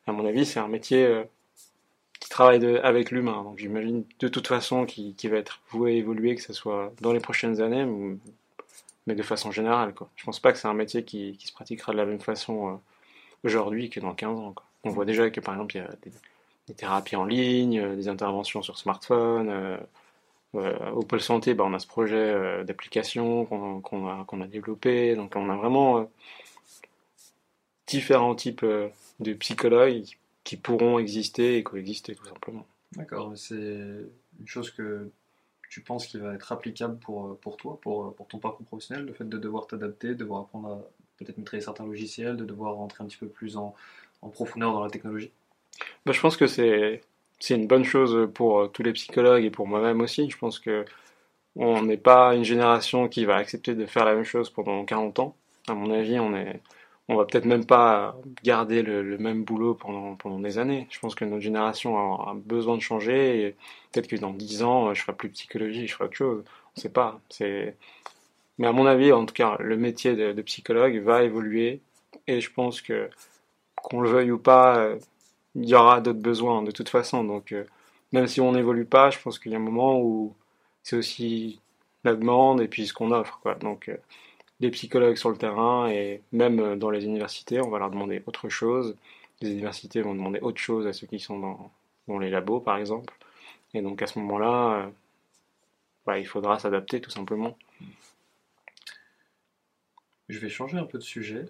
À 0.06 0.12
mon 0.12 0.24
avis, 0.24 0.46
c'est 0.46 0.60
un 0.60 0.68
métier 0.68 1.04
euh, 1.04 1.24
qui 2.20 2.28
travaille 2.28 2.64
avec 2.78 3.10
l'humain. 3.10 3.42
Donc 3.42 3.58
j'imagine 3.58 4.04
de 4.20 4.28
toute 4.28 4.46
façon 4.46 4.86
qui, 4.86 5.14
va 5.28 5.36
être 5.36 5.60
voué 5.70 5.92
à 5.92 5.94
évoluer, 5.94 6.36
que 6.36 6.42
ce 6.42 6.52
soit 6.52 6.92
dans 7.00 7.12
les 7.12 7.20
prochaines 7.20 7.60
années, 7.60 7.84
mais 9.06 9.14
de 9.16 9.22
façon 9.22 9.50
générale. 9.50 9.94
Quoi. 9.94 10.08
Je 10.16 10.24
pense 10.24 10.38
pas 10.38 10.52
que 10.52 10.58
c'est 10.58 10.68
un 10.68 10.74
métier 10.74 11.04
qui, 11.04 11.36
se 11.40 11.52
pratiquera 11.52 11.92
de 11.92 11.96
la 11.96 12.06
même 12.06 12.20
façon 12.20 12.68
euh, 12.68 12.76
aujourd'hui 13.44 13.90
que 13.90 13.98
dans 13.98 14.14
15 14.14 14.38
ans. 14.38 14.54
On 14.84 14.90
voit 14.90 15.04
déjà 15.04 15.28
que 15.30 15.40
par 15.40 15.54
exemple 15.54 15.74
il 15.76 15.78
y 15.78 15.82
a 15.82 15.90
des, 16.68 16.74
thérapies 16.74 17.16
en 17.16 17.24
ligne, 17.24 17.80
euh, 17.80 17.96
des 17.96 18.08
interventions 18.08 18.62
sur 18.62 18.78
smartphone. 18.78 19.78
Au 20.54 21.02
pôle 21.02 21.20
santé, 21.20 21.52
bah, 21.52 21.64
on 21.66 21.74
a 21.74 21.78
ce 21.78 21.86
projet 21.86 22.64
d'application 22.64 23.44
qu'on 23.44 24.08
a, 24.08 24.44
a, 24.44 24.46
développé. 24.46 25.14
Donc 25.14 25.36
on 25.36 25.50
a 25.50 25.56
vraiment 25.56 26.08
différents 27.86 28.34
types 28.34 28.64
de 29.20 29.33
psychologues 29.35 30.05
qui 30.44 30.57
pourront 30.57 30.98
exister 30.98 31.57
et 31.57 31.62
coexister 31.62 32.14
tout 32.14 32.26
simplement. 32.26 32.66
D'accord, 32.92 33.33
c'est 33.37 33.55
une 33.55 34.46
chose 34.46 34.70
que 34.70 35.11
tu 35.68 35.81
penses 35.81 36.07
qui 36.07 36.18
va 36.18 36.35
être 36.35 36.52
applicable 36.52 36.98
pour, 36.98 37.38
pour 37.38 37.57
toi, 37.57 37.79
pour, 37.81 38.14
pour 38.14 38.29
ton 38.29 38.38
parcours 38.38 38.64
professionnel, 38.64 39.05
le 39.05 39.12
fait 39.12 39.29
de 39.29 39.38
devoir 39.38 39.66
t'adapter, 39.66 40.09
de 40.09 40.14
devoir 40.14 40.42
apprendre 40.42 40.68
à 40.68 40.81
peut-être 41.18 41.38
maîtriser 41.38 41.64
certains 41.64 41.85
logiciels, 41.85 42.37
de 42.37 42.44
devoir 42.44 42.74
rentrer 42.74 43.02
un 43.02 43.07
petit 43.07 43.16
peu 43.16 43.26
plus 43.26 43.57
en, 43.57 43.74
en 44.22 44.29
profondeur 44.29 44.72
dans 44.72 44.85
la 44.85 44.90
technologie? 44.90 45.31
Bah, 46.05 46.12
Je 46.12 46.20
pense 46.20 46.37
que 46.37 46.46
c'est 46.46 47.02
c'est 47.38 47.55
une 47.55 47.66
bonne 47.66 47.85
chose 47.85 48.31
pour 48.33 48.61
euh, 48.61 48.66
tous 48.68 48.83
les 48.83 48.92
psychologues 48.92 49.44
et 49.44 49.50
pour 49.50 49.66
moi-même 49.66 50.00
aussi. 50.00 50.31
Je 50.31 50.38
pense 50.38 50.59
que 50.59 50.85
on 51.57 51.83
n'est 51.83 51.96
pas 51.96 52.35
une 52.35 52.44
génération 52.44 53.09
qui 53.09 53.24
va 53.24 53.37
accepter 53.37 53.74
de 53.74 53.87
faire 53.87 54.05
la 54.05 54.14
même 54.14 54.24
chose 54.24 54.50
pendant 54.50 54.85
40 54.85 55.18
ans. 55.20 55.37
À 55.68 55.74
mon 55.74 55.90
avis, 55.90 56.18
on 56.18 56.35
est, 56.37 56.61
on 57.08 57.16
va 57.16 57.24
peut-être 57.24 57.44
même 57.44 57.64
pas 57.66 58.16
garder 58.42 58.82
le, 58.82 59.16
même 59.18 59.44
boulot 59.44 59.74
pendant, 59.74 60.16
pendant 60.16 60.40
des 60.40 60.58
années. 60.58 60.88
Je 60.90 60.98
pense 60.98 61.14
que 61.14 61.24
notre 61.24 61.42
génération 61.42 62.20
a, 62.20 62.34
besoin 62.34 62.76
de 62.76 62.82
changer 62.82 63.54
peut-être 63.92 64.08
que 64.08 64.16
dans 64.16 64.32
10 64.32 64.62
ans, 64.62 64.94
je 64.94 65.02
ferai 65.02 65.16
plus 65.16 65.30
psychologie, 65.30 65.86
je 65.86 65.94
ferai 65.94 66.06
autre 66.06 66.16
chose. 66.16 66.44
On 66.76 66.80
sait 66.80 66.90
pas. 66.90 67.20
C'est, 67.30 67.76
mais 68.58 68.66
à 68.66 68.72
mon 68.72 68.86
avis, 68.86 69.12
en 69.12 69.24
tout 69.26 69.34
cas, 69.34 69.56
le 69.60 69.76
métier 69.76 70.16
de, 70.16 70.32
de 70.32 70.42
psychologue 70.42 70.96
va 70.98 71.22
évoluer 71.22 71.80
et 72.26 72.40
je 72.40 72.50
pense 72.52 72.80
que 72.80 73.08
qu'on 73.76 74.00
le 74.00 74.10
veuille 74.10 74.32
ou 74.32 74.38
pas, 74.38 74.96
il 75.54 75.68
y 75.68 75.74
aura 75.74 76.00
d'autres 76.00 76.20
besoins 76.20 76.62
de 76.62 76.70
toute 76.70 76.88
façon. 76.88 77.24
Donc, 77.24 77.52
euh, 77.52 77.64
même 78.12 78.26
si 78.26 78.40
on 78.40 78.52
n'évolue 78.52 78.84
pas, 78.84 79.10
je 79.10 79.18
pense 79.18 79.38
qu'il 79.38 79.52
y 79.52 79.54
a 79.54 79.58
un 79.58 79.60
moment 79.60 80.00
où 80.00 80.34
c'est 80.82 80.96
aussi 80.96 81.60
la 82.04 82.14
demande 82.14 82.60
et 82.60 82.68
puis 82.68 82.86
ce 82.86 82.92
qu'on 82.92 83.12
offre. 83.12 83.38
Quoi. 83.42 83.54
Donc, 83.56 83.88
euh, 83.88 83.96
les 84.60 84.70
psychologues 84.70 85.16
sur 85.16 85.30
le 85.30 85.36
terrain 85.36 85.88
et 85.88 86.22
même 86.32 86.60
euh, 86.60 86.76
dans 86.76 86.90
les 86.90 87.04
universités, 87.04 87.60
on 87.60 87.70
va 87.70 87.78
leur 87.78 87.90
demander 87.90 88.22
autre 88.26 88.48
chose. 88.48 88.96
Les 89.40 89.50
universités 89.50 90.00
vont 90.02 90.14
demander 90.14 90.40
autre 90.40 90.58
chose 90.58 90.86
à 90.86 90.92
ceux 90.92 91.06
qui 91.06 91.18
sont 91.18 91.38
dans, 91.38 91.70
dans 92.08 92.18
les 92.18 92.30
labos, 92.30 92.60
par 92.60 92.78
exemple. 92.78 93.14
Et 93.74 93.82
donc, 93.82 94.00
à 94.00 94.06
ce 94.06 94.18
moment-là, 94.18 94.90
bah, 96.06 96.18
il 96.18 96.26
faudra 96.26 96.58
s'adapter 96.58 97.00
tout 97.00 97.10
simplement. 97.10 97.58
Je 100.28 100.38
vais 100.38 100.48
changer 100.48 100.78
un 100.78 100.84
peu 100.84 100.98
de 100.98 101.02
sujet 101.02 101.44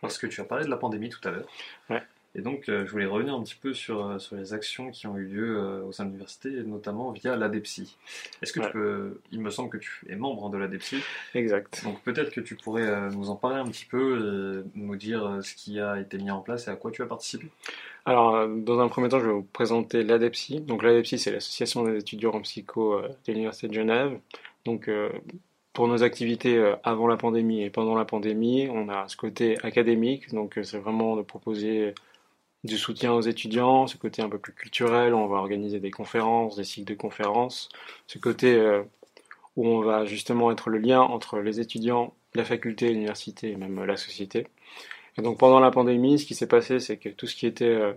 parce 0.00 0.18
que 0.18 0.26
tu 0.26 0.40
as 0.40 0.44
parlé 0.44 0.64
de 0.64 0.70
la 0.70 0.76
pandémie 0.76 1.10
tout 1.10 1.26
à 1.28 1.30
l'heure. 1.30 1.48
Ouais. 1.90 2.02
Et 2.38 2.42
donc, 2.42 2.68
euh, 2.68 2.84
je 2.84 2.92
voulais 2.92 3.06
revenir 3.06 3.34
un 3.34 3.42
petit 3.42 3.54
peu 3.54 3.72
sur, 3.72 4.06
euh, 4.06 4.18
sur 4.18 4.36
les 4.36 4.52
actions 4.52 4.90
qui 4.90 5.06
ont 5.06 5.16
eu 5.16 5.24
lieu 5.24 5.56
euh, 5.58 5.82
au 5.84 5.92
sein 5.92 6.04
de 6.04 6.10
l'université, 6.10 6.50
notamment 6.64 7.10
via 7.10 7.34
l'ADEPSI. 7.34 7.96
Est-ce 8.42 8.52
que 8.52 8.60
Ouais. 8.60 8.66
tu 8.66 8.72
peux. 8.72 9.20
Il 9.32 9.40
me 9.40 9.48
semble 9.48 9.70
que 9.70 9.78
tu 9.78 10.04
es 10.10 10.16
membre 10.16 10.50
de 10.50 10.58
l'ADEPSI. 10.58 10.98
Exact. 11.34 11.82
Donc, 11.84 12.02
peut-être 12.02 12.30
que 12.30 12.42
tu 12.42 12.54
pourrais 12.54 12.86
euh, 12.86 13.08
nous 13.10 13.30
en 13.30 13.36
parler 13.36 13.56
un 13.56 13.64
petit 13.64 13.86
peu 13.86 14.64
nous 14.74 14.96
dire 14.96 15.38
ce 15.42 15.54
qui 15.54 15.80
a 15.80 15.98
été 15.98 16.18
mis 16.18 16.30
en 16.30 16.40
place 16.40 16.68
et 16.68 16.70
à 16.70 16.76
quoi 16.76 16.90
tu 16.90 17.00
as 17.02 17.06
participé. 17.06 17.46
Alors, 18.04 18.46
dans 18.46 18.80
un 18.80 18.88
premier 18.88 19.08
temps, 19.08 19.18
je 19.18 19.26
vais 19.26 19.32
vous 19.32 19.42
présenter 19.42 20.02
l'ADEPSI. 20.02 20.60
Donc, 20.60 20.82
l'ADEPSI, 20.82 21.18
c'est 21.18 21.32
l'association 21.32 21.84
des 21.84 21.98
étudiants 21.98 22.32
en 22.32 22.42
psycho 22.42 23.00
de 23.00 23.32
l'Université 23.32 23.68
de 23.68 23.72
Genève. 23.72 24.18
Donc, 24.66 24.90
pour 25.72 25.88
nos 25.88 26.02
activités 26.02 26.74
avant 26.84 27.06
la 27.08 27.16
pandémie 27.16 27.62
et 27.62 27.70
pendant 27.70 27.94
la 27.96 28.04
pandémie, 28.04 28.68
on 28.70 28.88
a 28.90 29.08
ce 29.08 29.16
côté 29.16 29.56
académique. 29.64 30.32
Donc, 30.34 30.58
c'est 30.62 30.78
vraiment 30.78 31.16
de 31.16 31.22
proposer 31.22 31.94
du 32.66 32.78
soutien 32.78 33.12
aux 33.12 33.22
étudiants, 33.22 33.86
ce 33.86 33.96
côté 33.96 34.22
un 34.22 34.28
peu 34.28 34.38
plus 34.38 34.52
culturel. 34.52 35.14
On 35.14 35.26
va 35.26 35.38
organiser 35.38 35.80
des 35.80 35.90
conférences, 35.90 36.56
des 36.56 36.64
cycles 36.64 36.86
de 36.86 36.94
conférences. 36.94 37.68
Ce 38.06 38.18
côté 38.18 38.54
euh, 38.54 38.82
où 39.56 39.66
on 39.66 39.80
va 39.80 40.04
justement 40.04 40.50
être 40.50 40.68
le 40.70 40.78
lien 40.78 41.00
entre 41.00 41.38
les 41.38 41.60
étudiants, 41.60 42.14
la 42.34 42.44
faculté, 42.44 42.90
l'université 42.90 43.50
et 43.50 43.56
même 43.56 43.78
euh, 43.78 43.86
la 43.86 43.96
société. 43.96 44.46
Et 45.18 45.22
donc 45.22 45.38
pendant 45.38 45.60
la 45.60 45.70
pandémie, 45.70 46.18
ce 46.18 46.26
qui 46.26 46.34
s'est 46.34 46.46
passé, 46.48 46.78
c'est 46.80 46.98
que 46.98 47.08
tout 47.08 47.26
ce 47.26 47.34
qui 47.34 47.46
était 47.46 47.64
euh, 47.64 47.92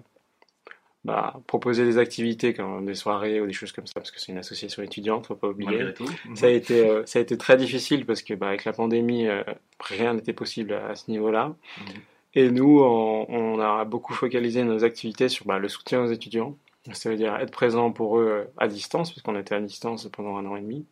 bah, 1.05 1.39
proposer 1.47 1.85
des 1.85 1.97
activités 1.97 2.53
comme 2.53 2.85
des 2.85 2.93
soirées 2.93 3.39
ou 3.39 3.47
des 3.47 3.53
choses 3.53 3.71
comme 3.71 3.87
ça, 3.87 3.93
parce 3.95 4.11
que 4.11 4.19
c'est 4.19 4.31
une 4.31 4.37
association 4.37 4.83
étudiante, 4.83 5.27
faut 5.27 5.35
pas 5.35 5.47
oublier. 5.47 5.93
Ça 6.35 6.47
a 6.47 6.49
été, 6.49 6.87
euh, 6.87 7.05
ça 7.05 7.19
a 7.19 7.21
été 7.21 7.37
très 7.37 7.57
difficile 7.57 8.05
parce 8.05 8.21
que 8.21 8.33
bah, 8.33 8.47
avec 8.47 8.65
la 8.65 8.73
pandémie, 8.73 9.27
euh, 9.27 9.43
rien 9.79 10.13
n'était 10.13 10.33
possible 10.33 10.73
à, 10.73 10.87
à 10.89 10.95
ce 10.95 11.09
niveau-là. 11.09 11.55
Mhm. 11.77 12.01
Et 12.35 12.51
nous, 12.51 12.79
on, 12.79 13.59
a 13.59 13.85
beaucoup 13.85 14.13
focalisé 14.13 14.63
nos 14.63 14.83
activités 14.83 15.29
sur 15.29 15.45
bah, 15.45 15.57
le 15.59 15.67
soutien 15.67 16.01
aux 16.03 16.11
étudiants. 16.11 16.55
Ça 16.93 17.09
veut 17.09 17.17
dire 17.17 17.35
être 17.35 17.51
présent 17.51 17.91
pour 17.91 18.19
eux 18.19 18.27
euh, 18.29 18.45
à 18.57 18.67
distance, 18.67 19.11
parce 19.11 19.21
qu'on 19.21 19.37
était 19.37 19.55
à 19.55 19.59
distance 19.59 20.07
pendant 20.11 20.37
un 20.37 20.45
an 20.45 20.55
et 20.55 20.61
demi. 20.61 20.85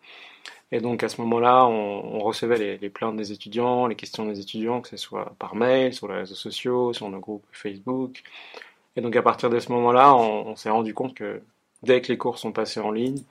Et 0.71 0.81
donc 0.81 1.03
à 1.03 1.09
ce 1.09 1.21
moment-là, 1.21 1.65
on, 1.67 2.19
recevait 2.19 2.77
les, 2.77 2.89
plaintes 2.89 3.15
des 3.15 3.31
étudiants, 3.31 3.87
les 3.87 3.95
questions 3.95 4.25
des 4.25 4.39
étudiants, 4.39 4.81
que 4.81 4.89
ce 4.89 4.97
soit 4.97 5.33
par 5.39 5.55
mail, 5.55 5.93
sur 5.93 6.07
les 6.09 6.15
réseaux 6.15 6.35
sociaux, 6.35 6.93
sur 6.93 7.09
nos 7.09 7.19
groupes 7.19 7.45
Facebook. 7.51 8.23
Et 8.95 9.01
donc 9.01 9.15
à 9.15 9.21
partir 9.21 9.49
de 9.49 9.59
ce 9.59 9.71
moment-là, 9.71 10.13
on, 10.15 10.55
s'est 10.55 10.69
rendu 10.69 10.93
compte 10.93 11.13
que 11.13 11.41
dès 11.83 12.01
que 12.01 12.09
les 12.09 12.17
cours 12.17 12.37
sont 12.37 12.51
passés 12.51 12.81
en 12.81 12.91
ligne, 12.91 13.23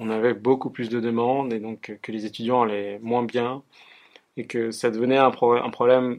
on 0.00 0.10
avait 0.10 0.34
beaucoup 0.34 0.70
plus 0.70 0.88
de 0.88 1.00
demandes 1.00 1.52
et 1.52 1.60
donc 1.60 1.98
que 2.02 2.12
les 2.12 2.26
étudiants 2.26 2.62
allaient 2.62 2.98
moins 3.00 3.22
bien 3.22 3.62
et 4.36 4.46
que 4.46 4.70
ça 4.72 4.90
devenait 4.90 5.18
un 5.18 5.30
problème 5.30 6.18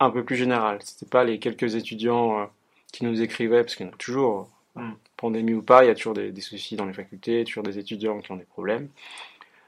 un 0.00 0.10
peu 0.10 0.24
plus 0.24 0.36
général. 0.36 0.78
C'était 0.82 1.06
pas 1.06 1.24
les 1.24 1.38
quelques 1.38 1.74
étudiants 1.76 2.40
euh, 2.40 2.44
qui 2.92 3.04
nous 3.04 3.22
écrivaient, 3.22 3.62
parce 3.62 3.76
qu'il 3.76 3.86
y 3.86 3.88
en 3.88 3.92
a 3.92 3.96
toujours, 3.96 4.40
euh, 4.40 4.44
Mm. 4.76 4.92
pandémie 5.16 5.54
ou 5.54 5.62
pas, 5.62 5.84
il 5.84 5.88
y 5.88 5.90
a 5.90 5.94
toujours 5.94 6.14
des, 6.14 6.30
des 6.32 6.40
soucis 6.40 6.76
dans 6.76 6.86
les 6.86 6.92
facultés, 6.92 7.44
toujours 7.44 7.64
des 7.64 7.78
étudiants 7.78 8.20
qui 8.20 8.30
ont 8.32 8.36
des 8.36 8.44
problèmes. 8.44 8.88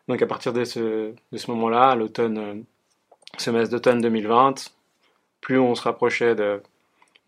Donc 0.09 0.23
à 0.23 0.27
partir 0.27 0.53
de 0.53 0.65
ce, 0.65 1.15
de 1.33 1.39
ce 1.39 1.51
moment-là, 1.51 1.91
à 1.91 1.95
l'automne, 1.97 2.39
euh, 2.39 2.55
semestre 3.39 3.73
d'automne 3.73 4.01
2020, 4.01 4.73
plus 5.41 5.59
on 5.59 5.75
se 5.75 5.83
rapprochait 5.83 6.35
de, 6.35 6.63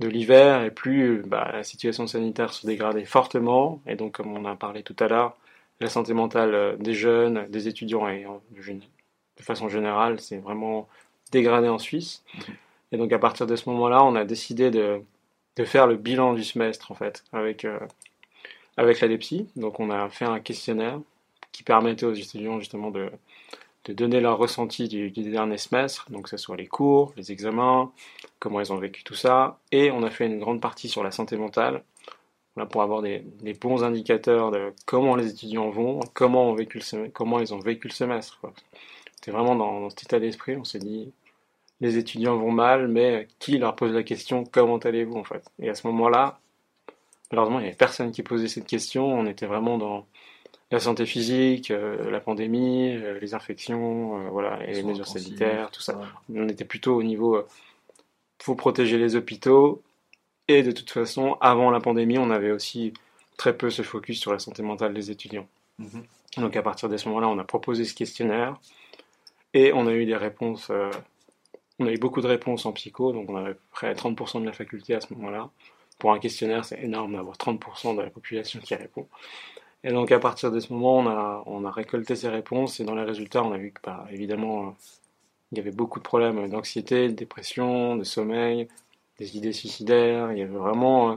de 0.01 0.09
l'hiver 0.09 0.63
et 0.65 0.71
plus 0.71 1.23
bah, 1.27 1.51
la 1.53 1.65
situation 1.65 2.07
sanitaire 2.07 2.53
se 2.53 2.67
dégradait 2.67 3.05
fortement. 3.05 3.83
Et 3.87 3.97
donc, 3.97 4.13
comme 4.13 4.37
on 4.37 4.45
a 4.45 4.57
parlé 4.57 4.83
tout 4.83 4.97
à 5.01 5.09
l'heure, 5.09 5.37
la 5.81 5.89
santé 5.89 6.15
mentale 6.15 6.77
des 6.79 6.95
jeunes, 6.95 7.47
des 7.49 7.69
étudiants 7.69 8.09
et 8.09 8.27
de, 8.53 9.43
façon 9.43 9.69
générale, 9.69 10.21
c'est 10.21 10.39
vraiment 10.39 10.89
dégradé 11.33 11.69
en 11.69 11.79
Suisse. 11.79 12.25
Et 12.95 12.97
donc, 12.97 13.13
à 13.13 13.19
partir 13.19 13.49
de 13.49 13.57
ce 13.57 13.69
moment-là, 13.71 14.05
on 14.05 14.15
a 14.15 14.25
décidé 14.25 14.71
de, 14.71 15.03
faire 15.65 15.89
le 15.89 15.97
bilan 15.97 16.33
du 16.33 16.45
semestre, 16.45 16.93
en 16.93 16.95
fait, 16.95 17.25
avec, 17.33 17.65
euh, 17.65 17.81
avec 18.77 19.01
l'ADEPSI. 19.01 19.49
Donc, 19.57 19.81
on 19.81 19.91
a 19.91 20.09
fait 20.11 20.27
un 20.27 20.39
questionnaire 20.39 21.01
qui 21.51 21.65
permettait 21.65 22.07
aux 22.07 22.15
étudiants, 22.15 22.61
justement, 22.61 22.93
de, 22.93 23.11
donner 23.89 24.21
leur 24.21 24.39
ressenti 24.39 24.87
du, 24.87 25.11
dernier 25.11 25.59
semestre, 25.59 26.09
donc 26.13 26.25
que 26.25 26.31
ce 26.31 26.37
soit 26.37 26.57
les 26.57 26.69
cours, 26.69 27.13
les 27.17 27.33
examens, 27.33 27.91
comment 28.39 28.61
ils 28.61 28.73
ont 28.73 28.79
vécu 28.79 29.03
tout 29.03 29.17
ça. 29.17 29.59
Et 29.73 29.91
on 29.91 30.05
a 30.05 30.11
fait 30.11 30.27
une 30.27 30.39
grande 30.39 30.61
partie 30.61 30.89
sur 30.89 31.03
la 31.03 31.11
santé 31.11 31.37
mentale, 31.37 31.83
voilà, 32.55 32.69
pour 32.69 32.83
avoir 32.83 33.03
des, 33.03 33.25
bons 33.61 33.83
indicateurs 33.83 34.53
de 34.53 34.73
comment 34.87 35.17
les 35.17 35.27
étudiants 35.31 35.69
vont, 35.71 35.99
comment, 36.15 36.49
ont 36.49 36.55
vécu 36.55 36.79
le 36.79 36.85
sem- 36.85 37.11
comment 37.11 37.41
ils 37.41 37.53
ont 37.53 37.59
vécu 37.59 37.89
le 37.89 37.93
semestre. 37.93 38.41
C'était 39.17 39.33
vraiment 39.33 39.57
dans, 39.57 39.81
dans 39.81 39.91
cet 39.91 40.05
état 40.05 40.21
d'esprit, 40.21 40.57
on 40.57 40.65
s'est 40.65 40.79
dit, 40.79 41.13
les 41.81 41.99
étudiants 41.99 42.37
vont 42.37 42.53
mal, 42.53 42.89
mais 42.89 43.29
qui 43.39 43.59
leur 43.59 43.77
pose 43.77 43.93
la 43.93 44.03
question 44.03 44.45
comment 44.45 44.79
allez-vous 44.79 45.17
en 45.17 45.25
fait? 45.25 45.45
Et 45.59 45.69
à 45.69 45.75
ce 45.75 45.87
moment-là, 45.89 46.39
malheureusement, 47.31 47.59
il 47.59 47.63
n'y 47.63 47.69
avait 47.69 47.77
personne 47.77 48.13
qui 48.13 48.23
posait 48.23 48.49
cette 48.49 48.67
question. 48.67 49.07
On 49.07 49.27
était 49.27 49.47
vraiment 49.47 49.79
dans 49.79 50.07
la 50.71 50.81
santé 50.81 51.07
physique, 51.07 51.71
euh, 51.71 52.11
la 52.11 52.21
pandémie, 52.21 52.97
euh, 52.97 53.19
les 53.21 53.35
infections, 53.35 54.19
euh, 54.19 54.29
voilà, 54.31 54.65
et 54.67 54.73
les 54.73 54.83
mesures 54.83 55.07
sanitaires, 55.07 55.71
tout 55.71 55.83
ça. 55.83 56.01
On 56.35 56.49
était 56.49 56.65
plutôt 56.65 56.97
au 56.97 57.03
niveau 57.03 57.45
faut 58.43 58.55
protéger 58.55 58.99
les 58.99 59.17
hôpitaux. 59.17 59.83
Et 60.49 60.63
de 60.63 60.71
toute 60.73 60.91
façon, 60.91 61.39
avant 61.41 61.71
la 61.71 61.81
pandémie, 61.81 62.19
on 62.19 62.31
avait 62.31 62.51
aussi 62.51 62.93
très 63.39 63.57
peu 63.57 63.71
ce 63.71 63.83
focus 63.83 64.21
sur 64.21 64.33
la 64.33 64.39
santé 64.39 64.63
mentale 64.63 64.93
des 64.93 65.11
étudiants. 65.11 65.49
Mhm. 65.79 66.05
Donc 66.39 66.57
à 66.57 66.63
partir 66.63 66.89
de 66.89 66.97
ce 66.97 67.09
moment-là, 67.09 67.29
on 67.29 67.39
a 67.39 67.45
proposé 67.45 67.85
ce 67.85 67.95
questionnaire 67.95 68.61
et 69.55 69.73
on 69.73 69.87
a 69.87 69.93
eu 69.93 70.05
des 70.05 70.17
réponses. 70.17 70.71
On 71.79 71.87
a 71.87 71.93
eu 71.93 71.99
beaucoup 71.99 72.21
de 72.21 72.27
réponses 72.27 72.67
en 72.67 72.73
psycho, 72.73 73.13
donc 73.13 73.29
on 73.29 73.37
avait 73.37 73.51
à 73.51 73.55
peu 73.55 73.61
près 73.73 73.93
30% 73.95 74.41
de 74.41 74.47
la 74.47 74.53
faculté 74.53 74.95
à 74.95 75.01
ce 75.01 75.13
moment-là. 75.15 75.51
Pour 75.99 76.13
un 76.13 76.19
questionnaire, 76.19 76.65
c'est 76.65 76.81
énorme 76.83 77.15
d'avoir 77.15 77.37
30% 77.37 77.97
de 77.97 78.03
la 78.03 78.11
population 78.11 78.61
qui 78.61 78.75
répond. 78.75 79.09
Et 79.85 79.91
donc 79.91 80.11
à 80.13 80.19
partir 80.19 80.51
de 80.51 80.61
ce 80.61 80.73
moment, 80.73 80.99
on 81.47 81.65
a, 81.65 81.71
récolté 81.71 82.17
ces 82.17 82.29
réponses 82.29 82.81
et 82.81 82.85
dans 82.85 82.95
les 82.95 83.03
résultats, 83.05 83.43
on 83.45 83.53
a 83.53 83.59
vu 83.59 83.73
que, 83.73 83.81
bah, 83.83 84.07
évidemment, 84.11 84.77
il 85.53 85.59
y 85.59 85.61
avait 85.61 85.73
beaucoup 85.73 85.99
de 85.99 86.05
problèmes 86.05 86.49
d'anxiété, 86.49 87.09
de 87.09 87.13
dépression, 87.13 87.97
de 87.97 88.05
sommeil, 88.05 88.69
des 89.19 89.37
idées 89.37 89.53
suicidaires. 89.53 90.33
Il 90.33 90.39
y 90.39 90.43
avait 90.43 90.57
vraiment 90.57 91.13
euh, 91.13 91.17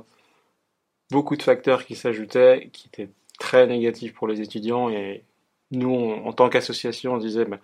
beaucoup 1.11 1.35
de 1.35 1.43
facteurs 1.43 1.85
qui 1.85 1.95
s'ajoutaient, 1.95 2.69
qui 2.73 2.87
étaient 2.87 3.09
très 3.39 3.67
négatifs 3.67 4.13
pour 4.13 4.27
les 4.27 4.41
étudiants. 4.41 4.89
Et 4.89 5.23
nous, 5.71 5.95
en 5.95 6.33
tant 6.33 6.49
qu'association, 6.49 7.13
on 7.15 7.17
disait, 7.17 7.45
bah, 7.45 7.59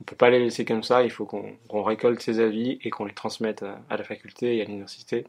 on 0.00 0.04
peut 0.04 0.16
pas 0.16 0.30
les 0.30 0.38
laisser 0.38 0.64
comme 0.64 0.82
ça. 0.82 1.02
Il 1.02 1.10
faut 1.10 1.26
qu'on 1.26 1.82
récolte 1.82 2.20
ces 2.20 2.40
avis 2.40 2.78
et 2.82 2.90
qu'on 2.90 3.04
les 3.04 3.14
transmette 3.14 3.62
à, 3.62 3.80
à 3.88 3.96
la 3.96 4.04
faculté 4.04 4.56
et 4.56 4.62
à 4.62 4.64
l'université. 4.64 5.24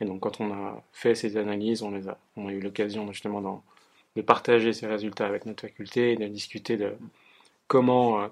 Et 0.00 0.04
donc, 0.06 0.20
quand 0.20 0.40
on 0.40 0.52
a 0.52 0.82
fait 0.92 1.14
ces 1.14 1.36
analyses, 1.36 1.82
on 1.82 1.94
a, 1.94 2.52
eu 2.52 2.60
l'occasion 2.60 3.10
justement 3.12 3.62
de 4.16 4.22
partager 4.22 4.72
ces 4.72 4.86
résultats 4.86 5.26
avec 5.26 5.46
notre 5.46 5.62
faculté 5.62 6.12
et 6.12 6.16
de 6.16 6.26
discuter 6.26 6.76
de 6.76 6.94
comment, 7.68 8.22
euh, 8.22 8.28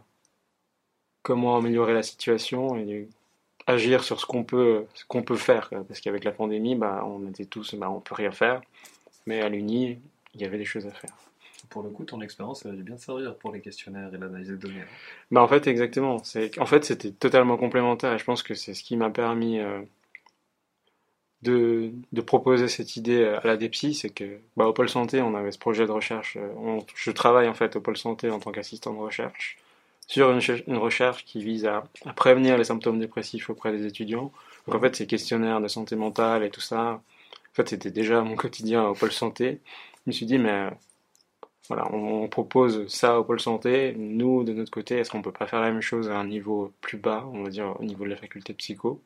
comment 1.23 1.57
améliorer 1.57 1.95
la 1.95 2.03
situation 2.03 2.77
et 2.77 3.09
agir 3.67 4.03
sur 4.03 4.19
ce 4.19 4.27
qu'on 4.27 4.45
peut, 4.45 4.87
peut 5.27 5.37
faire. 5.37 5.69
Parce 5.87 6.01
qu'avec 6.01 6.25
la 6.25 6.33
pandémie, 6.33 6.75
bah, 6.75 7.05
on 7.07 7.29
était 7.29 7.45
tous, 7.45 7.75
bah, 7.75 7.91
on 7.91 8.01
peut 8.01 8.15
rien 8.15 8.33
faire. 8.33 8.63
Mais 9.27 9.43
à 9.43 9.49
l'Uni, 9.51 9.99
il 10.35 10.41
y 10.41 10.45
avait 10.47 10.59
des 10.59 10.65
choses 10.65 10.87
à 10.87 10.91
faire. 10.91 11.28
Pour 11.71 11.83
le 11.83 11.91
coup, 11.91 12.05
ton 12.05 12.21
expérience, 12.21 12.65
elle 12.65 12.73
a 12.73 12.75
dû 12.75 12.83
bien 12.83 12.99
servir 12.99 13.35
pour 13.37 13.53
les 13.53 13.61
questionnaires 13.61 14.13
et 14.15 14.19
l'analyse 14.19 14.49
des 14.49 14.57
données. 14.57 14.81
hein. 14.81 14.95
Bah 15.31 15.43
en 15.43 15.49
fait 15.49 15.67
exactement. 15.67 16.17
En 16.59 16.67
fait 16.67 16.85
c'était 16.85 17.13
totalement 17.13 17.57
complémentaire 17.57 18.13
et 18.15 18.19
je 18.19 18.25
pense 18.25 18.43
que 18.43 18.55
c'est 18.55 18.75
ce 18.75 18.83
qui 18.83 18.97
m'a 18.97 19.11
permis 19.11 19.59
euh, 19.61 19.81
de, 21.43 21.93
de 22.13 22.21
proposer 22.21 22.67
cette 22.69 22.97
idée 22.97 23.25
à 23.25 23.47
la 23.47 23.57
DEPSI, 23.57 23.95
c'est 23.95 24.11
que 24.11 24.41
bah, 24.57 24.67
au 24.67 24.73
pôle 24.73 24.89
santé 24.89 25.23
on 25.23 25.35
avait 25.37 25.53
ce 25.53 25.59
projet 25.59 25.87
de 25.87 25.93
recherche. 25.93 26.37
euh, 26.37 26.49
on- 26.57 26.85
je 26.97 27.11
travaille 27.13 27.49
en 27.49 27.55
fait 27.55 27.77
au 27.77 27.81
pôle 27.81 27.97
santé 27.97 28.29
en 28.31 28.41
tant 28.41 28.51
qu'assistant 28.51 28.93
de 28.93 28.99
recherche 28.99 29.59
sur 30.09 30.31
une, 30.33 30.41
cher- 30.41 30.63
une 30.67 30.79
recherche 30.79 31.25
qui 31.25 31.45
vise 31.45 31.67
à, 31.67 31.85
à 32.07 32.13
prévenir 32.13 32.57
les 32.59 32.65
symptômes 32.65 32.99
dépressifs 32.99 33.51
auprès 33.51 33.71
des 33.73 33.87
étudiants. 33.87 34.33
Donc 34.67 34.75
en 34.75 34.81
fait 34.81 34.97
ces 34.97 35.07
questionnaires 35.07 35.61
de 35.61 35.69
santé 35.69 35.95
mentale 35.97 36.43
et 36.43 36.51
tout 36.51 36.61
ça, 36.61 36.95
en 36.95 37.55
fait 37.55 37.69
c'était 37.69 37.91
déjà 37.93 38.23
mon 38.23 38.35
quotidien 38.35 38.85
au 38.89 38.95
pôle 38.95 39.13
santé. 39.13 39.61
Je 40.07 40.11
me 40.11 40.13
suis 40.13 40.27
dit 40.27 40.39
mais 40.39 40.51
euh, 40.51 40.71
voilà, 41.69 41.93
on, 41.93 42.29
propose 42.29 42.89
ça 42.89 43.21
au 43.21 43.25
pôle 43.25 43.41
santé. 43.41 43.95
Nous, 43.99 44.43
de 44.45 44.53
notre 44.53 44.71
côté, 44.71 44.97
est-ce 44.97 45.11
qu'on 45.11 45.23
peut 45.23 45.33
pas 45.33 45.47
faire 45.47 45.61
la 45.61 45.71
même 45.71 45.83
chose 45.83 46.09
à 46.09 46.17
un 46.17 46.27
niveau 46.27 46.73
plus 46.81 46.97
bas, 46.97 47.27
on 47.33 47.43
va 47.43 47.51
dire 47.51 47.77
au 47.79 47.85
niveau 47.85 48.05
de 48.05 48.11
la 48.11 48.17
faculté 48.17 48.55
psycho? 48.55 49.01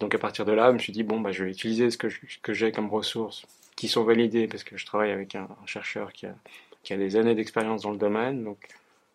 Donc 0.00 0.14
à 0.14 0.18
partir 0.18 0.44
de 0.44 0.52
là, 0.52 0.68
je 0.68 0.74
me 0.74 0.78
suis 0.78 0.92
dit 0.92 1.02
bon 1.02 1.20
bah 1.20 1.32
je 1.32 1.44
vais 1.44 1.50
utiliser 1.50 1.90
ce 1.90 1.98
que 1.98 2.08
que 2.42 2.52
j'ai 2.52 2.72
comme 2.72 2.88
ressources 2.88 3.46
qui 3.76 3.88
sont 3.88 4.04
validées 4.04 4.48
parce 4.48 4.64
que 4.64 4.76
je 4.76 4.86
travaille 4.86 5.10
avec 5.12 5.34
un, 5.34 5.44
un 5.62 5.66
chercheur 5.66 6.12
qui 6.12 6.26
a, 6.26 6.34
qui 6.82 6.92
a 6.92 6.96
des 6.96 7.16
années 7.16 7.34
d'expérience 7.34 7.82
dans 7.82 7.90
le 7.92 7.98
domaine. 7.98 8.44
Donc 8.44 8.58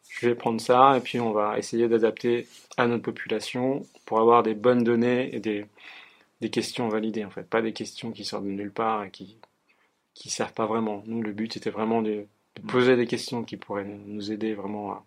je 0.09 0.27
vais 0.27 0.35
prendre 0.35 0.59
ça 0.61 0.97
et 0.97 1.01
puis 1.01 1.19
on 1.19 1.31
va 1.31 1.57
essayer 1.57 1.87
d'adapter 1.87 2.47
à 2.77 2.87
notre 2.87 3.03
population 3.03 3.85
pour 4.05 4.19
avoir 4.19 4.43
des 4.43 4.55
bonnes 4.55 4.83
données 4.83 5.33
et 5.35 5.39
des, 5.39 5.65
des 6.41 6.49
questions 6.49 6.89
validées 6.89 7.25
en 7.25 7.29
fait, 7.29 7.43
pas 7.43 7.61
des 7.61 7.73
questions 7.73 8.11
qui 8.11 8.25
sortent 8.25 8.45
de 8.45 8.49
nulle 8.49 8.71
part 8.71 9.03
et 9.05 9.11
qui 9.11 9.37
qui 10.13 10.29
servent 10.29 10.53
pas 10.53 10.67
vraiment. 10.67 11.03
Nous, 11.07 11.21
le 11.21 11.31
but 11.31 11.57
était 11.57 11.71
vraiment 11.71 12.01
de, 12.01 12.27
de 12.55 12.61
poser 12.61 12.95
des 12.95 13.07
questions 13.07 13.43
qui 13.43 13.57
pourraient 13.57 13.85
nous 13.85 14.31
aider 14.31 14.53
vraiment 14.53 14.91
à, 14.91 15.05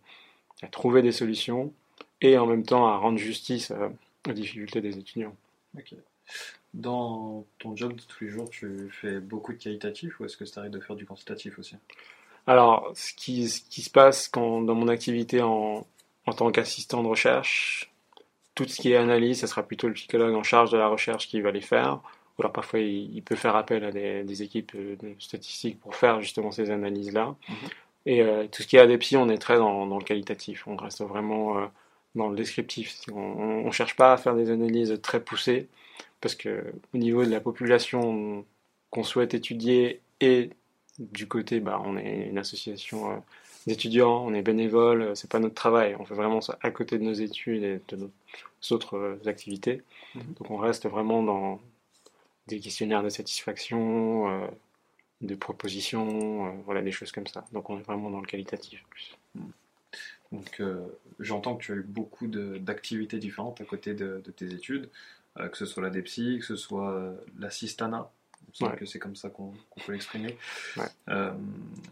à 0.62 0.68
trouver 0.68 1.02
des 1.02 1.12
solutions 1.12 1.72
et 2.20 2.38
en 2.38 2.46
même 2.46 2.64
temps 2.64 2.86
à 2.86 2.96
rendre 2.96 3.18
justice 3.18 3.70
à, 3.70 3.90
aux 4.28 4.32
difficultés 4.32 4.80
des 4.80 4.98
étudiants. 4.98 5.36
Ok. 5.76 5.94
Dans 6.74 7.44
ton 7.58 7.76
job 7.76 7.94
de 7.94 8.02
tous 8.02 8.24
les 8.24 8.30
jours, 8.30 8.50
tu 8.50 8.90
fais 8.90 9.20
beaucoup 9.20 9.52
de 9.52 9.58
qualitatif 9.58 10.18
ou 10.20 10.24
est-ce 10.24 10.36
que 10.36 10.44
ça 10.44 10.60
arrive 10.60 10.72
de 10.72 10.80
faire 10.80 10.96
du 10.96 11.06
quantitatif 11.06 11.58
aussi? 11.58 11.76
Alors, 12.46 12.92
ce 12.94 13.12
qui, 13.14 13.48
ce 13.48 13.60
qui 13.60 13.82
se 13.82 13.90
passe 13.90 14.28
quand, 14.28 14.60
dans 14.62 14.74
mon 14.74 14.88
activité 14.88 15.40
en, 15.42 15.86
en 16.26 16.32
tant 16.32 16.50
qu'assistant 16.50 17.02
de 17.02 17.08
recherche, 17.08 17.90
tout 18.54 18.66
ce 18.66 18.80
qui 18.80 18.92
est 18.92 18.96
analyse, 18.96 19.40
ce 19.40 19.46
sera 19.46 19.62
plutôt 19.62 19.88
le 19.88 19.94
psychologue 19.94 20.34
en 20.34 20.42
charge 20.42 20.70
de 20.70 20.78
la 20.78 20.88
recherche 20.88 21.28
qui 21.28 21.40
va 21.40 21.50
les 21.50 21.60
faire. 21.60 22.00
Ou 22.38 22.42
alors 22.42 22.52
parfois, 22.52 22.80
il, 22.80 23.22
peut 23.22 23.36
faire 23.36 23.56
appel 23.56 23.84
à 23.84 23.92
des, 23.92 24.42
équipes 24.42 24.76
de 24.76 25.14
statistiques 25.18 25.80
pour 25.80 25.94
faire 25.94 26.20
justement 26.20 26.50
ces 26.50 26.70
analyses-là. 26.70 27.34
Mhm. 27.48 27.56
Et 28.06 28.22
euh, 28.22 28.46
tout 28.46 28.62
ce 28.62 28.68
qui 28.68 28.76
est 28.76 28.80
ADEPSI, 28.80 29.16
on 29.16 29.28
est 29.28 29.38
très 29.38 29.56
dans, 29.56 29.86
dans 29.86 29.98
le 29.98 30.04
qualitatif. 30.04 30.66
On 30.66 30.76
reste 30.76 31.02
vraiment 31.02 31.58
euh, 31.58 31.66
dans 32.14 32.28
le 32.28 32.36
descriptif. 32.36 32.94
On 33.12 33.64
ne 33.64 33.70
cherche 33.70 33.96
pas 33.96 34.12
à 34.12 34.16
faire 34.16 34.34
des 34.34 34.50
analyses 34.50 34.98
très 35.02 35.20
poussées 35.20 35.68
parce 36.20 36.34
que 36.34 36.72
au 36.94 36.98
niveau 36.98 37.24
de 37.24 37.30
la 37.30 37.40
population 37.40 38.44
qu'on 38.90 39.04
souhaite 39.04 39.34
étudier 39.34 40.00
et 40.20 40.50
du 40.98 41.28
côté, 41.28 41.60
bah, 41.60 41.80
on 41.84 41.96
est 41.96 42.28
une 42.28 42.38
association 42.38 43.12
euh, 43.12 43.16
d'étudiants, 43.66 44.24
on 44.26 44.32
est 44.34 44.42
bénévole, 44.42 45.02
euh, 45.02 45.14
c'est 45.14 45.30
pas 45.30 45.38
notre 45.38 45.54
travail, 45.54 45.94
on 45.98 46.04
fait 46.04 46.14
vraiment 46.14 46.40
ça 46.40 46.58
à 46.62 46.70
côté 46.70 46.98
de 46.98 47.04
nos 47.04 47.12
études 47.12 47.62
et 47.62 47.80
de 47.88 47.96
nos 47.96 48.10
autres 48.70 48.96
euh, 48.96 49.20
activités. 49.26 49.82
Mhm. 50.14 50.34
Donc 50.38 50.50
on 50.50 50.56
reste 50.56 50.88
vraiment 50.88 51.22
dans 51.22 51.60
des 52.46 52.60
questionnaires 52.60 53.02
de 53.02 53.08
satisfaction, 53.08 54.48
de 55.20 55.34
propositions, 55.34 56.56
voilà 56.64 56.82
des 56.82 56.92
choses 56.92 57.12
comme 57.12 57.26
ça. 57.26 57.44
Donc 57.52 57.70
on 57.70 57.78
est 57.78 57.82
vraiment 57.82 58.10
dans 58.10 58.20
le 58.20 58.26
qualitatif 58.26 58.84
plus. 58.90 59.16
Donc 60.32 60.62
j'entends 61.18 61.56
que 61.56 61.64
tu 61.64 61.72
as 61.72 61.76
eu 61.76 61.82
beaucoup 61.82 62.26
d'activités 62.26 63.18
différentes 63.18 63.60
à 63.60 63.64
côté 63.64 63.94
de, 63.94 64.22
de 64.24 64.30
tes 64.30 64.52
études. 64.52 64.88
Euh, 65.38 65.48
que 65.48 65.56
ce 65.56 65.66
soit 65.66 65.82
la 65.82 65.90
DEPSI, 65.90 66.38
que 66.38 66.46
ce 66.46 66.56
soit 66.56 66.92
euh, 66.92 67.14
l'assistana, 67.38 68.10
que 68.78 68.86
c'est 68.86 68.98
comme 68.98 69.16
ça 69.16 69.28
qu'on 69.28 69.52
peut 69.84 69.92
l'exprimer. 69.92 70.36
Euh, 71.08 71.34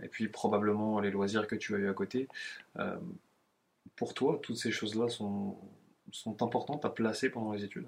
et 0.02 0.08
puis 0.08 0.28
probablement 0.28 1.00
les 1.00 1.10
loisirs 1.10 1.46
que 1.46 1.56
tu 1.56 1.74
as 1.74 1.78
eu 1.78 1.88
à 1.88 1.92
côté. 1.92 2.28
pour 3.96 4.14
toi, 4.14 4.40
toutes 4.42 4.56
ces 4.56 4.72
choses-là 4.72 5.08
sont, 5.08 5.56
sont 6.10 6.42
importantes 6.42 6.84
à 6.84 6.90
placer 6.90 7.28
pendant 7.28 7.52
les 7.52 7.64
études? 7.64 7.86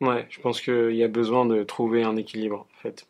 Ouais, 0.00 0.26
je 0.30 0.40
pense 0.40 0.60
qu'il 0.60 0.94
y 0.94 1.02
a 1.02 1.08
besoin 1.08 1.46
de 1.46 1.62
trouver 1.62 2.02
un 2.02 2.16
équilibre 2.16 2.66
en 2.70 2.80
fait. 2.82 3.06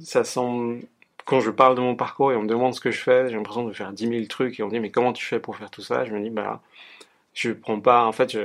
Ça 0.00 0.24
semble. 0.24 0.82
Quand 1.24 1.40
je 1.40 1.50
parle 1.50 1.74
de 1.74 1.80
mon 1.80 1.96
parcours 1.96 2.30
et 2.32 2.36
on 2.36 2.42
me 2.42 2.48
demande 2.48 2.74
ce 2.74 2.80
que 2.80 2.92
je 2.92 3.00
fais, 3.00 3.28
j'ai 3.28 3.34
l'impression 3.34 3.64
de 3.66 3.72
faire 3.72 3.92
10 3.92 4.08
000 4.08 4.26
trucs 4.26 4.60
et 4.60 4.62
on 4.62 4.66
me 4.66 4.72
dit 4.72 4.80
mais 4.80 4.90
comment 4.90 5.12
tu 5.12 5.24
fais 5.24 5.40
pour 5.40 5.56
faire 5.56 5.70
tout 5.70 5.82
ça? 5.82 6.04
Je 6.04 6.12
me 6.12 6.20
dis 6.20 6.30
bah 6.30 6.62
je 7.34 7.50
prends 7.52 7.80
pas. 7.80 8.04
En 8.06 8.12
fait, 8.12 8.36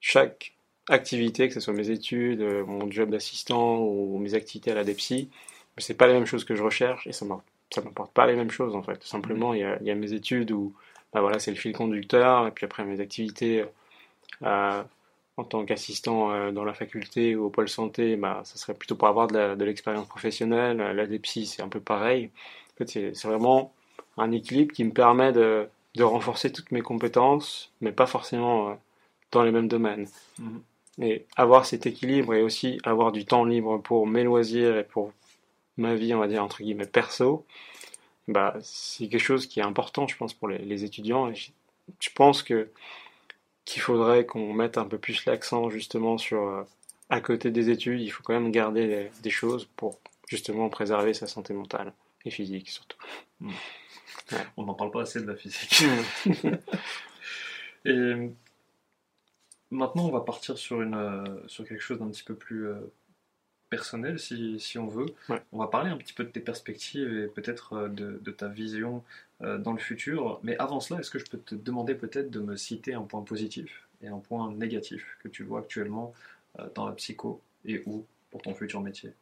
chaque 0.00 0.54
activité, 0.88 1.48
que 1.48 1.54
ce 1.54 1.60
soit 1.60 1.74
mes 1.74 1.90
études, 1.90 2.40
euh, 2.40 2.64
mon 2.66 2.90
job 2.90 3.10
d'assistant 3.10 3.78
ou 3.78 4.18
mes 4.18 4.34
activités 4.34 4.72
à 4.72 4.74
la 4.74 4.84
DEPSI, 4.84 5.30
c'est 5.78 5.94
pas 5.94 6.06
la 6.06 6.14
même 6.14 6.26
chose 6.26 6.44
que 6.44 6.54
je 6.54 6.62
recherche 6.62 7.06
et 7.06 7.12
ça 7.12 7.24
m'apporte 7.24 8.12
pas 8.12 8.26
les 8.26 8.34
mêmes 8.34 8.50
choses 8.50 8.74
en 8.74 8.82
fait. 8.82 9.02
Simplement, 9.04 9.54
il 9.54 9.60
y 9.60 9.90
a, 9.90 9.94
mes 9.94 10.12
études 10.12 10.52
où 10.52 10.74
bah 11.12 11.20
voilà, 11.20 11.38
c'est 11.38 11.50
le 11.50 11.56
fil 11.56 11.72
conducteur 11.72 12.46
et 12.46 12.50
puis 12.50 12.64
après 12.66 12.84
mes 12.84 13.00
activités 13.00 13.64
euh, 14.42 14.82
en 15.40 15.44
tant 15.44 15.64
qu'assistant 15.64 16.32
euh, 16.32 16.52
dans 16.52 16.64
la 16.64 16.74
faculté 16.74 17.36
ou 17.36 17.46
au 17.46 17.50
pôle 17.50 17.68
santé, 17.68 18.16
bah, 18.16 18.42
ça 18.44 18.56
serait 18.56 18.74
plutôt 18.74 18.94
pour 18.94 19.08
avoir 19.08 19.26
de 19.28 19.64
l'expérience 19.64 20.06
professionnelle. 20.06 20.76
La 20.78 21.06
DEPSI, 21.06 21.46
c'est 21.46 21.62
un 21.62 21.68
peu 21.68 21.80
pareil. 21.80 22.30
En 22.74 22.84
fait, 22.84 23.14
c'est 23.14 23.28
vraiment 23.28 23.72
un 24.16 24.32
équilibre 24.32 24.72
qui 24.72 24.84
me 24.84 24.92
permet 24.92 25.32
de, 25.32 25.68
de, 25.96 26.02
renforcer 26.02 26.52
toutes 26.52 26.72
mes 26.72 26.82
compétences, 26.82 27.72
mais 27.80 27.92
pas 27.92 28.06
forcément 28.06 28.78
dans 29.32 29.42
les 29.42 29.50
mêmes 29.50 29.68
domaines. 29.68 30.06
Mhm. 30.38 30.62
Et 31.02 31.26
avoir 31.36 31.64
cet 31.64 31.86
équilibre 31.86 32.34
et 32.34 32.42
aussi 32.42 32.78
avoir 32.84 33.12
du 33.12 33.24
temps 33.24 33.44
libre 33.44 33.78
pour 33.78 34.06
mes 34.06 34.24
loisirs 34.24 34.76
et 34.76 34.84
pour 34.84 35.12
ma 35.76 35.94
vie, 35.94 36.14
on 36.14 36.18
va 36.18 36.28
dire, 36.28 36.44
entre 36.44 36.62
guillemets, 36.62 36.86
perso, 36.86 37.44
bah, 38.28 38.54
c'est 38.62 39.08
quelque 39.08 39.20
chose 39.20 39.46
qui 39.46 39.60
est 39.60 39.64
important, 39.64 40.06
je 40.06 40.16
pense, 40.16 40.34
pour 40.34 40.48
les, 40.48 40.84
étudiants. 40.84 41.30
Et 41.30 41.34
je, 41.34 42.10
pense 42.14 42.42
que 42.42 42.70
qu'il 43.70 43.82
faudrait 43.82 44.26
qu'on 44.26 44.52
mette 44.52 44.78
un 44.78 44.84
peu 44.84 44.98
plus 44.98 45.24
l'accent 45.26 45.70
justement 45.70 46.18
sur, 46.18 46.42
euh, 46.42 46.62
à 47.08 47.20
côté 47.20 47.50
des 47.50 47.70
études, 47.70 48.00
il 48.00 48.10
faut 48.10 48.22
quand 48.22 48.32
même 48.32 48.50
garder 48.50 49.10
des, 49.22 49.30
choses 49.30 49.68
pour 49.76 50.00
justement 50.28 50.68
préserver 50.68 51.14
sa 51.14 51.26
santé 51.26 51.54
mentale 51.54 51.92
et 52.24 52.30
physique 52.30 52.68
surtout. 52.68 52.98
Mhm. 53.40 53.52
On 54.56 54.64
n'en 54.64 54.74
parle 54.74 54.90
pas 54.90 55.02
assez 55.02 55.20
de 55.20 55.26
la 55.26 55.36
physique. 55.36 55.84
et 57.84 58.30
Maintenant, 59.70 60.06
on 60.06 60.10
va 60.10 60.20
partir 60.20 60.58
sur, 60.58 60.82
une, 60.82 60.94
euh, 60.94 61.24
sur 61.46 61.64
quelque 61.64 61.80
chose 61.80 62.00
d'un 62.00 62.08
petit 62.08 62.24
peu 62.24 62.34
plus 62.34 62.66
euh, 62.66 62.92
personnel, 63.68 64.18
si, 64.18 64.58
si, 64.58 64.78
on 64.78 64.88
veut. 64.88 65.06
On 65.52 65.58
va 65.58 65.68
parler 65.68 65.90
un 65.90 65.96
petit 65.96 66.12
peu 66.12 66.24
de 66.24 66.28
tes 66.28 66.40
perspectives 66.40 67.16
et 67.16 67.28
peut-être 67.28 67.88
de, 67.88 68.18
de, 68.20 68.30
ta 68.32 68.48
vision 68.48 69.04
dans 69.40 69.72
le 69.72 69.78
futur. 69.78 70.38
Mais 70.42 70.56
avant 70.58 70.80
cela, 70.80 71.00
est-ce 71.00 71.10
que 71.10 71.18
je 71.18 71.24
peux 71.24 71.38
te 71.38 71.54
demander 71.54 71.94
peut-être 71.94 72.30
de 72.30 72.40
me 72.40 72.56
citer 72.56 72.94
un 72.94 73.02
point 73.02 73.22
positif 73.22 73.88
et 74.02 74.08
un 74.08 74.18
point 74.18 74.52
négatif 74.52 75.16
que 75.22 75.28
tu 75.28 75.44
vois 75.44 75.60
actuellement 75.60 76.12
dans 76.74 76.86
la 76.86 76.92
psycho 76.92 77.40
et 77.64 77.82
où 77.86 78.04
pour 78.30 78.42
ton 78.42 78.54
futur 78.54 78.80
métier? 78.80 79.12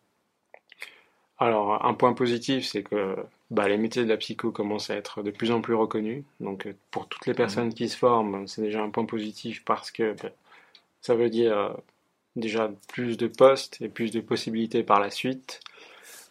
Alors, 1.39 1.85
un 1.85 1.95
point 1.95 2.15
positif, 2.15 2.67
c'est 2.67 2.83
que 2.83 3.17
bah, 3.51 3.69
les 3.69 3.79
métiers 3.79 4.03
de 4.03 4.09
la 4.09 4.17
psycho 4.17 4.51
commencent 4.51 4.91
à 4.91 4.97
être 4.97 5.23
de 5.23 5.31
plus 5.31 5.53
en 5.53 5.61
plus 5.61 5.75
reconnus. 5.75 6.25
Donc, 6.41 6.67
euh, 6.67 6.75
pour 6.91 7.09
toutes 7.09 7.27
les 7.27 7.35
personnes 7.35 7.73
qui 7.73 7.89
se 7.89 7.97
forment, 7.97 8.49
c'est 8.49 8.63
déjà 8.63 8.83
un 8.83 8.91
point 8.91 9.05
positif 9.05 9.65
parce 9.65 9.91
que 9.93 10.15
bah, 10.21 10.31
ça 11.01 11.15
veut 11.15 11.31
dire 11.31 11.57
euh, 11.57 11.73
déjà 12.35 12.71
plus 12.89 13.17
de 13.17 13.29
postes 13.29 13.81
et 13.81 13.89
plus 13.89 14.11
de 14.11 14.21
possibilités 14.21 14.83
par 14.83 14.99
la 14.99 15.11
suite. 15.11 15.61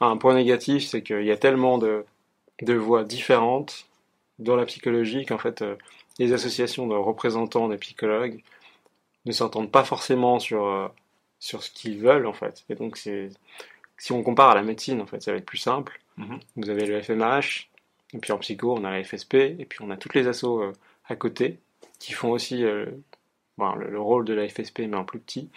Un 0.02 0.18
point 0.18 0.36
négatif, 0.36 0.86
c'est 0.86 1.02
qu'il 1.02 1.24
y 1.24 1.32
a 1.32 1.38
tellement 1.38 1.78
de, 1.78 2.06
de 2.62 2.74
voies 2.74 3.03
différentes 3.03 3.88
dans 4.39 4.55
la 4.55 4.66
psychologie 4.66 5.26
qu'en 5.26 5.38
fait, 5.38 5.62
euh, 5.62 5.76
les 6.20 6.34
associations 6.34 6.88
de 6.88 6.95
représentants 6.95 7.68
des 7.68 7.78
psychologues 7.78 8.43
ne 9.26 9.32
s'entendent 9.32 9.72
pas 9.72 9.84
forcément 9.84 10.39
sur, 10.39 10.91
sur 11.39 11.62
ce 11.62 11.70
qu'ils 11.70 11.99
veulent, 11.99 12.26
en 12.26 12.34
fait. 12.34 12.64
Et 12.70 12.76
donc, 12.76 12.97
c'est 12.97 13.30
si 13.97 14.12
on 14.12 14.24
compare 14.24 14.51
à 14.51 14.55
la 14.55 14.64
médecine, 14.64 15.01
en 15.01 15.05
fait, 15.05 15.22
ça 15.22 15.32
va 15.32 15.38
être 15.38 15.45
plus 15.45 15.58
simple. 15.58 15.99
Mhm. 16.18 16.39
Vous 16.55 16.70
avez 16.70 16.86
le 16.86 17.01
FMH, 17.01 17.70
et 18.14 18.20
puis 18.20 18.32
en 18.32 18.38
psycho, 18.38 18.74
on 18.78 18.84
a 18.84 18.91
la 18.91 19.03
FSP, 19.03 19.36
et 19.36 19.66
puis 19.68 19.80
on 19.82 19.89
a 19.89 19.97
toutes 19.97 20.14
les 20.14 20.28
assos 20.28 20.62
euh, 20.62 20.74
à 21.08 21.16
côté 21.16 21.60
qui 21.99 22.14
font 22.14 22.32
aussi 22.32 22.64
euh, 22.64 22.86
le, 23.58 23.99
rôle 23.99 24.26
de 24.26 24.34
la 24.34 24.47
FSP, 24.47 24.82
mais 24.82 24.97
en 24.97 25.03
plus 25.03 25.20
petit. 25.20 25.49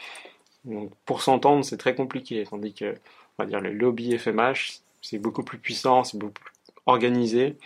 Donc 0.65 0.93
pour 1.05 1.23
s'entendre, 1.23 1.65
c'est 1.65 1.77
très 1.77 1.95
compliqué, 1.95 2.45
tandis 2.49 2.75
que 2.75 2.95
on 3.39 3.43
va 3.43 3.47
dire 3.47 3.61
le 3.61 3.73
lobby 3.73 4.17
FMH, 4.19 4.81
c'est 5.01 5.19
beaucoup 5.19 5.43
plus 5.43 5.59
puissant, 5.59 6.05
c'est 6.05 6.19
beaucoup 6.19 6.33
plus 6.35 6.53
organisé. 6.87 7.57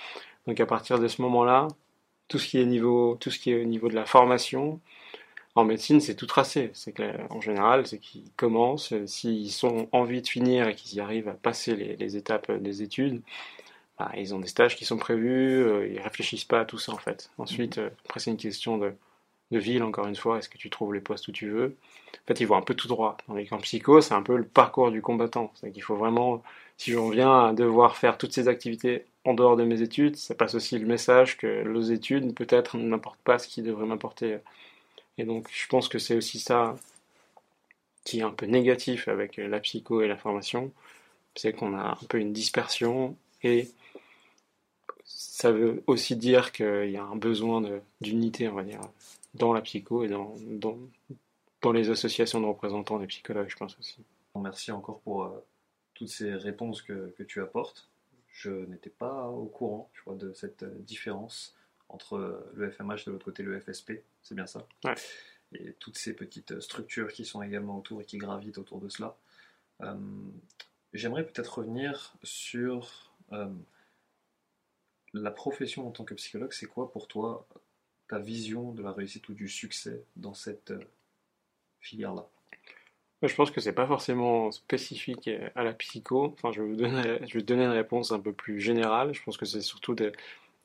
Donc 0.47 0.61
à 0.61 0.67
partir 0.67 0.99
de 0.99 1.09
ce 1.09 1.23
moment-là, 1.23 1.69
tout 2.29 2.39
ce 2.39 2.49
qui 2.49 2.59
est 2.59 2.67
niveau, 2.67 3.17
tout 3.21 3.31
ce 3.31 3.39
qui 3.39 3.53
est 3.53 3.63
au 3.63 3.65
niveau 3.65 3.89
de 3.89 3.95
la 3.95 4.07
formation, 4.07 4.81
en 5.55 5.65
médecine, 5.65 6.01
c'est 6.01 6.15
tout 6.17 6.27
tracé. 6.27 6.71
C'est 6.75 6.95
en 7.31 7.41
général, 7.41 7.87
c'est 7.87 7.99
qu'ils 7.99 8.31
commencent, 8.37 8.93
euh, 8.93 9.07
s'ils 9.07 9.65
ont 9.67 9.89
envie 9.93 10.21
de 10.23 10.29
finir 10.29 10.69
et 10.69 10.75
qu'ils 10.75 10.97
y 10.97 11.01
arrivent 11.01 11.29
à 11.29 11.35
passer 11.35 11.77
les, 11.77 12.17
étapes 12.17 12.51
des 12.51 12.83
études, 12.83 13.23
bah, 13.99 14.11
ils 14.17 14.35
ont 14.35 14.41
des 14.41 14.49
stages 14.49 14.77
qui 14.77 14.85
sont 14.85 14.97
prévus, 14.97 15.63
euh, 15.63 15.87
ils 15.89 16.01
réfléchissent 16.01 16.45
pas 16.45 16.61
à 16.61 16.65
tout 16.65 16.79
ça 16.79 16.93
en 16.93 16.99
fait. 16.99 17.31
Ensuite, 17.39 17.79
euh, 17.79 17.91
après 18.07 18.21
c'est 18.21 18.31
une 18.31 18.37
question 18.37 18.79
de, 18.79 18.95
ville, 19.53 19.85
encore 19.85 20.09
une 20.09 20.17
fois, 20.17 20.39
est-ce 20.39 20.49
que 20.49 20.59
tu 20.59 20.69
trouves 20.69 20.93
les 20.93 21.01
postes 21.01 21.29
où 21.29 21.33
tu 21.33 21.49
veux? 21.49 21.77
En 22.15 22.27
fait, 22.27 22.41
ils 22.41 22.47
vont 22.47 22.57
un 22.57 22.63
peu 22.63 22.75
tout 22.75 22.89
droit. 22.89 23.17
Dans 23.29 23.35
les 23.35 23.47
camps 23.47 23.59
psycho, 23.59 24.01
c'est 24.01 24.15
un 24.15 24.23
peu 24.23 24.37
le 24.37 24.45
parcours 24.45 24.91
du 24.91 25.01
combattant. 25.01 25.53
C'est 25.55 25.71
qu'il 25.71 25.83
faut 25.83 25.95
vraiment, 25.95 26.43
si 26.77 26.93
j'en 26.93 27.11
viens 27.11 27.47
à 27.47 27.53
devoir 27.53 27.97
faire 27.97 28.19
toutes 28.19 28.33
ces 28.33 28.49
activités 28.49 29.05
en 29.25 29.35
dehors 29.35 29.57
de 29.57 29.65
mes 29.65 29.81
études, 29.83 30.17
ça 30.17 30.35
passe 30.35 30.55
aussi 30.55 30.79
le 30.79 30.87
message 30.87 31.39
que 31.39 31.47
les 31.47 31.93
études, 31.93 32.35
peut-être, 32.35 32.77
n'importent 32.77 33.23
pas 33.23 33.39
ce 33.39 33.49
qui 33.49 33.63
devrait 33.63 33.87
m'apporter 33.87 34.39
et 35.19 35.25
donc 35.25 35.49
je 35.51 35.67
pense 35.69 35.89
que 35.89 35.99
c'est 35.99 36.17
aussi 36.17 36.39
ça 36.39 36.77
qui 38.05 38.21
est 38.21 38.23
un 38.23 38.31
peu 38.31 38.47
négatif 38.47 39.09
avec 39.09 39.37
la 39.37 39.61
psycho 39.61 40.03
et 40.03 40.09
la 40.09 40.17
formation, 40.17 40.73
c'est 41.35 41.53
qu'on 41.53 41.75
a 41.75 41.99
un 42.01 42.07
peu 42.09 42.19
une 42.19 42.33
dispersion 42.33 43.17
et 43.43 43.71
ça 45.05 45.53
veut 45.53 45.83
aussi 45.87 46.17
dire 46.17 46.53
qu'il 46.53 46.91
y 46.91 46.97
a 46.97 47.05
un 47.05 47.17
besoin 47.17 47.63
d'unité, 48.01 48.49
on 48.49 48.55
va 48.55 48.63
dire, 48.63 48.81
dans 49.35 49.53
la 49.53 49.63
psycho 49.63 50.05
et 50.05 50.09
dans, 50.09 50.35
dans, 50.41 50.79
dans, 51.63 51.73
les 51.73 51.91
associations 51.91 52.41
de 52.41 52.47
représentants 52.47 52.99
des 52.99 53.07
psychologues, 53.07 53.49
je 53.49 53.57
pense 53.57 53.79
aussi. 53.79 53.97
Merci 54.37 54.73
encore 54.73 55.01
pour 55.01 55.25
euh, 55.25 55.45
toutes 56.05 56.13
ces 56.13 56.35
réponses 56.35 56.83
que, 56.83 57.15
que 57.17 57.23
tu 57.23 57.41
apportes. 57.41 57.89
Je 58.29 58.51
n'étais 58.51 58.91
pas 58.91 59.29
au 59.29 59.47
courant 59.47 59.91
je 59.95 60.03
vois, 60.05 60.17
de 60.17 60.35
cette 60.35 60.63
euh, 60.63 60.75
différence 60.81 61.55
entre 61.89 62.51
le 62.55 62.71
FMH 62.71 63.07
de 63.07 63.13
l'autre 63.13 63.25
côté 63.25 63.43
le 63.43 63.59
FSP, 63.59 63.93
c'est 64.23 64.35
bien 64.35 64.47
ça 64.47 64.67
ouais. 64.85 64.95
Et 65.53 65.73
toutes 65.75 65.97
ces 65.97 66.15
petites 66.15 66.61
structures 66.61 67.13
qui 67.13 67.25
sont 67.25 67.43
également 67.43 67.79
autour 67.79 68.03
et 68.03 68.05
qui 68.05 68.19
gravitent 68.19 68.59
autour 68.59 68.81
de 68.81 68.89
cela. 68.89 69.17
Euh, 69.83 69.95
j'aimerais 70.93 71.25
peut-être 71.25 71.59
revenir 71.59 72.15
sur 72.23 73.15
euh, 73.33 73.49
la 75.13 75.31
profession 75.31 75.87
en 75.87 75.91
tant 75.91 76.05
que 76.05 76.15
psychologue. 76.15 76.53
C'est 76.53 76.67
quoi 76.67 76.91
pour 76.91 77.07
toi 77.07 77.47
ta 78.09 78.19
vision 78.19 78.73
de 78.73 78.83
la 78.83 78.93
réussite 78.93 79.29
ou 79.29 79.35
du 79.35 79.49
succès 79.49 80.05
dans 80.17 80.35
cette 80.35 80.73
euh, 80.73 80.85
filière-là? 81.81 82.29
Je 83.23 83.35
pense 83.35 83.51
que 83.51 83.61
c'est 83.61 83.73
pas 83.73 83.87
forcément 83.87 84.51
spécifique 84.51 85.31
à 85.55 85.65
la 85.65 85.73
psycho. 85.73 86.35
Enfin, 86.35 86.53
je 86.53 86.61
vais 86.61 86.69
vous 86.69 86.77
donner, 86.77 87.19
je 87.27 87.39
vais 87.39 87.43
donner 87.43 87.65
une 87.65 87.71
réponse 87.71 88.13
un 88.13 88.21
peu 88.21 88.33
plus 88.33 88.61
générale. 88.61 89.15
Je 89.15 89.23
pense 89.23 89.39
que 89.39 89.47
c'est 89.47 89.63
surtout 89.63 89.95
d'être 89.95 90.19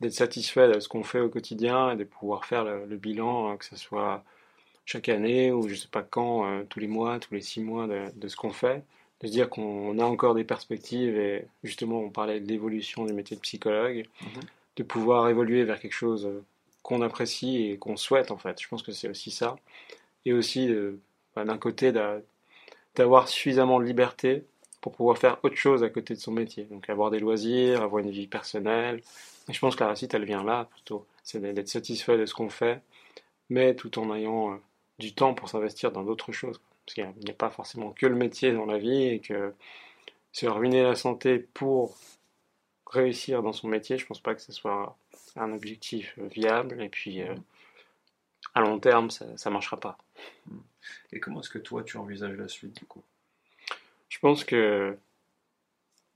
satisfait 0.10 0.68
de 0.68 0.80
ce 0.82 0.90
qu'on 0.90 1.04
fait 1.04 1.22
au 1.22 1.30
quotidien 1.30 1.92
et 1.92 1.96
de 1.96 2.04
pouvoir 2.04 2.44
faire 2.44 2.66
le, 2.66 2.98
bilan, 2.98 3.56
que 3.56 3.64
ce 3.64 3.78
soit 3.78 4.26
chaque 4.86 5.08
année 5.08 5.54
ou 5.54 5.70
je 5.70 5.76
sais 5.76 5.88
pas 5.88 6.04
quand, 6.04 6.66
tous 6.68 6.80
les 6.80 6.88
mois, 6.88 7.20
tous 7.20 7.34
les 7.34 7.42
six 7.42 7.62
mois 7.62 7.88
de 7.88 8.28
ce 8.28 8.36
qu'on 8.36 8.52
fait 8.52 8.84
de 9.22 9.28
se 9.28 9.32
dire 9.32 9.50
qu'on 9.50 10.00
a 10.00 10.04
encore 10.04 10.34
des 10.34 10.44
perspectives 10.44 11.18
et 11.18 11.46
justement 11.64 12.00
on 12.00 12.10
parlait 12.10 12.40
de 12.40 12.48
l'évolution 12.48 13.06
du 13.06 13.14
métier 13.14 13.36
de 13.36 13.42
psychologue, 13.42 14.06
mhm. 14.22 14.42
de 14.78 14.84
pouvoir 14.84 15.30
évoluer 15.30 15.64
vers 15.64 15.80
quelque 15.80 15.94
chose 15.94 16.30
qu'on 16.84 17.02
apprécie 17.02 17.70
et 17.70 17.78
qu'on 17.78 17.98
souhaite 17.98 18.32
en 18.32 18.38
fait. 18.38 18.62
Je 18.62 18.68
pense 18.68 18.82
que 18.82 18.92
c'est 18.92 19.10
aussi 19.10 19.32
ça. 19.32 19.58
Et 20.26 20.34
aussi 20.34 20.70
euh, 20.70 21.00
bah, 21.36 21.44
d'un 21.44 21.58
côté 21.58 21.92
d'avoir 22.96 23.28
suffisamment 23.28 23.80
de 23.80 23.86
liberté 23.86 24.44
pour 24.82 24.94
pouvoir 24.94 25.18
faire 25.18 25.38
autre 25.44 25.56
chose 25.56 25.84
à 25.84 25.90
côté 25.90 26.14
de 26.14 26.20
son 26.20 26.32
métier. 26.32 26.64
Donc 26.66 26.90
avoir 26.90 27.12
des 27.12 27.20
loisirs, 27.20 27.82
avoir 27.82 28.04
une 28.04 28.12
vie 28.12 28.28
personnelle. 28.28 29.02
Et 29.48 29.54
je 29.54 29.60
pense 29.60 29.76
que 29.76 29.82
la 29.82 29.88
réussite 29.88 30.14
elle 30.14 30.26
vient 30.26 30.44
là 30.44 30.68
plutôt. 30.72 31.06
C'est 31.24 31.40
d'être 31.40 31.68
satisfait 31.68 32.18
de 32.18 32.26
ce 32.26 32.34
qu'on 32.34 32.50
fait, 32.50 32.82
mais 33.50 33.76
tout 33.76 34.00
en 34.00 34.14
ayant 34.16 34.54
euh, 34.54 34.58
du 35.00 35.14
temps 35.14 35.34
pour 35.34 35.50
s'investir 35.50 35.92
dans 35.92 36.04
d'autres 36.04 36.32
choses. 36.32 36.60
Parce 36.86 36.96
qu'il 36.96 37.24
n'y 37.24 37.32
a, 37.32 37.34
pas 37.34 37.50
forcément 37.50 37.92
que 37.92 38.08
le 38.08 38.16
métier 38.16 38.52
dans 38.52 38.66
la 38.66 38.80
vie 38.80 39.04
et 39.04 39.20
que 39.20 39.54
se 40.32 40.48
ruiner 40.48 40.84
la 40.84 40.96
santé 40.96 41.40
pour 41.40 41.96
réussir 42.88 43.44
dans 43.44 43.54
son 43.54 43.68
métier, 43.68 43.98
je 43.98 44.06
pense 44.06 44.20
pas 44.20 44.34
que 44.34 44.42
ce 44.42 44.52
soit 44.52 44.98
un 45.36 45.54
objectif 45.54 46.18
viable. 46.18 46.82
Et 46.82 46.90
puis, 46.90 47.22
euh, 47.22 47.36
à 48.54 48.62
long 48.62 48.80
terme, 48.80 49.10
ça 49.10 49.26
ne 49.26 49.50
marchera 49.52 49.78
pas. 49.80 49.98
Et 51.12 51.20
comment 51.20 51.42
est-ce 51.42 51.50
que 51.50 51.60
toi, 51.60 51.84
tu 51.84 51.98
envisages 51.98 52.38
la 52.38 52.48
suite 52.48 52.78
du 52.78 52.86
coup? 52.86 53.04
Je 54.10 54.20
pense 54.20 54.44
que 54.44 54.98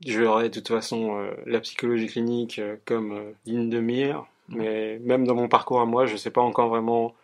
j'aurai 0.05 0.49
de 0.49 0.53
toute 0.53 0.67
façon 0.67 1.17
euh, 1.17 1.33
la 1.45 1.59
psychologie 1.59 2.07
clinique 2.07 2.59
euh, 2.59 2.77
comme 2.85 3.33
ligne 3.45 3.69
de 3.69 3.79
mire. 3.79 4.25
Mais 4.49 4.99
même 4.99 5.25
dans 5.25 5.35
mon 5.35 5.47
parcours 5.47 5.79
à 5.79 5.85
moi, 5.85 6.05
je 6.05 6.13
ne 6.13 6.17
sais 6.17 6.31
pas 6.31 6.41
encore 6.41 6.69
vraiment 6.69 7.15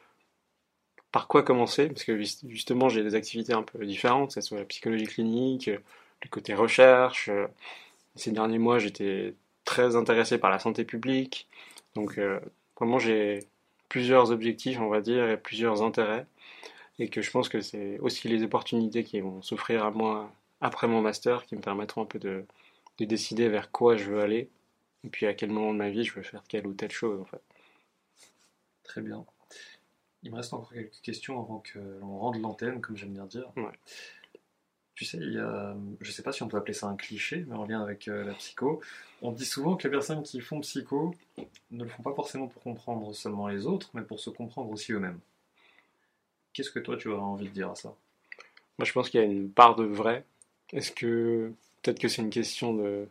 par 1.12 1.28
quoi 1.28 1.44
commencer, 1.44 1.88
parce 1.88 2.04
que 2.04 2.22
justement 2.22 2.90
j'ai 2.90 3.04
des 3.04 3.16
activités 3.16 3.54
un 3.54 3.64
peu 3.64 3.84
différentes, 3.86 4.30
que 4.30 4.34
ce 4.36 4.42
soit 4.42 4.60
la 4.60 4.66
psychologie 4.66 5.08
clinique, 5.08 5.68
le 5.68 6.30
côté 6.30 6.54
recherche. 6.54 7.30
Ces 8.16 8.32
derniers 8.32 8.60
mois 8.60 8.80
j'étais 8.80 9.34
très 9.66 9.96
intéressé 9.96 10.38
par 10.38 10.52
la 10.52 10.60
santé 10.60 10.86
publique, 10.86 11.48
donc 11.96 12.18
euh, 12.18 12.40
vraiment 12.78 13.00
j'ai 13.00 13.40
plusieurs 13.90 14.32
objectifs 14.32 14.80
on 14.80 14.88
va 14.88 15.02
dire 15.02 15.28
et 15.30 15.38
plusieurs 15.38 15.82
intérêts, 15.82 16.26
et 17.00 17.10
que 17.10 17.22
je 17.22 17.32
pense 17.32 17.50
que 17.50 17.62
c'est 17.62 18.00
aussi 18.00 18.28
les 18.28 18.44
opportunités 18.44 19.04
qui 19.04 19.20
vont 19.20 19.42
s'offrir 19.42 19.84
à 19.84 19.92
moi 19.92 20.32
après 20.62 20.88
mon 20.88 21.02
master 21.02 21.46
qui 21.46 21.56
me 21.56 21.62
permettront 21.62 22.04
un 22.04 22.06
peu 22.06 22.20
de, 22.20 22.46
de 22.98 23.06
décider 23.06 23.50
vers 23.50 23.72
quoi 23.72 23.98
je 23.98 24.06
veux 24.06 24.22
aller, 24.22 24.50
et 25.04 25.10
puis 25.10 25.26
à 25.26 25.34
quel 25.34 25.50
moment 25.50 25.74
de 25.74 25.78
ma 25.78 25.90
vie 25.90 26.04
je 26.04 26.14
veux 26.14 26.24
faire 26.24 26.44
telle 26.44 26.68
ou 26.68 26.74
telle 26.74 26.92
chose 26.92 27.20
en 27.20 27.26
fait. 27.26 27.42
Très 28.84 29.02
bien. 29.02 29.26
Il 30.24 30.32
me 30.32 30.38
reste 30.38 30.54
encore 30.54 30.74
quelques 30.74 31.00
questions 31.02 31.40
avant 31.40 31.64
qu'on 31.72 32.18
rende 32.18 32.42
l'antenne, 32.42 32.82
comme 32.82 32.98
j'aime 32.98 33.14
bien 33.14 33.26
dire. 33.26 33.52
Tu 35.00 35.06
sais, 35.06 35.18
il 35.18 35.32
y 35.32 35.38
a, 35.38 35.74
je 36.02 36.10
ne 36.10 36.12
sais 36.12 36.24
pas 36.24 36.34
si 36.34 36.44
on 36.44 36.50
peut 36.50 36.58
appeler 36.58 36.74
ça 36.74 36.88
un 36.88 36.98
cliché, 36.98 37.46
mais 37.48 37.56
en 37.56 37.64
lien 37.64 37.82
avec 37.82 38.10
euh, 38.10 38.26
la 38.26 38.34
psycho, 38.34 38.82
on 39.22 39.32
dit 39.32 39.46
souvent 39.46 39.78
que 39.78 39.88
les 39.88 39.92
personnes 39.92 40.24
qui 40.24 40.42
font 40.42 40.60
psycho 40.60 41.16
ne 41.72 41.86
le 41.86 41.90
font 41.90 42.04
pas 42.04 42.14
forcément 42.14 42.48
pour 42.48 42.62
comprendre 42.62 43.16
seulement 43.16 43.48
les 43.48 43.66
autres, 43.66 43.92
mais 43.94 44.02
pour 44.02 44.20
se 44.20 44.30
comprendre 44.30 44.70
aussi 44.72 44.92
eux-mêmes. 44.92 45.22
Qu'est-ce 46.52 46.70
que 46.70 46.80
toi 46.80 46.98
tu 46.98 47.08
aurais 47.08 47.22
envie 47.22 47.48
de 47.48 47.54
dire 47.54 47.70
à 47.70 47.76
ça? 47.76 47.96
Moi 48.78 48.84
je 48.84 48.92
pense 48.92 49.10
qu'il 49.10 49.22
y 49.22 49.24
a 49.24 49.26
une 49.26 49.50
part 49.50 49.78
de 49.78 49.86
vrai. 49.86 50.26
Est-ce 50.74 50.92
que 50.92 51.54
peut-être 51.82 52.00
que 52.00 52.10
c'est 52.10 52.22
une 52.22 52.30
question 52.30 52.74
de, 52.74 53.08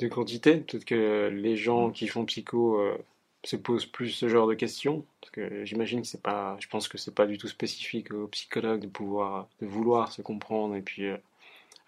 de 0.00 0.08
quantité 0.08 0.56
Peut-être 0.56 0.84
que 0.84 1.28
les 1.32 1.56
gens 1.56 1.92
qui 1.92 2.08
font 2.08 2.24
psycho 2.24 2.80
euh, 2.80 2.98
se 3.44 3.56
pose 3.56 3.86
plus 3.86 4.10
ce 4.10 4.28
genre 4.28 4.46
de 4.46 4.54
questions 4.54 5.04
parce 5.20 5.30
que 5.30 5.64
j'imagine 5.64 6.02
que 6.02 6.06
c'est 6.06 6.22
pas 6.22 6.56
je 6.60 6.68
pense 6.68 6.88
que 6.88 6.98
c'est 6.98 7.14
pas 7.14 7.26
du 7.26 7.38
tout 7.38 7.48
spécifique 7.48 8.12
aux 8.12 8.26
psychologues 8.28 8.80
de 8.80 8.86
pouvoir 8.86 9.48
de 9.60 9.66
vouloir 9.66 10.12
se 10.12 10.22
comprendre 10.22 10.76
et 10.76 10.82
puis 10.82 11.06
euh, 11.06 11.16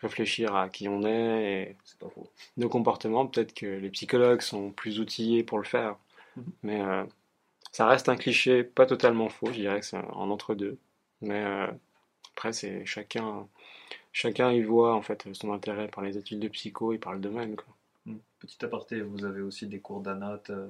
réfléchir 0.00 0.54
à 0.56 0.68
qui 0.68 0.88
on 0.88 1.04
est 1.04 1.70
et 1.70 1.76
pas 2.00 2.08
nos 2.56 2.68
comportements 2.68 3.26
peut-être 3.26 3.54
que 3.54 3.66
les 3.66 3.90
psychologues 3.90 4.40
sont 4.40 4.70
plus 4.70 5.00
outillés 5.00 5.42
pour 5.44 5.58
le 5.58 5.64
faire 5.64 5.96
mhm. 6.36 6.44
mais 6.62 6.80
euh, 6.80 7.04
ça 7.70 7.86
reste 7.86 8.08
un 8.08 8.16
cliché 8.16 8.64
pas 8.64 8.86
totalement 8.86 9.28
faux 9.28 9.48
je 9.48 9.60
dirais 9.60 9.80
que 9.80 9.86
c'est 9.86 9.98
en 9.98 10.30
entre 10.30 10.54
deux 10.54 10.78
mais 11.20 11.42
euh, 11.44 11.66
après 12.34 12.54
c'est 12.54 12.86
chacun 12.86 13.46
chacun 14.12 14.52
y 14.52 14.62
voit 14.62 14.94
en 14.94 15.02
fait 15.02 15.26
son 15.34 15.52
intérêt 15.52 15.88
par 15.88 16.02
les 16.02 16.16
études 16.16 16.40
de 16.40 16.48
psycho 16.48 16.92
et 16.94 16.98
par 16.98 17.12
le 17.12 17.20
domaine 17.20 17.56
quoi. 17.56 17.66
Petit 18.38 18.64
aparté, 18.64 19.00
vous 19.00 19.24
avez 19.24 19.40
aussi 19.40 19.68
des 19.68 19.78
cours 19.78 20.00
d'anat 20.00 20.40
euh, 20.50 20.66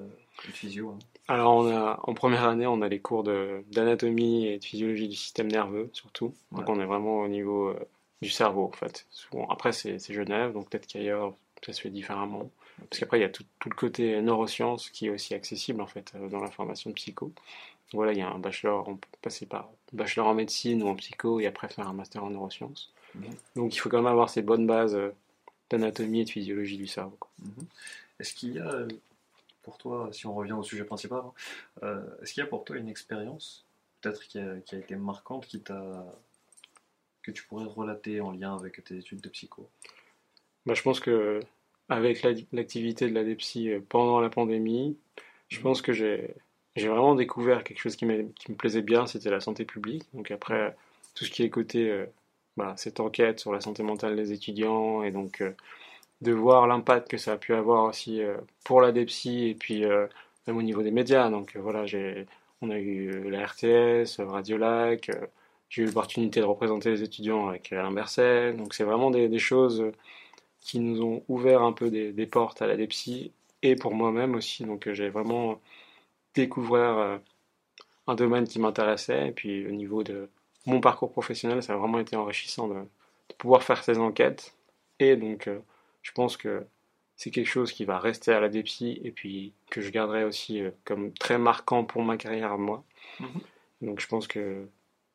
de 0.47 0.53
physio 0.53 0.91
hein. 0.91 0.99
Alors, 1.29 1.55
on 1.55 1.71
a, 1.71 2.01
en 2.03 2.13
première 2.13 2.45
année, 2.45 2.67
on 2.67 2.83
a 2.83 2.89
les 2.89 3.01
cours 3.01 3.23
d'anatomie 3.23 4.47
et 4.47 4.59
de 4.59 4.65
physiologie 4.65 5.09
du 5.09 5.17
système 5.17 5.51
nerveux, 5.51 5.89
surtout. 5.95 6.35
Donc, 6.51 6.69
on 6.69 6.79
est 6.81 6.85
vraiment 6.85 7.21
au 7.21 7.29
niveau 7.29 7.69
euh, 7.69 7.89
du 8.21 8.29
cerveau, 8.29 8.65
en 8.65 8.73
fait. 8.73 9.07
après, 9.49 9.73
c'est 9.73 9.99
Genève, 10.13 10.53
donc 10.53 10.69
peut-être 10.69 10.87
qu'ailleurs, 10.87 11.35
ça 11.65 11.73
se 11.73 11.81
fait 11.81 11.91
différemment. 11.91 12.51
Parce 12.91 12.99
qu'après, 12.99 13.19
il 13.19 13.23
y 13.23 13.25
a 13.25 13.31
tout, 13.31 13.45
le 13.65 13.75
côté 13.75 14.21
neurosciences 14.21 14.91
qui 14.91 15.07
est 15.07 15.11
aussi 15.11 15.33
accessible, 15.35 15.81
en 15.81 15.87
fait, 15.87 16.13
euh, 16.17 16.29
dans 16.29 16.41
la 16.41 16.51
formation 16.51 16.91
de 16.91 16.95
psycho. 16.95 17.33
Voilà, 17.95 18.13
il 18.13 18.19
y 18.19 18.23
a 18.23 18.29
un 18.29 18.39
bachelor, 18.39 18.87
on 18.89 18.97
peut 18.97 19.09
passer 19.23 19.47
par 19.47 19.71
bachelor 19.93 20.27
en 20.27 20.35
médecine 20.35 20.83
ou 20.83 20.89
en 20.89 20.97
psycho 20.97 21.41
et 21.41 21.47
après 21.47 21.69
faire 21.69 21.89
un 21.89 21.93
master 21.95 22.25
en 22.25 22.31
neurosciences. 22.31 22.93
Donc, 23.57 23.75
il 23.75 23.79
faut 23.79 23.89
quand 23.89 23.99
même 23.99 24.07
avoir 24.07 24.29
ces 24.29 24.43
bonnes 24.43 24.67
bases 24.67 24.99
d'anatomie 25.73 26.21
et 26.21 26.25
de 26.25 26.31
physiologie 26.31 26.77
du 26.77 26.87
cerveau. 26.87 27.19
Mhm. 27.39 27.67
Est-ce 28.21 28.35
qu'il 28.35 28.55
y 28.55 28.59
a, 28.59 28.87
pour 29.63 29.79
toi, 29.79 30.09
si 30.13 30.27
on 30.27 30.35
revient 30.35 30.53
au 30.53 30.63
sujet 30.63 30.85
principal, 30.85 31.21
hein, 31.25 31.33
euh, 31.83 32.03
est-ce 32.23 32.35
qu'il 32.35 32.43
y 32.43 32.47
a 32.47 32.49
pour 32.49 32.65
toi 32.65 32.77
une 32.77 32.89
expérience, 32.89 33.65
peut-être 34.01 34.23
qui 34.27 34.39
a, 34.39 34.57
été 34.57 34.97
marquante, 34.97 35.47
qui 35.47 35.63
que 35.63 37.31
tu 37.31 37.45
pourrais 37.45 37.67
relater 37.67 38.21
en 38.21 38.33
lien 38.33 38.57
avec 38.57 38.83
tes 38.83 38.97
études 38.97 39.21
de 39.21 39.29
psycho? 39.29 39.69
Bah, 40.67 40.75
Je 40.75 40.83
pense 40.83 41.01
que 41.01 41.41
avec 41.89 42.23
l'activité 42.53 43.09
de 43.09 43.15
la 43.15 43.25
DEPSI 43.25 43.71
euh, 43.71 43.81
pendant 43.89 44.21
la 44.21 44.31
pandémie, 44.31 44.97
je 45.49 45.59
mhm. 45.59 45.63
pense 45.63 45.83
que 45.83 45.93
j'ai 45.93 46.35
vraiment 46.77 47.15
découvert 47.15 47.65
quelque 47.65 47.81
chose 47.81 47.97
qui, 47.97 48.07
qui 48.07 48.53
me 48.53 48.57
plaisait 48.57 48.83
bien, 48.83 49.07
c'était 49.07 49.31
la 49.31 49.41
santé 49.41 49.65
publique. 49.65 50.05
Donc 50.15 50.31
après, 50.31 50.75
tout 51.15 51.25
ce 51.25 51.31
qui 51.31 51.43
est 51.43 51.51
côté 51.51 51.91
euh, 51.91 52.07
bah, 52.57 52.75
cette 52.77 53.01
enquête 53.01 53.41
sur 53.41 53.53
la 53.53 53.61
santé 53.61 53.83
mentale 53.83 54.15
des 54.17 54.33
étudiants 54.33 55.03
et 55.03 55.11
donc 55.11 55.41
euh, 55.41 55.53
de 56.21 56.33
voir 56.33 56.67
l'impact 56.67 57.09
que 57.11 57.17
ça 57.19 57.33
a 57.33 57.37
pu 57.39 57.55
avoir 57.55 57.85
aussi 57.85 58.23
euh, 58.23 58.37
pour 58.65 58.81
la 58.83 58.93
DEPSI 58.93 59.49
et 59.49 59.55
puis 59.55 59.85
euh, 59.85 60.07
même 60.47 60.59
au 60.59 60.63
niveau 60.63 60.83
des 60.83 60.91
médias. 60.91 61.31
Donc 61.31 61.57
voilà, 61.57 61.85
on 62.63 62.71
a 62.71 62.79
eu 62.79 63.31
la 63.31 63.47
RTS, 63.47 64.21
Radiolac, 64.21 65.11
j'ai 65.71 65.83
eu 65.83 65.87
l'opportunité 65.87 66.41
de 66.41 66.45
représenter 66.45 66.91
les 66.91 67.03
étudiants 67.03 67.49
avec 67.49 67.73
Alain 67.73 67.93
Berset. 67.93 68.55
Donc 68.55 68.75
c'est 68.75 68.85
vraiment 68.85 69.11
des, 69.11 69.39
choses 69.39 69.91
qui 70.61 70.79
nous 70.81 71.03
ont 71.03 71.25
ouvert 71.29 71.63
un 71.63 71.73
peu 71.73 71.91
des, 71.91 72.13
des 72.13 72.27
portes 72.27 72.63
à 72.63 72.67
la 72.67 72.77
DEPSI 72.77 73.33
et 73.63 73.77
pour 73.77 73.95
moi-même 73.95 74.35
aussi. 74.35 74.65
Donc 74.65 74.91
j'ai 74.93 75.09
vraiment 75.11 75.61
découvert 76.35 77.21
un 78.07 78.15
domaine 78.15 78.47
qui 78.47 78.59
m'intéressait 78.61 79.29
et 79.29 79.33
puis 79.33 79.67
au 79.67 79.71
niveau 79.73 80.03
de 80.05 80.29
mon 80.67 80.81
parcours 80.81 81.11
professionnel, 81.11 81.63
ça 81.63 81.75
a 81.75 81.77
vraiment 81.77 81.99
été 81.99 82.17
enrichissant 82.17 82.69
de, 82.69 82.85
pouvoir 83.39 83.63
faire 83.63 83.83
ces 83.83 83.99
enquêtes. 83.99 84.55
Et 84.99 85.17
donc, 85.17 85.49
euh, 85.49 85.59
je 86.03 86.13
pense 86.13 86.37
que 86.37 86.67
c'est 87.17 87.31
quelque 87.31 87.49
chose 87.49 87.73
qui 87.73 87.85
va 87.85 87.99
rester 87.99 88.33
à 88.33 88.41
la 88.41 88.49
DEPSI 88.49 89.01
et 89.03 89.11
puis 89.11 89.53
que 89.71 89.81
je 89.81 89.91
garderai 89.91 90.25
aussi 90.25 90.61
euh, 90.61 90.71
comme 90.85 91.13
très 91.15 91.39
marquant 91.39 91.85
pour 91.85 92.03
ma 92.03 92.17
carrière 92.17 92.53
à 92.53 92.59
moi. 92.59 92.85
Mhm. 93.21 93.41
Donc, 93.81 94.01
je 94.01 94.07
pense 94.07 94.29
que 94.29 94.69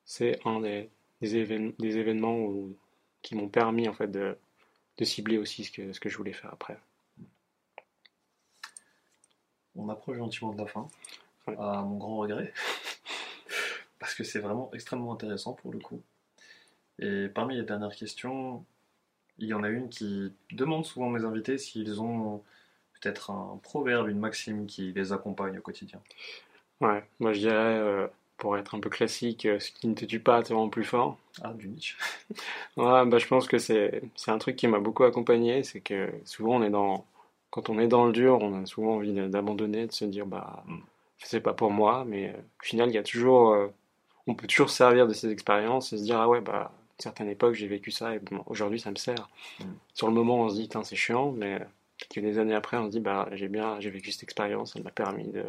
c'est 0.03 0.39
un 0.45 0.61
des, 0.61 0.89
des, 1.21 1.37
événements 1.37 2.53
qui 3.21 3.35
m'ont 3.35 3.49
permis 3.49 3.87
en 3.87 3.93
fait 3.93 4.11
de, 4.11 4.37
cibler 5.01 5.37
aussi 5.37 5.63
ce 5.63 5.71
que, 5.71 5.93
ce 5.93 5.99
que 5.99 6.09
je 6.09 6.17
voulais 6.17 6.33
faire 6.33 6.51
après. 6.51 6.77
On 9.75 9.89
approche 9.89 10.17
gentiment 10.17 10.53
de 10.53 10.57
la 10.57 10.65
fin, 10.65 10.87
à 11.45 11.83
mon 11.83 11.97
grand 11.97 12.17
regret. 12.17 12.51
Parce 13.99 14.15
que 14.15 14.23
c'est 14.23 14.39
vraiment 14.39 14.69
extrêmement 14.73 15.13
intéressant 15.13 15.53
pour 15.53 15.71
le 15.71 15.79
coup. 15.79 16.01
Et 16.99 17.27
parmi 17.27 17.55
les 17.55 17.63
dernières 17.63 17.95
questions, 17.95 18.65
il 19.37 19.47
y 19.47 19.53
en 19.53 19.63
a 19.63 19.69
une 19.69 19.89
qui 19.89 20.33
demande 20.51 20.85
souvent 20.85 21.09
mes 21.09 21.23
invités 21.23 21.57
s'ils 21.57 22.01
ont 22.01 22.43
peut-être 22.99 23.31
un 23.31 23.59
proverbe, 23.61 24.09
une 24.09 24.19
maxime 24.19 24.65
qui 24.65 24.91
les 24.93 25.13
accompagne 25.13 25.57
au 25.59 25.61
quotidien. 25.61 26.01
Ouais, 26.81 27.03
moi 27.19 27.33
je 27.33 27.39
dirais, 27.39 27.55
euh, 27.55 28.07
pour 28.37 28.57
être 28.57 28.75
un 28.75 28.79
peu 28.79 28.89
classique, 28.89 29.45
euh, 29.45 29.59
ce 29.59 29.71
qui 29.71 29.87
ne 29.87 29.93
te 29.93 30.05
tue 30.05 30.19
pas 30.19 30.43
te 30.43 30.53
rend 30.53 30.69
plus 30.69 30.83
fort. 30.83 31.17
Ah, 31.41 31.53
du 31.53 31.67
Nietzsche. 31.67 31.95
ouais, 32.77 33.05
bah, 33.05 33.17
je 33.17 33.27
pense 33.27 33.47
que 33.47 33.57
c'est, 33.57 34.01
un 34.27 34.37
truc 34.37 34.55
qui 34.55 34.67
m'a 34.67 34.79
beaucoup 34.79 35.03
accompagné, 35.03 35.63
c'est 35.63 35.81
que 35.81 36.09
souvent 36.25 36.55
on 36.57 36.63
est 36.63 36.69
dans, 36.69 37.05
quand 37.51 37.69
on 37.69 37.79
est 37.79 37.87
dans 37.87 38.05
le 38.05 38.11
dur, 38.11 38.39
on 38.41 38.63
a 38.63 38.65
souvent 38.65 38.95
envie 38.95 39.13
d'abandonner, 39.13 39.87
de 39.87 39.91
se 39.91 40.05
dire, 40.05 40.25
bah, 40.25 40.63
mm. 40.67 40.79
c'est 41.19 41.41
pas 41.41 41.53
pour 41.53 41.71
moi, 41.71 42.05
mais 42.07 42.33
au 42.33 42.65
final, 42.65 42.89
il 42.89 42.95
y 42.95 42.99
a 42.99 43.03
toujours, 43.03 43.55
on 44.27 44.35
peut 44.35 44.47
toujours 44.47 44.69
servir 44.69 45.07
de 45.07 45.13
ces 45.13 45.31
expériences 45.31 45.93
et 45.93 45.97
se 45.97 46.03
dire 46.03 46.19
ah 46.19 46.27
ouais 46.27 46.41
bah 46.41 46.71
à 46.99 47.01
certaines 47.01 47.29
époques 47.29 47.55
j'ai 47.55 47.67
vécu 47.67 47.91
ça 47.91 48.15
et 48.15 48.21
aujourd'hui 48.45 48.79
ça 48.79 48.91
me 48.91 48.95
sert. 48.95 49.29
Mm. 49.59 49.63
Sur 49.93 50.07
le 50.07 50.13
moment 50.13 50.41
on 50.41 50.49
se 50.49 50.55
dit 50.55 50.69
c'est 50.83 50.95
chiant, 50.95 51.31
mais 51.31 51.59
que 52.09 52.19
des 52.19 52.37
années 52.37 52.55
après 52.55 52.77
on 52.77 52.87
se 52.87 52.91
dit 52.91 52.99
bah 52.99 53.29
j'ai 53.33 53.47
bien 53.47 53.79
j'ai 53.79 53.89
vécu 53.89 54.11
cette 54.11 54.23
expérience, 54.23 54.75
elle 54.75 54.83
m'a 54.83 54.91
permis 54.91 55.27
de 55.31 55.45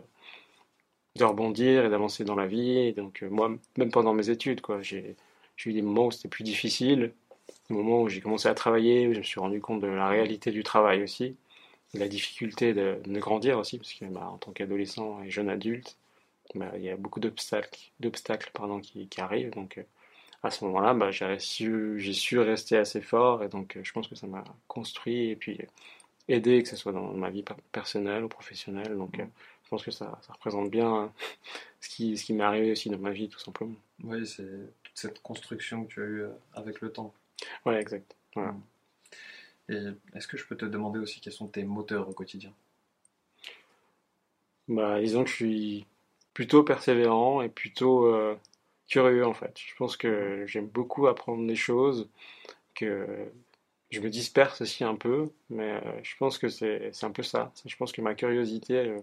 de 1.16 1.24
rebondir 1.24 1.84
et 1.84 1.90
d'avancer 1.90 2.24
dans 2.24 2.36
la 2.36 2.46
vie. 2.46 2.78
Et 2.78 2.92
donc 2.92 3.22
moi 3.22 3.50
même 3.76 3.90
pendant 3.90 4.14
mes 4.14 4.30
études 4.30 4.60
quoi, 4.60 4.80
j'ai 4.82 5.16
eu 5.66 5.72
des 5.72 5.82
moments 5.82 6.06
où 6.06 6.10
c'était 6.12 6.28
plus 6.28 6.44
difficile, 6.44 7.12
des 7.68 7.76
moments 7.76 8.02
où 8.02 8.08
j'ai 8.08 8.20
commencé 8.20 8.48
à 8.48 8.54
travailler, 8.54 9.08
où 9.08 9.12
je 9.14 9.18
me 9.18 9.24
suis 9.24 9.40
rendu 9.40 9.60
compte 9.60 9.80
de 9.80 9.88
la 9.88 10.08
réalité 10.08 10.52
du 10.52 10.62
travail 10.62 11.02
aussi, 11.02 11.36
de 11.94 11.98
la 11.98 12.08
difficulté 12.08 12.74
de, 12.74 12.98
de 13.04 13.20
grandir 13.20 13.58
aussi 13.58 13.78
parce 13.78 13.92
que 13.92 14.04
bah, 14.04 14.28
en 14.32 14.38
tant 14.38 14.52
qu'adolescent 14.52 15.22
et 15.24 15.30
jeune 15.30 15.48
adulte 15.48 15.96
bah, 16.54 16.72
il 16.76 16.82
y 16.82 16.90
a 16.90 16.96
beaucoup 16.96 17.20
d'obstacles, 17.20 17.90
d'obstacles 18.00 18.50
pardon, 18.52 18.80
qui, 18.80 19.08
qui, 19.08 19.20
arrivent. 19.20 19.50
Donc, 19.50 19.78
euh, 19.78 19.82
à 20.42 20.50
ce 20.50 20.64
moment-là, 20.64 20.94
bah, 20.94 21.10
j'ai 21.10 21.38
su, 21.38 21.98
j'ai 21.98 22.12
su 22.12 22.38
rester 22.38 22.76
assez 22.76 23.00
fort 23.00 23.42
et 23.42 23.48
donc 23.48 23.76
euh, 23.76 23.80
je 23.82 23.92
pense 23.92 24.08
que 24.08 24.14
ça 24.14 24.26
m'a 24.26 24.44
construit 24.66 25.30
et 25.30 25.36
puis 25.36 25.58
aidé, 26.28 26.62
que 26.62 26.68
ce 26.68 26.76
soit 26.76 26.92
dans 26.92 27.12
ma 27.12 27.30
vie 27.30 27.44
personnelle 27.72 28.24
ou 28.24 28.28
professionnelle. 28.28 28.96
Donc, 28.96 29.18
euh, 29.18 29.26
je 29.64 29.68
pense 29.68 29.84
que 29.84 29.90
ça, 29.90 30.18
ça 30.26 30.32
représente 30.32 30.70
bien 30.70 31.12
ce 31.80 31.88
qui, 31.88 32.16
ce 32.16 32.24
qui 32.24 32.32
m'est 32.32 32.44
arrivé 32.44 32.72
aussi 32.72 32.88
dans 32.88 32.98
ma 32.98 33.10
vie, 33.10 33.28
tout 33.28 33.40
simplement. 33.40 33.74
Oui, 34.04 34.26
c'est 34.26 34.44
toute 34.82 34.96
cette 34.96 35.20
construction 35.20 35.84
que 35.84 35.92
tu 35.92 36.02
as 36.02 36.06
eue 36.06 36.24
avec 36.54 36.80
le 36.80 36.92
temps. 36.92 37.12
Oui, 37.66 37.74
exact. 37.74 38.16
Voilà. 38.34 38.52
Mm. 38.52 38.62
Et 39.70 39.82
est-ce 40.14 40.26
que 40.26 40.38
je 40.38 40.46
peux 40.46 40.56
te 40.56 40.64
demander 40.64 40.98
aussi 40.98 41.20
quels 41.20 41.32
sont 41.32 41.46
tes 41.46 41.62
moteurs 41.62 42.08
au 42.08 42.12
quotidien? 42.12 42.52
Bah, 44.66 45.00
disons 45.00 45.24
que 45.24 45.30
je 45.30 45.34
suis 45.34 45.86
plutôt 46.38 46.62
persévérant 46.62 47.42
et 47.42 47.48
plutôt 47.48 48.06
euh, 48.06 48.36
curieux 48.86 49.26
en 49.26 49.34
fait. 49.34 49.58
Je 49.58 49.74
pense 49.74 49.96
que 49.96 50.44
j'aime 50.46 50.68
beaucoup 50.68 51.08
apprendre 51.08 51.44
des 51.44 51.56
choses, 51.56 52.08
que 52.76 53.28
je 53.90 53.98
me 53.98 54.08
disperse 54.08 54.60
aussi 54.60 54.84
un 54.84 54.94
peu, 54.94 55.30
mais 55.50 55.72
euh, 55.72 55.80
je 56.04 56.14
pense 56.16 56.38
que 56.38 56.48
c'est 56.48 56.92
un 57.02 57.10
peu 57.10 57.24
ça. 57.24 57.52
Je 57.66 57.74
pense 57.74 57.90
que 57.90 58.00
ma 58.02 58.14
curiosité 58.14 58.76
euh, 58.76 59.00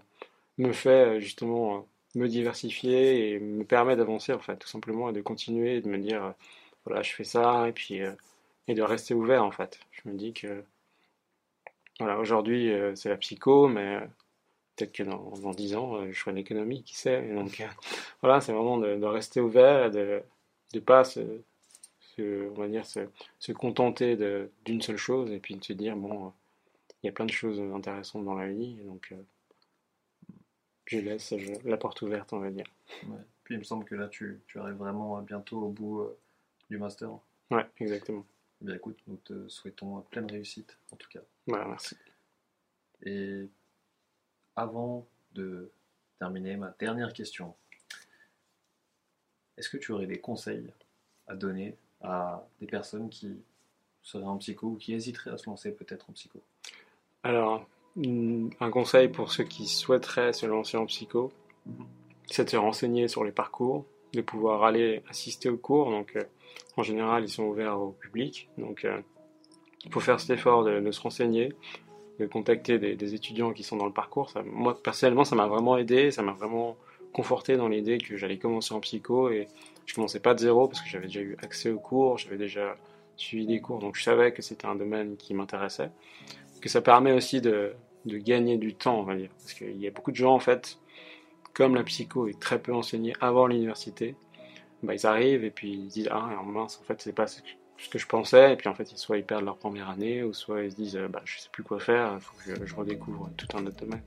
me 0.60 0.72
fait 0.72 1.20
justement 1.20 1.86
me 2.16 2.30
diversifier 2.30 3.32
et 3.32 3.40
me 3.42 3.66
permet 3.66 3.98
d'avancer 3.98 4.32
en 4.32 4.40
fait, 4.40 4.56
tout 4.56 4.70
simplement, 4.70 5.10
et 5.10 5.14
de 5.14 5.20
continuer 5.20 5.82
de 5.82 5.90
me 5.90 5.98
dire 5.98 6.34
voilà, 6.86 7.02
je 7.02 7.12
fais 7.12 7.26
ça 7.26 7.68
et 7.68 7.74
puis 7.74 8.00
et 8.70 8.74
de 8.74 8.82
rester 8.82 9.14
ouvert 9.14 9.44
en 9.44 9.52
fait. 9.52 9.82
Je 9.92 10.10
me 10.10 10.16
dis 10.16 10.32
que 10.32 10.64
voilà, 12.00 12.18
aujourd'hui 12.18 12.72
c'est 12.96 13.10
la 13.10 13.18
psycho, 13.18 13.68
mais 13.68 14.00
peut-être 14.76 14.92
que 14.92 15.04
dans, 15.04 15.32
dans 15.42 15.52
10 15.52 15.76
ans, 15.76 15.96
euh, 15.96 16.12
je 16.12 16.20
ferai 16.20 16.36
l'économie, 16.36 16.84
qui 16.84 16.96
sait. 16.96 17.34
donc, 17.34 17.62
euh, 17.62 17.68
voilà, 18.22 18.42
c'est 18.42 18.54
vraiment 18.54 18.78
de, 18.78 19.04
rester 19.06 19.42
ouvert 19.42 19.92
de 19.92 20.22
ne 20.74 20.80
pas 20.80 21.04
se, 21.04 21.22
on 22.20 22.54
va 22.54 22.68
dire, 22.68 22.86
se, 22.86 23.08
se 23.40 23.52
contenter 23.52 24.18
d'une 24.66 24.82
seule 24.82 24.98
chose 24.98 25.32
et 25.32 25.40
puis 25.40 25.56
de 25.56 25.64
se 25.64 25.74
dire, 25.74 25.96
bon, 25.96 26.34
il 27.04 27.08
y 27.08 27.10
a 27.10 27.12
plein 27.12 27.26
de 27.26 27.32
choses 27.32 27.60
intéressantes 27.60 28.26
dans 28.26 28.36
la 28.36 28.48
vie. 28.48 28.76
Donc, 28.86 29.12
euh, 29.12 29.22
je 30.86 31.00
laisse 31.00 31.34
la 31.64 31.78
porte 31.78 32.02
ouverte, 32.02 32.34
on 32.34 32.40
va 32.40 32.52
dire. 32.52 32.68
Puis 33.44 33.56
il 33.56 33.60
me 33.60 33.64
semble 33.64 33.86
que 33.86 33.96
là, 33.96 34.08
tu, 34.08 34.42
tu 34.48 34.60
arrives 34.60 34.76
vraiment 34.76 35.22
bientôt 35.22 35.62
au 35.62 35.70
bout 35.70 36.08
du 36.70 36.78
master. 36.78 37.10
Ouais, 37.52 37.66
exactement. 37.80 38.26
Eh 38.62 38.66
bien 38.66 38.76
écoute, 38.76 38.98
nous 39.08 39.18
te 39.18 39.48
souhaitons 39.48 40.02
pleine 40.10 40.30
réussite, 40.30 40.78
en 40.92 40.96
tout 40.96 41.10
cas. 41.10 41.20
Voilà, 41.48 41.66
merci. 41.66 41.96
Et 43.04 43.48
avant 44.56 45.06
de 45.34 45.70
terminer, 46.20 46.56
ma 46.56 46.74
dernière 46.80 47.14
question. 47.14 47.53
Est-ce 49.58 49.70
que 49.70 49.78
tu 49.78 49.91
aurais 49.91 50.08
des 50.08 50.20
conseils 50.20 50.72
à 51.28 51.36
donner 51.36 51.76
à 52.01 52.47
des 52.60 52.68
personnes 52.68 53.10
qui 53.10 53.38
seraient 54.01 54.26
en 54.26 54.38
psycho 54.38 54.68
ou 54.68 54.76
qui 54.76 54.93
hésiteraient 54.93 55.32
à 55.32 55.38
se 55.38 55.49
lancer 55.49 55.72
peut-être 55.72 56.10
en 56.10 56.14
psycho? 56.14 56.41
Alors, 57.24 57.68
un 57.97 58.72
conseil 58.72 59.08
pour 59.08 59.32
ceux 59.32 59.45
qui 59.45 59.68
souhaiteraient 59.68 60.34
se 60.34 60.45
lancer 60.45 60.78
en 60.78 60.86
psycho, 60.86 61.32
c'est 62.28 62.45
de 62.45 62.49
se 62.49 62.58
renseigner 62.58 63.08
sur 63.08 63.24
les 63.24 63.32
parcours, 63.32 63.86
de 64.14 64.22
pouvoir 64.22 64.64
aller 64.64 65.03
assister 65.10 65.49
aux 65.49 65.58
cours. 65.58 65.89
Donc, 65.89 66.16
euh, 66.16 66.24
en 66.78 66.84
général, 66.84 67.24
ils 67.24 67.30
sont 67.30 67.43
ouverts 67.43 67.80
au 67.80 67.91
public. 67.91 68.49
Donc, 68.58 68.86
euh, 68.86 69.01
il 69.86 69.91
faut 69.91 69.99
faire 69.99 70.20
cet 70.20 70.32
effort 70.32 70.64
de 70.64 70.91
se 70.91 71.01
renseigner, 71.01 71.53
de 72.20 72.26
contacter 72.26 72.80
des, 72.80 73.13
étudiants 73.13 73.53
qui 73.53 73.63
sont 73.63 73.78
dans 73.78 73.86
le 73.86 73.91
parcours. 73.91 74.32
Moi, 74.45 74.82
personnellement, 74.82 75.26
ça 75.26 75.36
m'a 75.36 75.47
vraiment 75.47 75.78
aidé, 75.78 76.11
ça 76.11 76.22
m'a 76.22 76.34
vraiment 76.34 76.78
conforté 77.13 77.57
dans 77.57 77.68
l'idée 77.68 77.97
que 77.97 78.18
j'allais 78.18 78.38
commencer 78.38 78.74
en 78.74 78.80
psycho 78.80 79.30
et 79.30 79.47
je 79.86 79.93
commençais 79.93 80.20
pas 80.20 80.34
de 80.34 80.39
zéro 80.39 80.68
parce 80.68 80.82
que 80.82 80.89
j'avais 80.89 81.07
déjà 81.07 81.22
eu 81.22 81.38
accès 81.41 81.70
aux 81.70 81.80
cours, 81.80 82.18
j'avais 82.18 82.38
déjà 82.38 82.78
suivi 83.16 83.45
des 83.45 83.61
cours, 83.61 83.80
donc 83.80 83.95
je 83.95 84.03
savais 84.03 84.34
que 84.34 84.41
c'était 84.41 84.66
un 84.66 84.76
domaine 84.76 85.16
qui 85.18 85.34
m'intéressait. 85.34 85.91
Que 86.61 86.70
ça 86.70 86.82
permet 86.82 87.11
aussi 87.11 87.41
de, 87.41 87.74
de, 88.05 88.18
gagner 88.18 88.57
du 88.57 88.74
temps, 88.74 88.99
on 88.99 89.03
va 89.03 89.16
dire. 89.16 89.30
Parce 89.38 89.53
qu'il 89.53 89.78
y 89.78 89.88
a 89.88 89.91
beaucoup 89.91 90.11
de 90.11 90.16
gens, 90.16 90.34
en 90.34 90.39
fait, 90.39 90.80
comme 91.53 91.76
la 91.76 91.84
psycho 91.84 92.28
est 92.28 92.39
très 92.39 92.59
peu 92.59 92.74
enseignée 92.74 93.13
avant 93.22 93.47
l'université, 93.47 94.16
bah, 94.84 94.93
ils 94.95 95.05
arrivent 95.05 95.43
et 95.43 95.51
puis 95.51 95.72
ils 95.72 95.88
disent 95.88 96.09
Ah, 96.11 96.41
mince, 96.45 96.80
en 96.82 96.86
fait, 96.86 97.01
c'est 97.01 97.13
pas 97.13 97.28
ce 97.28 97.41
que 97.41 97.47
ce 97.78 97.90
que 97.90 98.00
je 98.00 98.08
pensais, 98.08 98.54
et 98.54 98.56
puis 98.56 98.70
en 98.70 98.74
fait, 98.74 98.86
soit 98.98 99.18
ils 99.18 99.26
perdent 99.26 99.46
leur 99.46 99.58
première 99.58 99.90
année, 99.90 100.24
ou 100.24 100.34
soit 100.34 100.64
ils 100.64 100.72
se 100.72 100.76
disent 100.76 101.00
bah, 101.10 101.22
je 101.26 101.40
sais 101.40 101.50
plus 101.52 101.64
quoi 101.64 101.80
faire, 101.80 102.14
il 102.16 102.22
faut 102.22 102.36
que 102.38 102.66
je, 102.66 102.76
redécouvre 102.76 103.30
tout 103.38 103.48
un 103.56 103.66
autre 103.66 103.78
domaine. 103.78 104.04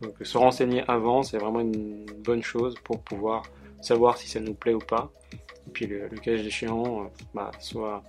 Donc 0.00 0.14
se 0.20 0.38
renseigner 0.38 0.84
avant, 0.88 1.22
c'est 1.22 1.38
vraiment 1.38 1.60
une 1.60 2.06
bonne 2.18 2.42
chose 2.42 2.74
pour 2.84 3.00
pouvoir 3.02 3.42
savoir 3.80 4.16
si 4.16 4.28
ça 4.28 4.40
nous 4.40 4.54
plaît 4.54 4.74
ou 4.74 4.78
pas. 4.78 5.10
Et 5.32 5.70
puis 5.72 5.86
le, 5.86 6.08
cas 6.08 6.32
échéant, 6.32 7.04
euh, 7.04 7.08
bah, 7.32 7.50
soit 7.58 8.02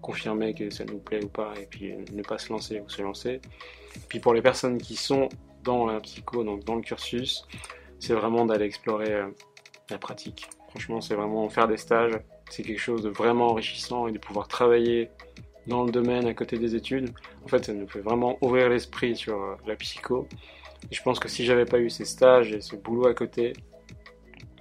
confirmer 0.00 0.54
que 0.54 0.70
ça 0.70 0.84
nous 0.84 0.98
plaît 0.98 1.24
ou 1.24 1.28
pas, 1.28 1.52
et 1.60 1.66
puis 1.66 1.94
ne 2.12 2.22
pas 2.22 2.38
se 2.38 2.52
lancer 2.52 2.80
ou 2.80 2.88
se 2.88 3.02
lancer. 3.02 3.40
Puis 4.08 4.20
pour 4.20 4.34
les 4.34 4.42
personnes 4.42 4.78
qui 4.78 4.96
sont 4.96 5.28
dans 5.62 5.86
la 5.86 6.00
psycho, 6.00 6.44
donc 6.44 6.64
dans 6.64 6.76
le 6.76 6.82
cursus, 6.82 7.46
c'est 7.98 8.14
vraiment 8.14 8.44
d'aller 8.44 8.66
explorer 8.66 9.12
euh, 9.12 9.28
la 9.90 9.98
pratique. 9.98 10.48
Franchement, 10.68 11.00
c'est 11.00 11.14
vraiment 11.14 11.48
faire 11.48 11.68
des 11.68 11.76
stages, 11.76 12.14
c'est 12.50 12.62
quelque 12.62 12.80
chose 12.80 13.02
de 13.02 13.08
vraiment 13.08 13.48
enrichissant 13.48 14.06
et 14.06 14.12
de 14.12 14.18
pouvoir 14.18 14.48
travailler 14.48 15.10
dans 15.66 15.84
le 15.84 15.92
domaine 15.92 16.26
à 16.26 16.34
côté 16.34 16.58
des 16.58 16.74
études, 16.74 17.12
en 17.44 17.48
fait, 17.48 17.64
ça 17.64 17.72
nous 17.72 17.88
fait 17.88 18.00
vraiment 18.00 18.38
ouvrir 18.42 18.68
l'esprit 18.68 19.16
sur 19.16 19.40
euh, 19.40 19.54
la 19.66 19.76
psycho. 19.76 20.28
Et 20.90 20.94
je 20.94 21.02
pense 21.02 21.18
que 21.18 21.28
si 21.28 21.44
j'avais 21.44 21.64
pas 21.64 21.78
eu 21.78 21.88
ces 21.88 22.04
stages 22.04 22.52
et 22.52 22.60
ce 22.60 22.76
boulot 22.76 23.06
à 23.06 23.14
côté, 23.14 23.54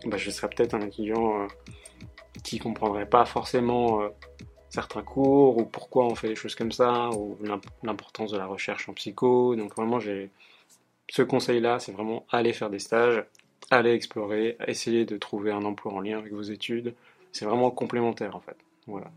bah, 0.06 0.18
je 0.18 0.30
serais 0.32 0.50
peut-être 0.50 0.74
un 0.74 0.82
étudiant 0.82 1.42
euh, 1.42 1.48
qui 2.44 2.60
comprendrait 2.60 3.06
pas 3.06 3.26
forcément 3.26 4.02
euh, 4.02 4.10
certains 4.70 5.04
cours 5.04 5.58
ou 5.58 5.66
pourquoi 5.66 6.06
on 6.06 6.16
fait 6.16 6.30
les 6.30 6.36
choses 6.36 6.56
comme 6.56 6.72
ça 6.72 7.10
ou 7.10 7.38
l'importance 7.84 8.32
de 8.32 8.38
la 8.38 8.46
recherche 8.46 8.88
en 8.90 8.94
psycho. 8.94 9.56
Donc 9.56 9.76
vraiment, 9.76 10.00
j'ai 10.00 10.30
ce 11.10 11.22
conseil-là, 11.22 11.80
c'est 11.80 11.92
vraiment 11.92 12.26
aller 12.32 12.54
faire 12.54 12.70
des 12.70 12.80
stages, 12.80 13.24
aller 13.70 13.92
explorer, 13.92 14.58
essayer 14.68 15.06
de 15.06 15.18
trouver 15.18 15.52
un 15.52 15.64
emploi 15.64 15.94
en 15.94 16.00
lien 16.00 16.18
avec 16.18 16.34
vos 16.34 16.42
études, 16.42 16.96
c'est 17.34 17.46
vraiment 17.46 17.72
complémentaire 17.72 18.36
en 18.36 18.40
fait. 18.40 18.56
Voilà. 18.88 19.12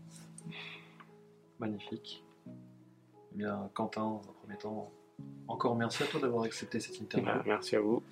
Magnifique. 1.59 2.23
Eh 2.47 3.37
bien, 3.37 3.69
Quentin, 3.73 4.01
en 4.01 4.21
premier 4.41 4.57
temps, 4.57 4.91
encore 5.47 5.75
merci 5.75 6.03
à 6.03 6.07
toi 6.07 6.19
d'avoir 6.19 6.43
accepté 6.43 6.79
cette 6.79 6.99
interview. 6.99 7.31
Bah, 7.31 7.43
merci 7.45 7.75
à 7.75 7.79
vous. 7.79 8.03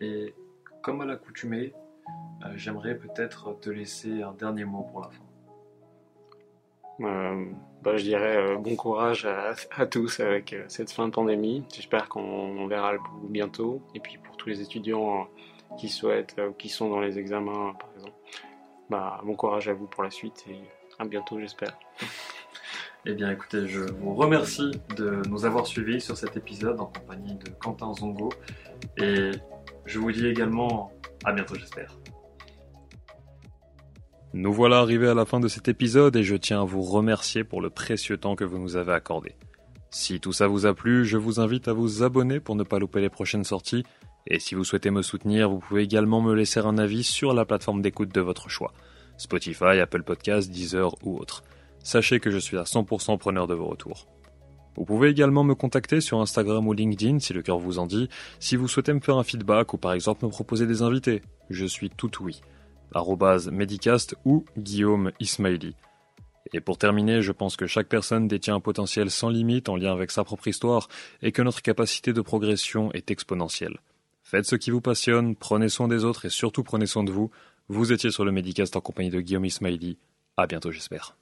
Et 0.00 0.34
comme 0.82 1.02
à 1.02 1.04
l'accoutumée, 1.04 1.74
euh, 2.44 2.48
j'aimerais 2.56 2.96
peut-être 2.96 3.58
te 3.60 3.68
laisser 3.68 4.22
un 4.22 4.32
dernier 4.32 4.64
mot 4.64 4.86
pour 4.90 5.02
la 5.02 5.10
fin. 5.10 5.24
Euh, 7.02 7.46
bah, 7.82 7.96
je 7.96 8.04
dirais 8.04 8.36
euh, 8.36 8.56
bon 8.56 8.76
courage 8.76 9.26
à, 9.26 9.86
tous 9.86 10.20
avec 10.20 10.54
cette 10.68 10.90
fin 10.90 11.06
de 11.06 11.12
pandémie. 11.12 11.64
J'espère 11.74 12.08
qu'on 12.08 12.66
verra 12.66 12.92
le 12.92 12.98
bout 12.98 13.28
bientôt. 13.28 13.82
Et 13.94 14.00
puis 14.00 14.18
pour 14.18 14.36
tous 14.36 14.48
les 14.48 14.62
étudiants 14.62 15.28
qui 15.78 15.88
souhaitent, 15.88 16.40
qui 16.58 16.68
sont 16.68 16.88
dans 16.88 17.00
les 17.00 17.18
examens 17.18 17.74
bah, 18.90 19.20
bon 19.24 19.34
courage 19.34 19.68
à 19.68 19.72
vous 19.72 19.86
pour 19.86 20.02
la 20.02 20.10
suite 20.10 20.44
et 20.50 20.60
à 20.98 21.04
bientôt, 21.04 21.38
j'espère. 21.40 21.78
Eh 23.06 23.14
bien, 23.14 23.30
écoutez, 23.30 23.66
je 23.66 23.80
vous 23.80 24.14
remercie 24.14 24.72
de 24.94 25.22
nous 25.26 25.46
avoir 25.46 25.66
suivis 25.66 26.02
sur 26.02 26.18
cet 26.18 26.36
épisode 26.36 26.78
en 26.80 26.84
compagnie 26.84 27.34
de 27.34 27.48
Quentin 27.48 27.94
Zongo. 27.94 28.28
Et 28.98 29.30
je 29.86 29.98
vous 29.98 30.12
dis 30.12 30.26
également 30.26 30.92
à 31.24 31.32
bientôt, 31.32 31.54
j'espère. 31.54 31.96
Nous 34.34 34.52
voilà 34.52 34.80
arrivés 34.80 35.08
à 35.08 35.14
la 35.14 35.24
fin 35.24 35.40
de 35.40 35.48
cet 35.48 35.66
épisode 35.66 36.14
et 36.14 36.22
je 36.22 36.36
tiens 36.36 36.60
à 36.60 36.64
vous 36.66 36.82
remercier 36.82 37.42
pour 37.42 37.62
le 37.62 37.70
précieux 37.70 38.18
temps 38.18 38.36
que 38.36 38.44
vous 38.44 38.58
nous 38.58 38.76
avez 38.76 38.92
accordé. 38.92 39.34
Si 39.88 40.20
tout 40.20 40.34
ça 40.34 40.46
vous 40.46 40.66
a 40.66 40.74
plu, 40.74 41.06
je 41.06 41.16
vous 41.16 41.40
invite 41.40 41.68
à 41.68 41.72
vous 41.72 42.02
abonner 42.02 42.38
pour 42.38 42.54
ne 42.54 42.64
pas 42.64 42.78
louper 42.78 43.00
les 43.00 43.08
prochaines 43.08 43.44
sorties 43.44 43.84
et 44.26 44.38
si 44.38 44.54
vous 44.54 44.64
souhaitez 44.64 44.90
me 44.90 45.02
soutenir, 45.02 45.50
vous 45.50 45.58
pouvez 45.58 45.82
également 45.82 46.20
me 46.20 46.34
laisser 46.34 46.60
un 46.60 46.78
avis 46.78 47.02
sur 47.02 47.32
la 47.32 47.44
plateforme 47.44 47.82
d'écoute 47.82 48.14
de 48.14 48.20
votre 48.20 48.48
choix. 48.48 48.72
Spotify, 49.16 49.80
Apple 49.80 50.02
Podcasts, 50.02 50.50
Deezer 50.50 50.94
ou 51.02 51.18
autre. 51.18 51.42
Sachez 51.82 52.20
que 52.20 52.30
je 52.30 52.38
suis 52.38 52.58
à 52.58 52.64
100% 52.64 53.18
preneur 53.18 53.46
de 53.46 53.54
vos 53.54 53.66
retours. 53.66 54.06
Vous 54.76 54.84
pouvez 54.84 55.08
également 55.10 55.44
me 55.44 55.54
contacter 55.54 56.00
sur 56.00 56.20
Instagram 56.20 56.66
ou 56.66 56.72
LinkedIn 56.72 57.18
si 57.18 57.32
le 57.32 57.42
cœur 57.42 57.58
vous 57.58 57.78
en 57.78 57.86
dit, 57.86 58.08
si 58.38 58.56
vous 58.56 58.68
souhaitez 58.68 58.92
me 58.92 59.00
faire 59.00 59.16
un 59.16 59.24
feedback 59.24 59.74
ou 59.74 59.78
par 59.78 59.92
exemple 59.92 60.24
me 60.24 60.30
proposer 60.30 60.66
des 60.66 60.82
invités. 60.82 61.22
Je 61.48 61.66
suis 61.66 61.90
tout 61.90 62.10
oui. 62.22 62.40
Medicast 63.50 64.14
ou 64.24 64.44
Guillaume 64.56 65.12
Ismaili. 65.20 65.74
Et 66.52 66.60
pour 66.60 66.78
terminer, 66.78 67.22
je 67.22 67.32
pense 67.32 67.56
que 67.56 67.66
chaque 67.66 67.88
personne 67.88 68.26
détient 68.26 68.56
un 68.56 68.60
potentiel 68.60 69.10
sans 69.10 69.28
limite 69.28 69.68
en 69.68 69.76
lien 69.76 69.92
avec 69.92 70.10
sa 70.10 70.24
propre 70.24 70.48
histoire 70.48 70.88
et 71.22 71.32
que 71.32 71.42
notre 71.42 71.62
capacité 71.62 72.12
de 72.12 72.20
progression 72.20 72.92
est 72.92 73.10
exponentielle. 73.10 73.78
Faites 74.30 74.46
ce 74.46 74.54
qui 74.54 74.70
vous 74.70 74.80
passionne, 74.80 75.34
prenez 75.34 75.68
soin 75.68 75.88
des 75.88 76.04
autres 76.04 76.26
et 76.26 76.30
surtout 76.30 76.62
prenez 76.62 76.86
soin 76.86 77.02
de 77.02 77.10
vous. 77.10 77.32
Vous 77.66 77.90
étiez 77.90 78.12
sur 78.12 78.24
le 78.24 78.30
Medicast 78.30 78.76
en 78.76 78.80
compagnie 78.80 79.10
de 79.10 79.20
Guillaume 79.20 79.44
Ismaili. 79.44 79.98
À 80.36 80.46
bientôt, 80.46 80.70
j'espère. 80.70 81.16